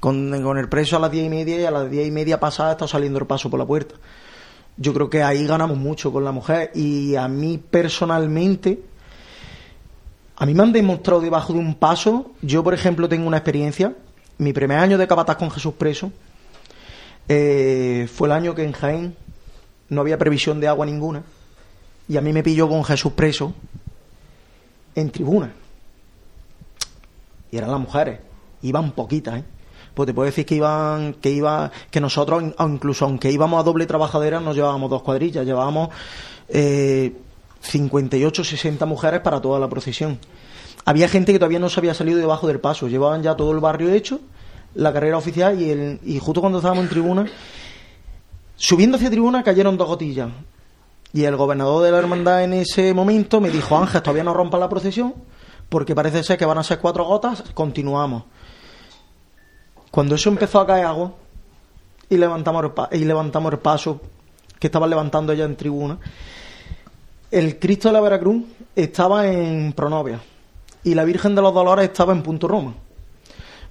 [0.00, 2.38] Con, con el preso a las 10 y media y a las 10 y media
[2.38, 3.94] pasada está saliendo el paso por la puerta.
[4.76, 8.82] Yo creo que ahí ganamos mucho con la mujer y a mí personalmente,
[10.36, 13.94] a mí me han demostrado debajo de un paso, yo por ejemplo tengo una experiencia,
[14.36, 16.10] mi primer año de capataz con Jesús Preso
[17.28, 19.16] eh, fue el año que en Jaén
[19.88, 21.22] no había previsión de agua ninguna
[22.08, 23.54] y a mí me pilló con Jesús Preso
[24.94, 25.52] en tribuna
[27.50, 28.18] y eran las mujeres,
[28.62, 29.44] iban poquitas, ¿eh?
[29.94, 33.86] Pues te puedo decir que iban, que iba, que nosotros, incluso aunque íbamos a doble
[33.86, 35.90] trabajadera, nos llevábamos dos cuadrillas, llevábamos
[36.48, 37.12] eh,
[37.60, 40.18] 58, 60 mujeres para toda la procesión.
[40.84, 43.60] Había gente que todavía no se había salido debajo del paso, llevaban ya todo el
[43.60, 44.20] barrio hecho,
[44.74, 47.26] la carrera oficial y, el, y justo cuando estábamos en tribuna,
[48.56, 50.30] subiendo hacia tribuna cayeron dos gotillas.
[51.12, 54.58] Y el gobernador de la hermandad en ese momento me dijo, Ángel, todavía no rompa
[54.58, 55.14] la procesión,
[55.68, 58.24] porque parece ser que van a ser cuatro gotas, continuamos.
[59.90, 61.12] Cuando eso empezó a caer agua
[62.08, 64.00] y levantamos el, pa- y levantamos el paso
[64.58, 65.98] que estaban levantando ya en tribuna,
[67.30, 68.42] el Cristo de la Veracruz
[68.74, 70.20] estaba en Pronovia
[70.82, 72.74] y la Virgen de los Dolores estaba en Punto Roma.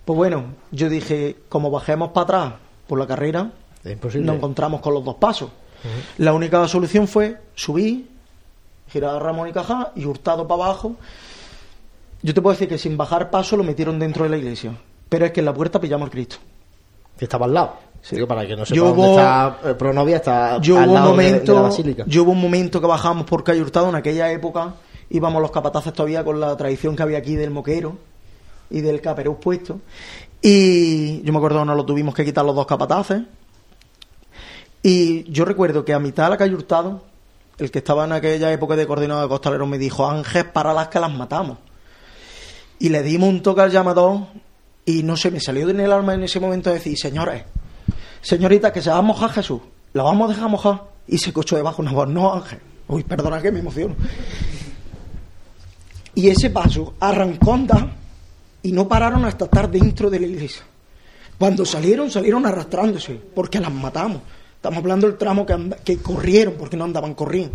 [0.05, 2.53] Pues bueno, yo dije, como bajemos para atrás
[2.87, 3.51] por la carrera,
[3.91, 4.25] imposible.
[4.25, 5.49] nos encontramos con los dos pasos.
[6.17, 8.07] La única solución fue subir,
[8.87, 10.95] girada Ramón y Cajá y Hurtado para abajo.
[12.21, 14.71] Yo te puedo decir que sin bajar paso lo metieron dentro de la iglesia,
[15.09, 16.37] pero es que en la puerta pillamos al Cristo.
[17.17, 17.73] Que estaba al lado.
[18.09, 20.93] Digo, para que no sepa Yo dónde hubo- está eh, Pronovia, está Yo al hubo,
[20.93, 22.03] un lado de- de, momento, la basílica.
[22.07, 24.75] yo hubo un momento que bajamos por calle Hurtado en aquella época,
[25.09, 27.97] íbamos los capataces todavía con la tradición que había aquí del moquero
[28.69, 29.79] y del caperuz puesto.
[30.41, 33.21] Y yo me acuerdo que nos lo tuvimos que quitar los dos capataces.
[34.83, 37.01] Y yo recuerdo que a mitad de la calle Hurtado,
[37.57, 40.89] el que estaba en aquella época de coordinador de costaleros me dijo, Ángel, para las
[40.89, 41.57] que las matamos.
[42.79, 44.27] Y le dimos un toque al llamador
[44.85, 47.43] y no sé, me salió en el alma en ese momento decir, señores,
[48.21, 49.61] señorita, que se va a mojar Jesús,
[49.93, 50.83] la vamos a dejar mojar.
[51.07, 52.59] Y se escuchó debajo una voz, no Ángel.
[52.87, 53.95] Uy, perdona que me emociono.
[56.15, 57.93] Y ese paso arrancó a andar
[58.61, 60.63] y no pararon hasta estar dentro de la iglesia.
[61.37, 64.21] Cuando salieron, salieron arrastrándose, porque las matamos.
[64.63, 67.53] Estamos hablando del tramo que, corrieron, porque no andaban corriendo.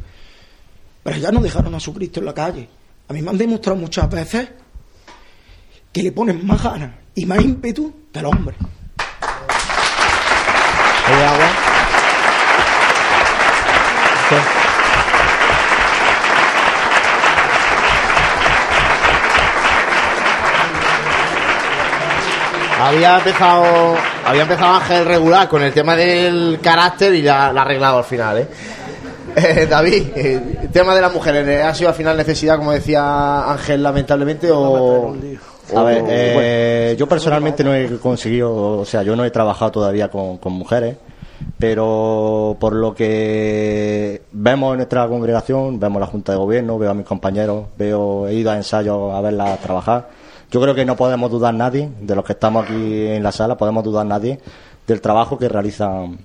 [1.03, 2.69] Pero ya no dejaron a su Cristo en la calle.
[3.09, 4.47] A mí me han demostrado muchas veces
[5.91, 8.57] que le ponen más ganas y más ímpetu que el hombre.
[11.07, 11.49] ¿Hay agua?
[22.81, 27.65] Había empezado, había empezado Ángel regular con el tema del carácter y la, la ha
[27.65, 28.49] arreglado al final, ¿eh?
[29.37, 31.65] Eh, David, eh, el tema de las mujeres.
[31.65, 35.15] ¿ha sido al final necesidad, como decía Ángel, lamentablemente, o...?
[35.77, 40.09] A ver, eh, yo personalmente no he conseguido, o sea, yo no he trabajado todavía
[40.09, 40.97] con, con mujeres,
[41.59, 46.95] pero por lo que vemos en nuestra congregación, vemos la Junta de Gobierno, veo a
[46.95, 50.09] mis compañeros, veo, he ido a ensayos a verlas trabajar.
[50.51, 53.57] Yo creo que no podemos dudar nadie, de los que estamos aquí en la sala,
[53.57, 54.39] podemos dudar nadie
[54.87, 56.19] del trabajo que realizan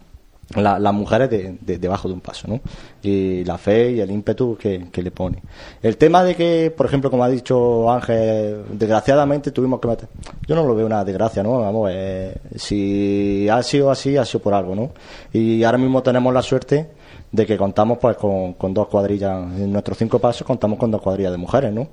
[0.56, 2.60] la- las mujeres de, de- debajo de un paso, ¿no?
[3.02, 5.41] Y la fe y el ímpetu que, que le pone.
[5.82, 10.08] El tema de que, por ejemplo, como ha dicho Ángel, desgraciadamente tuvimos que meter.
[10.48, 11.60] Yo no lo veo una desgracia, ¿no?
[11.60, 14.91] Vamos, eh, si ha sido así, ha sido por algo, ¿no?
[15.34, 16.88] Y ahora mismo tenemos la suerte
[17.32, 21.02] de que contamos pues con, con dos cuadrillas, en nuestros cinco pasos contamos con dos
[21.02, 21.88] cuadrillas de mujeres, ¿no?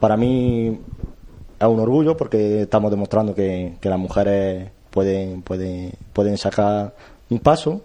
[0.00, 0.80] Para mí
[1.62, 6.94] es un orgullo porque estamos demostrando que, las mujeres pueden, pueden, pueden sacar
[7.30, 7.80] un paso.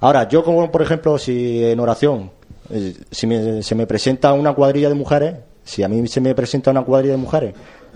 [0.00, 2.30] Ahora, yo como por ejemplo, si en oración,
[2.70, 5.34] eh, si me- se me presenta una cuadrilla de mujeres,
[5.64, 7.54] si a mí se me presenta una cuadrilla de mujeres,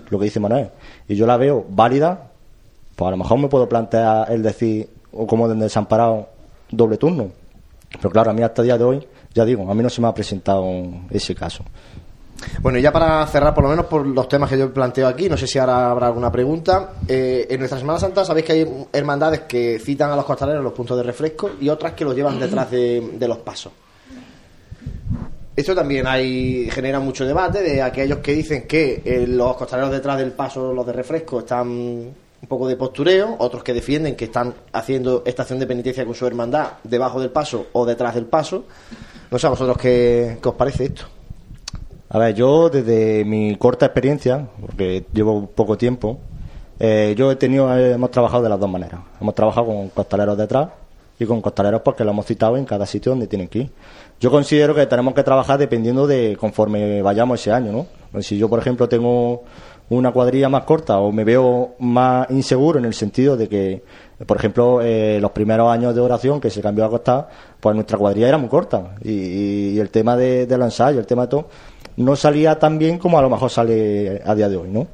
[0.09, 0.69] lo que dice Manuel,
[1.07, 2.29] y yo la veo válida,
[2.95, 6.29] pues a lo mejor me puedo plantear el decir, o como de desamparado,
[6.69, 7.29] doble turno.
[7.97, 10.01] Pero claro, a mí hasta el día de hoy, ya digo, a mí no se
[10.01, 10.65] me ha presentado
[11.09, 11.63] ese caso.
[12.61, 15.29] Bueno, y ya para cerrar, por lo menos por los temas que yo planteo aquí,
[15.29, 16.93] no sé si ahora habrá alguna pregunta.
[17.07, 20.73] Eh, en nuestra Semana Santa sabéis que hay hermandades que citan a los costaleros los
[20.73, 23.71] puntos de refresco y otras que los llevan detrás de, los pasos.
[25.55, 30.17] Esto también hay genera mucho debate de aquellos que dicen que eh, los costaleros detrás
[30.17, 34.53] del paso, los de refresco, están un poco de postureo, otros que defienden que están
[34.73, 38.65] haciendo esta acción de penitencia con su hermandad debajo del paso o detrás del paso.
[39.31, 41.14] No sé a vosotros qué, qué os parece esto.
[42.15, 46.17] A ver, yo desde mi corta experiencia, porque llevo poco tiempo,
[46.79, 49.01] eh, yo he tenido, eh, hemos trabajado de las dos maneras.
[49.19, 50.69] Hemos trabajado con costaleros detrás
[51.19, 53.71] y con costaleros porque lo hemos citado en cada sitio donde tienen que ir.
[54.21, 57.85] Yo considero que tenemos que trabajar dependiendo de conforme vayamos ese año, ¿no?
[58.13, 59.43] Pues si yo, por ejemplo, tengo
[59.89, 63.83] una cuadrilla más corta o me veo más inseguro en el sentido de que,
[64.25, 67.27] por ejemplo, eh, los primeros años de oración que se cambió a costar,
[67.59, 71.05] pues nuestra cuadrilla era muy corta y, y- el tema de, de los ensayos, el
[71.05, 71.47] tema de todo,
[71.97, 74.87] no salía tan bien como a lo mejor sale a día de hoy, ¿no?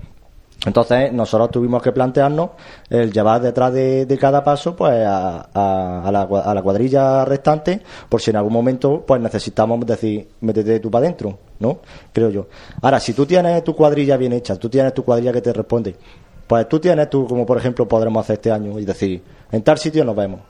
[0.64, 2.52] Entonces nosotros tuvimos que plantearnos
[2.88, 7.82] el llevar detrás de, cada paso pues a, a- a la, a la cuadrilla restante
[8.08, 11.80] por si en algún momento pues necesitamos decir métete tú para adentro, ¿no?
[12.14, 12.46] Creo yo.
[12.84, 15.96] Ahora, si tú tienes tu cuadrilla bien hecha, tú tienes tu cuadrilla que te responde,
[16.46, 19.80] pues tú tienes tú, como por ejemplo podremos hacer este año y decir, en tal
[19.80, 20.42] sitio nos vemos.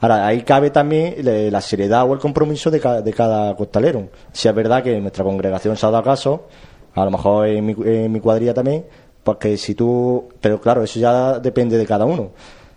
[0.00, 4.08] Ahora, ahí cabe también le- la seriedad o el compromiso de, ca- de cada costalero.
[4.32, 6.46] Si es verdad que nuestra congregación se ha dado caso,
[6.94, 8.84] a lo mejor en mi, en mi cuadrilla también,
[9.24, 10.28] porque si tú.
[10.40, 12.30] Pero claro, eso ya depende de cada uno.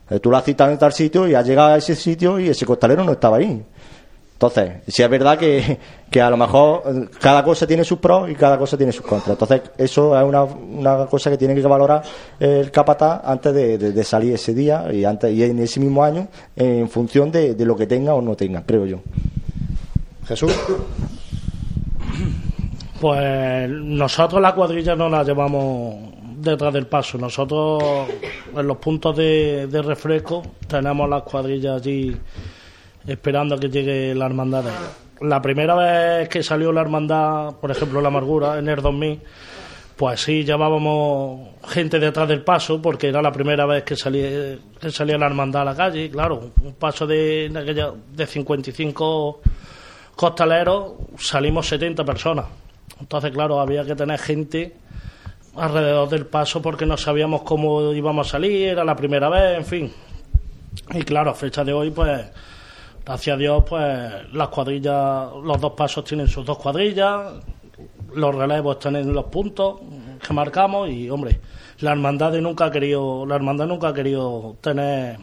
[0.10, 2.50] Eh, Tú lo has citado en tal sitio y has llegado a ese sitio y
[2.50, 3.64] ese costalero no estaba ahí.
[4.42, 5.78] Entonces, si es verdad que,
[6.10, 9.06] que a lo mejor eh, cada cosa tiene sus pros y cada cosa tiene sus
[9.06, 9.32] contras.
[9.32, 12.02] Entonces, eso es una, una cosa que tiene que valorar
[12.40, 16.06] el capataz antes de, de- de salir ese día y antes y en ese mismo
[16.06, 19.00] año en función de, de lo que tenga o no tenga, creo yo.
[20.26, 20.54] Jesús.
[23.02, 25.96] Pues nosotros la cuadrilla no la llevamos
[26.38, 27.18] detrás del paso.
[27.18, 27.82] Nosotros
[28.56, 32.16] en los puntos de, de refresco tenemos las cuadrillas allí
[33.08, 34.66] esperando a que llegue la hermandad.
[35.22, 39.20] la primera vez que salió la hermandad, por ejemplo, la amargura, en el 2000,
[39.96, 44.92] pues sí llevábamos gente detrás del paso, porque era la primera vez que salía, que
[44.92, 46.10] salía la hermandad a la calle.
[46.10, 47.50] Claro, un paso de,
[48.16, 49.42] de 55
[50.16, 52.46] costaleros, salimos 70 personas.
[53.00, 54.76] Entonces, claro, había que tener gente
[55.56, 59.66] alrededor del paso porque no sabíamos cómo íbamos a salir, era la primera vez, en
[59.66, 59.94] fin.
[60.94, 62.26] Y claro, a fecha de hoy, pues,
[63.06, 67.34] gracias a Dios, pues, las cuadrillas, los dos pasos tienen sus dos cuadrillas,
[68.16, 69.80] los relevos están en los puntos
[70.26, 71.40] que marcamos y, hombre,
[71.80, 75.18] la hermandad de nunca ha querido, la hermandad nunca ha querido tener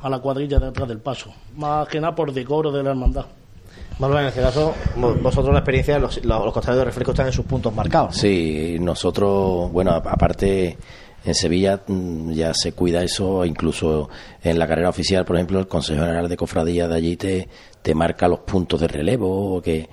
[0.00, 3.24] a la cuadrilla detrás del paso, más que nada por decoro de la hermandad.
[3.98, 7.32] Manuel, en este caso, vo- vosotros la experiencia, los, los, los de refresco están en
[7.32, 8.14] sus puntos marcados.
[8.16, 10.76] Sí, nosotros, bueno, aparte
[11.26, 14.08] en Sevilla mm, ya se cuida eso, incluso
[14.42, 17.48] en la carrera oficial, por ejemplo, el Consejo General de Cofradía de allí te,
[17.82, 19.88] te marca los puntos de relevo, que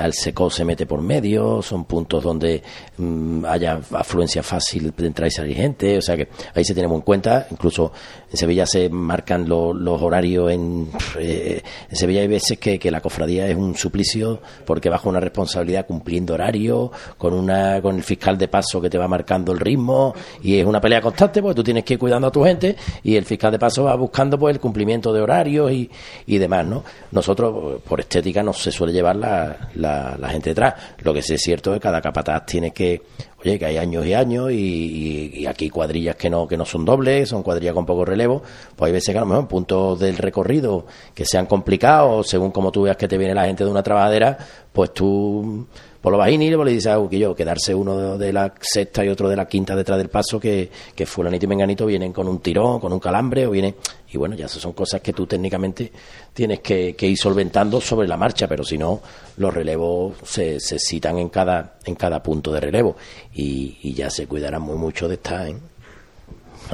[0.00, 2.62] al seco se mete por medio, son puntos donde
[2.96, 6.96] mm, haya afluencia fácil de entrar y salir gente, o sea que ahí se tenemos
[6.96, 7.92] en cuenta, incluso
[8.30, 10.88] en Sevilla se marcan lo- los horarios en,
[11.20, 15.20] eh, en Sevilla hay veces que, que la cofradía es un suplicio porque bajo una
[15.20, 19.60] responsabilidad cumpliendo horario, con una con el fiscal de paso que te va marcando el
[19.60, 22.74] ritmo y es una pelea constante porque tú tienes que ir cuidando a tu gente
[23.02, 25.90] y el fiscal de paso va buscando pues el cumplimiento de horarios y,
[26.26, 26.82] y demás, ¿no?
[27.12, 30.74] Nosotros por estética no se suele llevar la, la, la gente detrás.
[31.02, 33.02] Lo que sí es cierto es que cada capataz tiene que
[33.42, 36.64] oye que hay años y años y, y- y aquí cuadrillas que no que no
[36.64, 38.42] son dobles son cuadrillas con poco relevo
[38.74, 42.72] pues hay veces que a lo mejor puntos del recorrido que sean complicados según como
[42.72, 44.38] tú veas que te viene la gente de una trabajadera
[44.72, 45.66] pues tú
[46.04, 49.26] por lo bajini pues le dices a yo quedarse uno de la sexta y otro
[49.30, 52.78] de la quinta detrás del paso que, que fulanito y menganito vienen con un tirón
[52.78, 53.74] con un calambre o vienen
[54.12, 55.90] y bueno ya son cosas que tú técnicamente
[56.34, 59.00] tienes que, que ir solventando sobre la marcha pero si no
[59.38, 62.96] los relevos se, se citan en cada en cada punto de relevo
[63.32, 65.56] y, y ya se cuidarán muy mucho de estar ¿eh?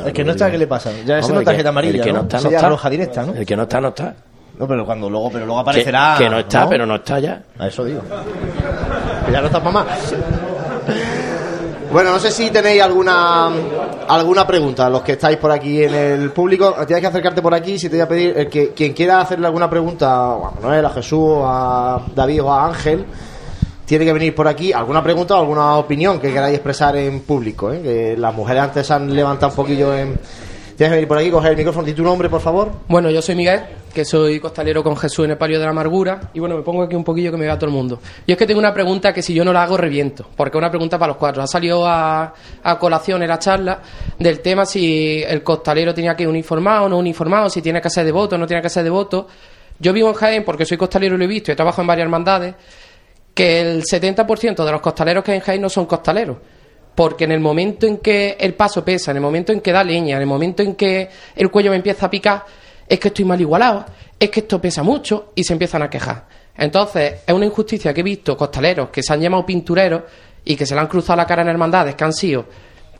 [0.05, 0.91] El que no está, ¿qué le pasa?
[1.07, 2.23] Ya no el tarjeta que- amarilla, el que no ¿no?
[2.23, 2.69] está, no está.
[2.69, 3.35] roja directa, ¿no?
[3.35, 4.15] el que no está no está
[4.59, 6.15] No, pero cuando luego, pero luego que, aparecerá.
[6.19, 6.69] que no está ¿no?
[6.69, 8.03] pero no está ya A eso digo.
[9.31, 10.15] Ya no está para más.
[11.93, 13.51] Bueno, no sé si tenéis alguna
[14.09, 16.75] alguna pregunta, los que estáis por aquí en el público.
[16.87, 19.69] Tienes que acercarte por aquí si te voy a pedir que quien quiera hacerle alguna
[19.69, 23.05] pregunta a Manuel, a Jesús, a David o a Ángel,
[23.85, 24.73] tiene que venir por aquí.
[24.73, 27.73] Alguna pregunta o alguna opinión que queráis expresar en público.
[27.73, 27.81] ¿eh?
[27.83, 30.19] Que las mujeres antes se han levantado un poquillo en.
[30.81, 31.89] Tienes que venir por aquí, coger el micrófono.
[31.89, 32.73] ¿Y tu nombre, por favor?
[32.89, 33.61] Bueno, yo soy Miguel,
[33.93, 36.31] que soy costalero con Jesús en el palio de la amargura.
[36.33, 38.01] Y bueno, me pongo aquí un poquillo que me vea todo el mundo.
[38.25, 40.25] Y es que tengo una pregunta que si yo no la hago, reviento.
[40.35, 41.43] Porque es una pregunta para los cuatro.
[41.43, 42.33] Ha salido a,
[42.81, 43.83] colación en la charla
[44.19, 47.91] del tema si el costalero tenía que ir uniformado o no uniformado, si tiene que
[47.91, 49.27] ser devoto o no tiene que ser devoto.
[49.79, 52.07] Yo vivo en Jaén porque soy costalero y lo he visto y trabajo en varias
[52.07, 52.55] hermandades.
[53.35, 56.39] Que el 70% de los costaleros que hay en Jaén no son costaleros.
[56.95, 59.85] Porque en el momento en que el paso pesa, en el momento en que da
[59.85, 62.45] leña, en el momento en que el cuello me empieza a picar,
[62.87, 63.87] es que estoy mal igualado,
[64.19, 66.27] es que esto pesa mucho y se empiezan a quejar.
[66.57, 70.03] Entonces, es una injusticia que he visto costaleros que se han llamado pintureros
[70.45, 72.45] y que se le han cruzado la cara en hermandades, que han sido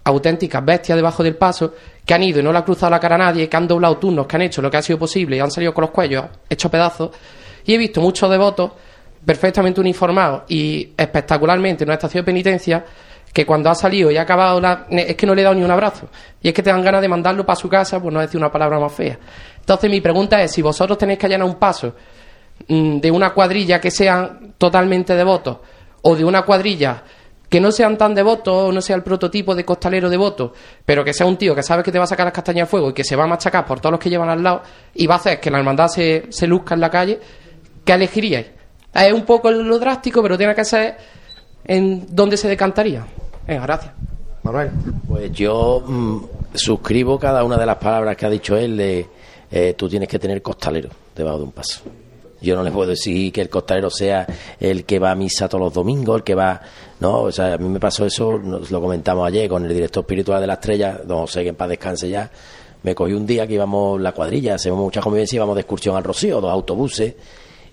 [0.05, 3.17] auténticas bestias debajo del paso, que han ido y no le ha cruzado la cara
[3.17, 5.41] a nadie, que han doblado turnos, que han hecho lo que ha sido posible y
[5.41, 7.11] han salido con los cuellos hechos pedazos.
[7.67, 8.73] Y he visto muchos devotos
[9.25, 12.85] perfectamente uniformados y espectacularmente en una estación de penitencia
[13.33, 14.87] que cuando ha salido y ha acabado la...
[14.91, 16.09] es que no le he dado ni un abrazo
[16.43, 18.51] y es que te dan ganas de mandarlo para su casa por no decir una
[18.51, 19.19] palabra más fea
[19.59, 21.95] entonces mi pregunta es si vosotros tenéis que allanar un paso
[22.67, 25.59] mm, de una cuadrilla que sean totalmente devotos
[26.03, 27.03] o de una cuadrilla
[27.49, 30.53] que no sean tan devotos o no sea el prototipo de costalero devoto,
[30.85, 32.71] pero que sea un tío que sabe que te va a sacar las castañas de
[32.71, 34.63] fuego y que se va a machacar por todos los que llevan al lado
[34.95, 37.19] y va a hacer que la hermandad se, se luzca en la calle,
[37.85, 38.47] ¿qué elegiríais?
[38.95, 40.97] Es un poco lo drástico, pero tiene que ser
[41.71, 43.07] en dónde se decantaría.
[43.47, 43.93] Venga, gracias.
[44.43, 44.71] Manuel.
[45.07, 46.19] Pues yo mm,
[46.55, 49.07] suscribo cada una de las palabras que ha dicho él de
[49.53, 51.83] eh, tú tienes que tener costalero debajo de un paso.
[52.41, 54.27] Yo no les puedo decir que el costalero sea
[54.59, 56.61] el que va a misa todos los domingos, el que va...
[56.99, 60.03] No, o sea, a mí me pasó eso, nos lo comentamos ayer con el director
[60.03, 62.29] espiritual de la Estrella, don José, que en paz descanse ya.
[62.83, 66.03] Me cogí un día que íbamos la cuadrilla, hacemos mucha convivencia, íbamos de excursión al
[66.03, 67.15] Rocío, dos autobuses,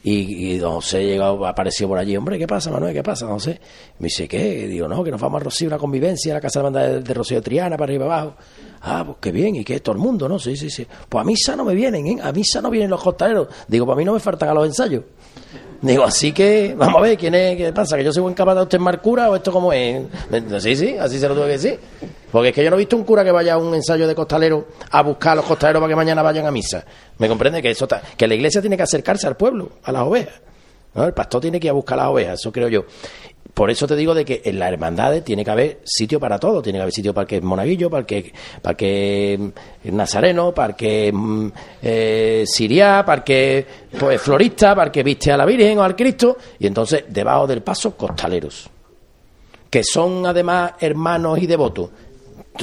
[0.04, 2.94] y, y don José llegó, apareció por allí, hombre, ¿qué pasa, Manuel?
[2.94, 3.60] ¿Qué pasa, don José?
[4.00, 4.68] Me dice, ¿qué?
[4.68, 7.02] Digo, no, que nos vamos a Rocío, una convivencia, a la casa de banda de,
[7.02, 8.36] de Rocío Triana, para arriba abajo.
[8.82, 10.40] Ah, pues qué bien, y que todo el mundo, ¿no?
[10.40, 10.86] Sí, sí, sí.
[11.10, 12.18] Pues a misa no me vienen, ¿eh?
[12.22, 13.48] A misa no vienen los costaleros.
[13.68, 15.04] Digo, para mí no me faltan los ensayos.
[15.82, 17.56] Digo, así que, vamos a ver, ¿quién es?
[17.56, 17.98] ¿Qué pasa?
[17.98, 20.04] ¿Que yo soy buen capataz, usted es cura o esto cómo es?
[20.60, 21.80] Sí, sí, así se lo tuve que decir.
[22.32, 24.16] Porque es que yo no he visto un cura que vaya a un ensayo de
[24.16, 26.84] costalero a buscar a los costaleros para que mañana vayan a misa.
[27.20, 27.62] ¿Me comprende?
[27.62, 30.42] Que eso está, que la iglesia tiene que acercarse al pueblo, a las ovejas.
[30.96, 32.86] El pastor tiene que ir a buscar las ovejas, eso creo yo.
[33.58, 36.62] Por eso te digo de que en las hermandades tiene que haber sitio para todo.
[36.62, 38.32] Tiene que haber sitio para el que es monaguillo, para que,
[39.84, 41.48] es nazareno, para que mm,
[41.82, 43.66] eh, siria, para que
[44.00, 46.38] pues, florista, para que viste a la Virgen o al Cristo.
[46.60, 48.70] Y entonces, debajo del paso, costaleros.
[49.72, 51.90] Que son además hermanos y devotos.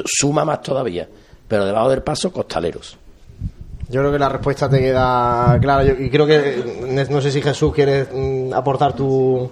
[0.05, 1.09] Suma más todavía.
[1.49, 2.97] Pero debajo del paso, costaleros.
[3.89, 5.83] Yo creo que la respuesta te queda clara.
[5.83, 9.51] Yo- y creo que, eh, no sé si Jesús quieres mm, aportar tu,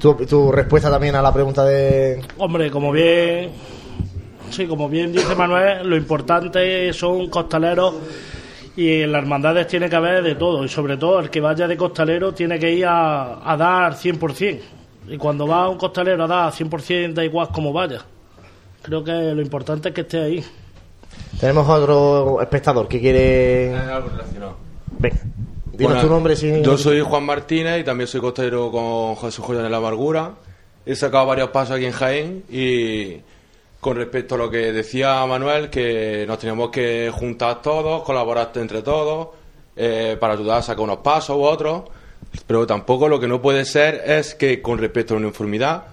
[0.00, 2.20] tu, tu respuesta también a la pregunta de...
[2.38, 3.50] Hombre, como bien,
[4.50, 7.94] sí, como bien dice Manuel, lo importante son costaleros
[8.76, 11.66] y en las hermandades tiene que haber de todo y sobre todo el que vaya
[11.68, 14.60] de costalero tiene que ir a, a dar 100%.
[15.08, 18.00] Y cuando va un costalero a dar 100% da igual como vaya.
[18.82, 20.44] Creo que lo importante es que esté ahí.
[21.40, 23.74] Tenemos otro espectador que quiere...
[23.74, 24.56] algo relacionado.
[24.98, 25.20] Venga,
[25.76, 26.34] dinos Bueno, tu nombre.
[26.36, 30.34] Yo soy Juan Martínez y también soy costalero con Jesús Joya de la Amargura.
[30.86, 33.16] He sacado varios pasos aquí en Jaén y
[33.80, 38.82] con respecto a lo que decía Manuel, que nos teníamos que juntar todos, colaborar entre
[38.82, 39.28] todos
[39.76, 41.84] eh, para ayudar a sacar unos pasos u otros.
[42.46, 45.84] Pero tampoco lo que no puede ser es que con respecto a una uniformidad,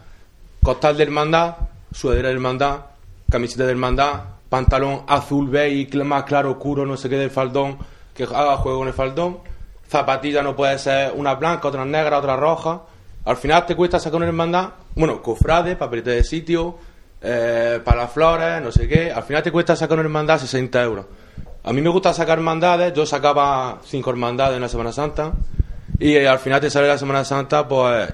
[0.63, 1.55] costal de hermandad,
[1.91, 2.81] sudadera de hermandad,
[3.29, 7.77] camiseta de hermandad, pantalón azul beige más claro oscuro, no sé qué del faldón,
[8.13, 9.39] que haga juego con el faldón,
[9.91, 12.81] zapatilla no puede ser una blanca, otra negra, otra roja.
[13.25, 16.77] Al final te cuesta sacar una hermandad, bueno, cofrade, papelete de sitio,
[17.21, 19.11] eh, para las flores, no sé qué.
[19.11, 21.05] Al final te cuesta sacar una hermandad 60 euros.
[21.63, 25.33] A mí me gusta sacar hermandades, yo sacaba cinco hermandades en la Semana Santa
[25.99, 28.11] y al final te sale la Semana Santa pues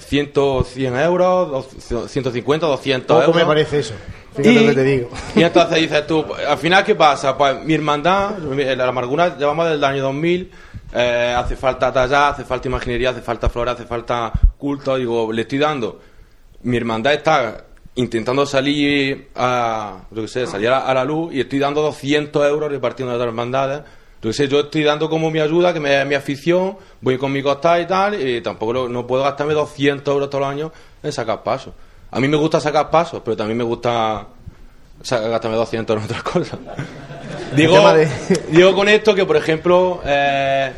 [0.00, 0.32] 100,
[0.64, 3.36] 100 euros, dos- 150, 200 Poco euros.
[3.36, 3.94] me parece eso.
[4.34, 5.10] Fíjate Y- lo que te digo.
[5.34, 7.36] Y entonces dices tú, al final, ¿qué pasa?
[7.36, 10.50] Pues mi hermandad, la amargura, llevamos desde el año 2000,
[10.94, 14.96] eh, hace falta tallar, hace falta imaginería, hace falta flora, hace falta culto.
[14.96, 16.00] Digo, le estoy dando.
[16.62, 17.64] Mi hermandad está
[17.96, 22.46] intentando salir a, yo qué sé, salir a, a la luz y estoy dando 200
[22.48, 23.80] euros repartiendo a otras hermandades.
[24.32, 27.42] Sé, yo estoy dando como mi ayuda, que me es mi afición, voy con mi
[27.42, 30.72] costal y tal, y tampoco lo- no puedo gastarme 200 euros todos los años
[31.02, 31.72] en sacar pasos.
[32.10, 34.26] A mí me gusta sacar pasos, pero también me gusta
[35.08, 36.58] gastarme 200 en otras cosas.
[37.56, 37.72] Digo,
[38.50, 40.70] digo con esto que, por ejemplo, eh,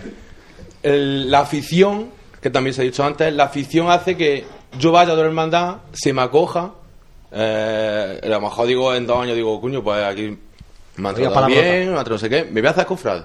[0.85, 2.10] el- la afición,
[2.40, 4.44] que también se ha dicho antes, la afición hace que
[4.78, 6.73] yo vaya a otra hermandad, se me acoja.
[7.32, 10.39] eh, a lo mejor digo en dos años, digo, coño, pues aquí
[10.97, 13.23] me han tratado bien, me han tratado no sé qué, me voy a hacer cofrade.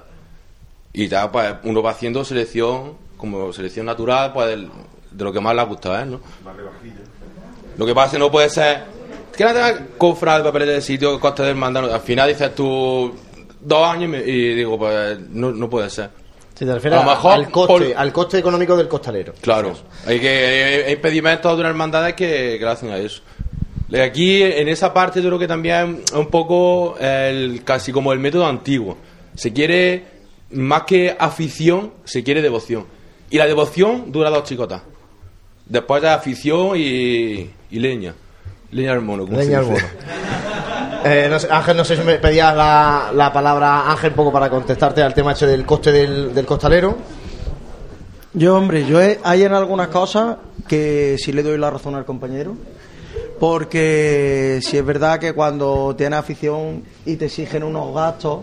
[0.94, 4.70] Y ya, pues uno va haciendo selección, como selección natural, pues del-
[5.12, 6.22] de lo que más le ha gustado a él, ¿no?
[7.78, 8.84] Lo que pasa es que no puede ser.
[9.36, 11.92] Que no tenga cofrade, papeles de sitio, coste de hermandad.
[11.94, 13.14] Al final dices tú
[13.62, 16.10] dos años y, me- y digo, pues no, no puede ser.
[16.56, 19.34] Si te refieres A lo mejor al, coste, por- al coste económico del costalero.
[19.42, 19.74] Claro,
[20.08, 23.22] hay que hay, hay impedimentos de una hermandad que, que le hacen a eso.
[23.88, 28.12] De Aquí, en esa parte, yo creo que también es un poco el, casi como
[28.12, 28.98] el método antiguo.
[29.36, 30.04] Se quiere,
[30.52, 32.86] más que afición, se quiere devoción.
[33.30, 34.82] Y la devoción dura dos chicotas.
[35.66, 38.14] Después ya afición y, y leña.
[38.72, 39.26] Leña al mono.
[39.26, 39.86] como Leña al dice.
[41.06, 44.32] Eh, no sé, Ángel, no sé si me pedías la, la palabra, Ángel, un poco
[44.34, 46.98] para contestarte al tema este del coste del, del costalero.
[48.34, 50.38] Yo, hombre, yo he- hay en algunas cosas
[50.68, 52.56] que sí le doy la razón al compañero.
[53.40, 58.40] Porque si es verdad que cuando tienes afición y te exigen unos gastos,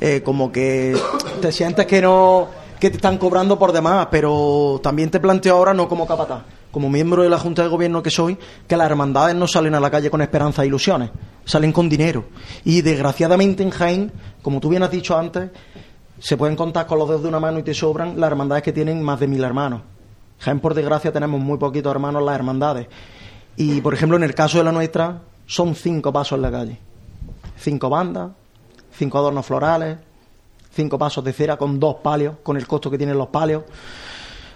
[0.00, 0.96] eh, como que
[1.40, 2.48] te sientes que no
[2.78, 6.90] que te están cobrando por demás, pero también te planteo ahora no como capataz, como
[6.90, 8.36] miembro de la Junta de Gobierno que soy,
[8.66, 11.10] que las hermandades no salen a la calle con esperanza e ilusiones,
[11.44, 12.24] salen con dinero.
[12.64, 14.12] Y desgraciadamente en Jaén,
[14.42, 15.50] como tú bien has dicho antes,
[16.18, 18.72] se pueden contar con los dedos de una mano y te sobran las hermandades que
[18.72, 19.80] tienen más de mil hermanos.
[20.38, 22.88] Jaén, por desgracia, tenemos muy poquitos hermanos las hermandades.
[23.56, 26.78] Y, por ejemplo, en el caso de la nuestra, son cinco pasos en la calle.
[27.58, 28.30] Cinco bandas,
[28.92, 29.98] cinco adornos florales,
[30.74, 33.62] cinco pasos de cera con dos palios, con el costo que tienen los palios.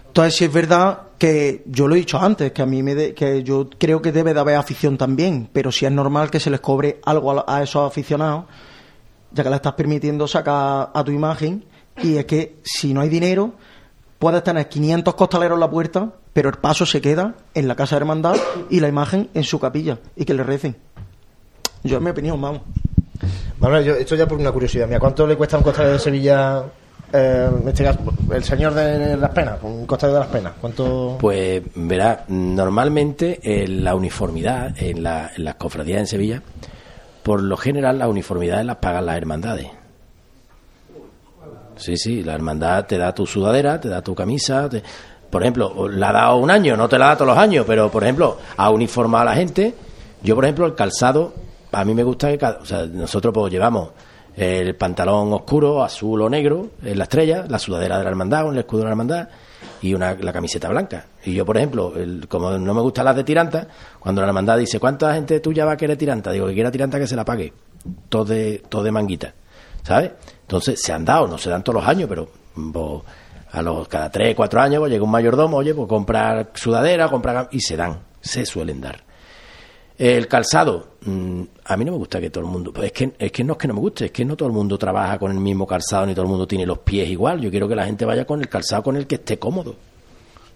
[0.08, 3.14] Entonces, sí es verdad que yo lo he dicho antes, que a mí me de-
[3.14, 6.50] que yo creo que debe de haber afición también, pero si es normal que se
[6.50, 8.44] les cobre algo a, a esos aficionados,
[9.32, 11.64] ya que le estás permitiendo sacar a tu imagen,
[12.02, 13.52] y es que si no hay dinero,
[14.18, 17.96] puedes tener 500 costaleros en la puerta, pero el paso se queda en la casa
[17.96, 18.36] de hermandad
[18.70, 20.76] y la imagen en su capilla, y que le recen.
[21.82, 22.62] Yo, en mi opinión, vamos.
[23.58, 24.98] Manuel, yo, esto ya por una curiosidad mía.
[24.98, 26.62] ¿Cuánto le cuesta a un costalero de Sevilla,
[27.12, 27.98] eh, en este caso,
[28.32, 30.52] el señor de las penas, un costalero de las penas?
[30.60, 31.16] ¿Cuánto...?
[31.20, 36.42] Pues verá, normalmente en la uniformidad, en, la- en las cofradías en Sevilla,
[37.22, 39.66] por lo general las uniformidades las pagan las hermandades.
[41.76, 44.82] Sí, sí, la hermandad te da tu sudadera, te da tu camisa, te-
[45.30, 47.90] por ejemplo, la ha dado un año, no te la da todos los años, pero
[47.90, 49.74] por ejemplo, ha uniformado a la gente.
[50.22, 51.32] Yo, por ejemplo, el calzado,
[51.72, 53.90] a mí me gusta que, o sea, nosotros pues llevamos
[54.36, 58.58] el pantalón oscuro, azul o negro, en la estrella, la sudadera de la hermandad, el
[58.58, 59.28] escudo de la hermandad
[59.82, 61.06] y una, la camiseta blanca.
[61.24, 63.66] Y yo, por ejemplo, el- como no me gustan las de tiranta,
[63.98, 66.30] cuando la hermandad dice, ¿cuánta gente tuya va a querer tiranta?
[66.32, 67.52] Digo, que quiera tiranta que se la pague.
[68.08, 69.34] Todo de, todo de manguita.
[69.82, 70.12] ¿Sabes?
[70.42, 72.28] Entonces, se han dado, no se dan todos los años, pero
[72.72, 73.02] pues,
[73.52, 77.48] a los cada tres, cuatro años pues, llega un mayordomo, oye, pues comprar sudadera, comprar...
[77.52, 79.02] y se dan, se suelen dar.
[79.98, 82.72] El calzado, mm, a mí no me gusta que todo el mundo.
[82.72, 84.48] pues es, que, es que no es que no me guste, es que no todo
[84.48, 87.40] el mundo trabaja con el mismo calzado ni todo el mundo tiene los pies igual.
[87.40, 89.76] Yo quiero que la gente vaya con el calzado con el que esté cómodo.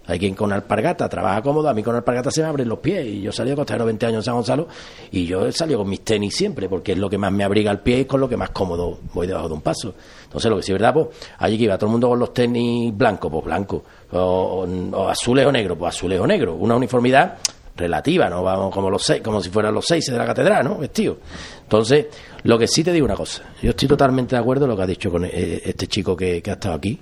[0.07, 3.05] Hay quien con alpargata trabaja cómodo, a mí con alpargata se me abren los pies.
[3.05, 4.67] Y yo salí de costero 20 años en San Gonzalo
[5.11, 7.71] y yo he salido con mis tenis siempre, porque es lo que más me abriga
[7.71, 9.95] el pie y con lo que más cómodo voy debajo de un paso.
[10.25, 11.07] Entonces, lo que sí es verdad, pues,
[11.39, 15.45] allí que iba todo el mundo con los tenis blancos, pues blanco, o, o- azules
[15.45, 16.55] o negros, pues azules o negros.
[16.59, 17.37] Una uniformidad
[17.77, 20.77] relativa, no vamos como los seis, como si fueran los seis de la catedral, ¿no?
[20.77, 21.17] Vestido.
[21.63, 22.05] Entonces,
[22.43, 24.83] lo que sí te digo una cosa, yo estoy totalmente de acuerdo en lo que
[24.83, 26.99] ha dicho con eh, este chico que, que ha estado aquí.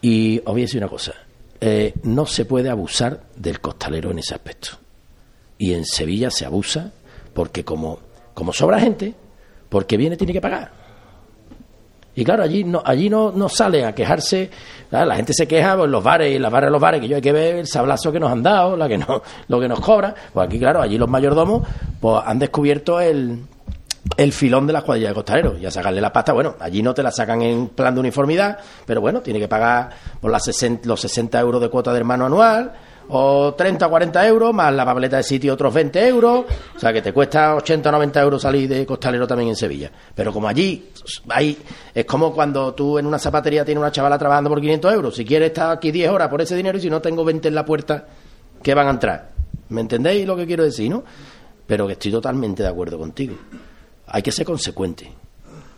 [0.00, 1.14] Y os voy a decir una cosa,
[1.64, 4.70] eh, no se puede abusar del costalero en ese aspecto.
[5.58, 6.90] Y en Sevilla se abusa
[7.32, 8.00] porque como,
[8.34, 9.14] como sobra gente,
[9.68, 10.72] porque viene tiene que pagar.
[12.16, 14.50] Y claro, allí no, allí no, no sale a quejarse,
[14.90, 17.00] la gente se queja pues, en los bares y en las bares de los bares,
[17.00, 19.60] que yo hay que ver el sablazo que nos han dado, la que no, lo
[19.60, 20.16] que nos cobran.
[20.32, 21.64] Pues aquí, claro, allí los mayordomos
[22.00, 23.38] pues, han descubierto el,
[24.16, 26.92] el filón de la cuadrilla de costaleros y a sacarle la pasta, bueno, allí no
[26.92, 30.88] te la sacan en plan de uniformidad, pero bueno, tiene que pagar por las 60
[30.88, 32.72] los 60 euros de cuota de hermano anual,
[33.08, 36.44] o 30 o 40 euros, más la papeleta de sitio otros 20 euros,
[36.76, 39.90] o sea que te cuesta 80 o 90 euros salir de costalero también en Sevilla.
[40.14, 40.90] Pero como allí
[41.28, 41.58] hay,
[41.94, 45.24] es como cuando tú en una zapatería tienes una chavala trabajando por 500 euros, si
[45.24, 47.64] quieres estar aquí 10 horas por ese dinero y si no tengo 20 en la
[47.64, 48.06] puerta,
[48.62, 49.30] ¿qué van a entrar?
[49.68, 51.04] ¿Me entendéis lo que quiero decir, no?
[51.66, 53.36] Pero que estoy totalmente de acuerdo contigo
[54.12, 55.10] hay que ser consecuente.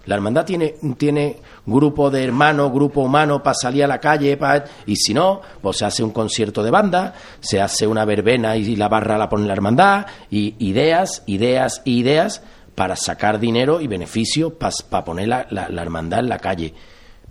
[0.07, 4.63] La hermandad tiene, tiene grupo de hermanos, grupo humano para salir a la calle, pa-
[4.85, 8.77] y si no, pues se hace un concierto de banda, se hace una verbena y
[8.77, 12.43] la barra la pone la hermandad, y ideas, ideas, ideas
[12.75, 14.53] para sacar dinero y beneficios
[14.91, 16.75] para poner la, la- la hermandad en la calle.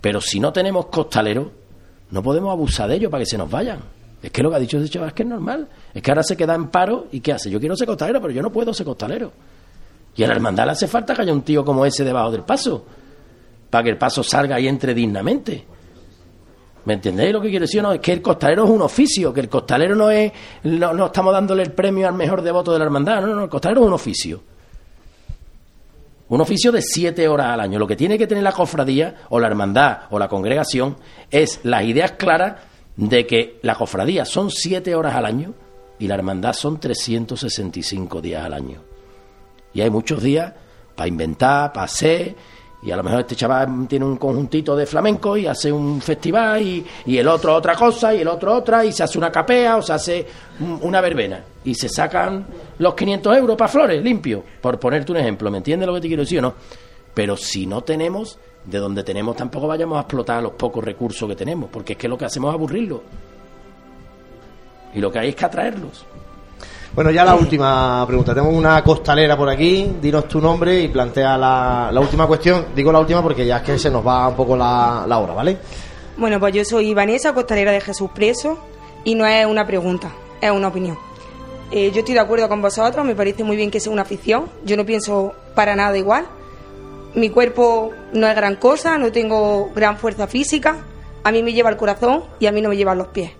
[0.00, 1.46] Pero si no tenemos costaleros,
[2.10, 3.78] no podemos abusar de ellos para que se nos vayan.
[4.20, 5.68] Es que lo que ha dicho ese chaval es que es normal.
[5.92, 7.50] Es que ahora se queda en paro y ¿qué hace?
[7.50, 9.30] Yo quiero ser costalero, pero yo no puedo ser costalero.
[10.16, 12.42] Y a la hermandad le hace falta que haya un tío como ese debajo del
[12.42, 12.84] paso,
[13.70, 15.64] para que el paso salga y entre dignamente.
[16.84, 17.82] ¿Me entendéis lo que quiero decir?
[17.82, 20.30] No, es que el costalero es un oficio, que el costalero no es,
[20.64, 23.44] no, no estamos dándole el premio al mejor devoto de la hermandad, no, no, no,
[23.44, 24.42] el costalero es un oficio.
[26.28, 27.78] Un oficio de siete horas al año.
[27.78, 30.96] Lo que tiene que tener la cofradía, o la hermandad, o la congregación,
[31.30, 32.60] es las ideas claras
[32.96, 35.54] de que la cofradía son siete horas al año
[35.98, 38.93] y la hermandad son 365 días al año.
[39.74, 40.52] Y hay muchos días
[40.94, 42.34] para inventar, para hacer,
[42.82, 46.62] y a lo mejor este chaval tiene un conjuntito de flamenco y hace un festival,
[46.62, 49.76] y, y el otro otra cosa, y el otro otra, y se hace una capea
[49.78, 50.26] o se hace
[50.60, 51.42] un- una verbena.
[51.64, 52.46] Y se sacan
[52.78, 55.50] los 500 euros para flores, limpio, por ponerte un ejemplo.
[55.50, 56.54] ¿Me entiendes lo que te quiero decir o no?
[57.14, 61.36] Pero si no tenemos, de donde tenemos tampoco vayamos a explotar los pocos recursos que
[61.36, 63.00] tenemos, porque es que lo que hacemos es aburrirlos.
[64.94, 66.04] Y lo que hay es que atraerlos.
[66.94, 68.32] Bueno, ya la última pregunta.
[68.34, 69.96] Tenemos una costalera por aquí.
[70.00, 72.66] Dinos tu nombre y plantea la, la última cuestión.
[72.74, 75.34] Digo la última porque ya es que se nos va un poco la, la hora,
[75.34, 75.58] ¿vale?
[76.16, 78.58] Bueno, pues yo soy Vanessa, costalera de Jesús Preso,
[79.02, 80.96] y no es una pregunta, es una opinión.
[81.72, 84.48] Eh, yo estoy de acuerdo con vosotros, me parece muy bien que sea una afición,
[84.64, 86.26] yo no pienso para nada igual.
[87.16, 90.76] Mi cuerpo no es gran cosa, no tengo gran fuerza física,
[91.24, 93.32] a mí me lleva el corazón y a mí no me llevan los pies.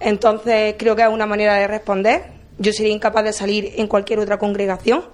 [0.00, 2.37] Entonces creo que es una manera de responder.
[2.58, 5.04] Yo sería incapaz de salir en cualquier otra congregación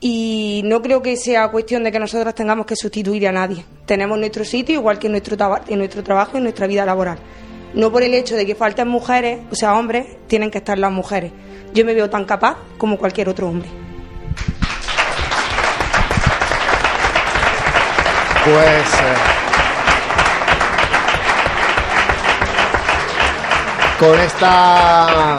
[0.00, 3.64] y no creo que sea cuestión de que nosotros tengamos que sustituir a nadie.
[3.86, 5.36] Tenemos nuestro sitio igual que en nuestro,
[5.68, 7.18] en nuestro trabajo y en nuestra vida laboral.
[7.74, 10.92] No por el hecho de que falten mujeres, o sea, hombres, tienen que estar las
[10.92, 11.32] mujeres.
[11.74, 13.68] Yo me veo tan capaz como cualquier otro hombre.
[18.44, 18.54] Pues.
[18.54, 19.36] eh,
[23.98, 25.36] con esta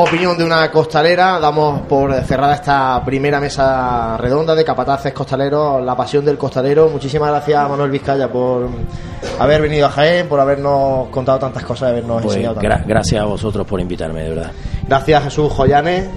[0.00, 5.96] Opinión de una costalera, damos por cerrada esta primera mesa redonda de capataces costaleros, la
[5.96, 6.88] pasión del costalero.
[6.88, 8.68] Muchísimas gracias Manuel Vizcaya por
[9.40, 12.78] haber venido a Jaén, por habernos contado tantas cosas, habernos pues enseñado tantas.
[12.78, 14.52] Gra gracias a vosotros por invitarme, de verdad.
[14.86, 16.08] Gracias Jesús Joyanes,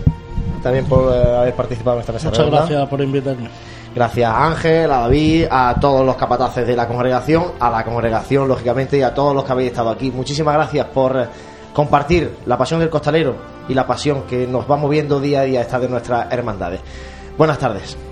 [0.61, 3.49] también por eh, haber participado en esta mesa Muchas gracias por invitarme.
[3.95, 8.47] Gracias a Ángel, a David, a todos los capataces de la congregación, a la congregación,
[8.47, 10.11] lógicamente, y a todos los que habéis estado aquí.
[10.11, 11.25] Muchísimas gracias por eh,
[11.73, 15.61] compartir la pasión del costalero y la pasión que nos va moviendo día a día
[15.61, 16.81] esta de nuestras hermandades.
[17.37, 18.10] Buenas tardes.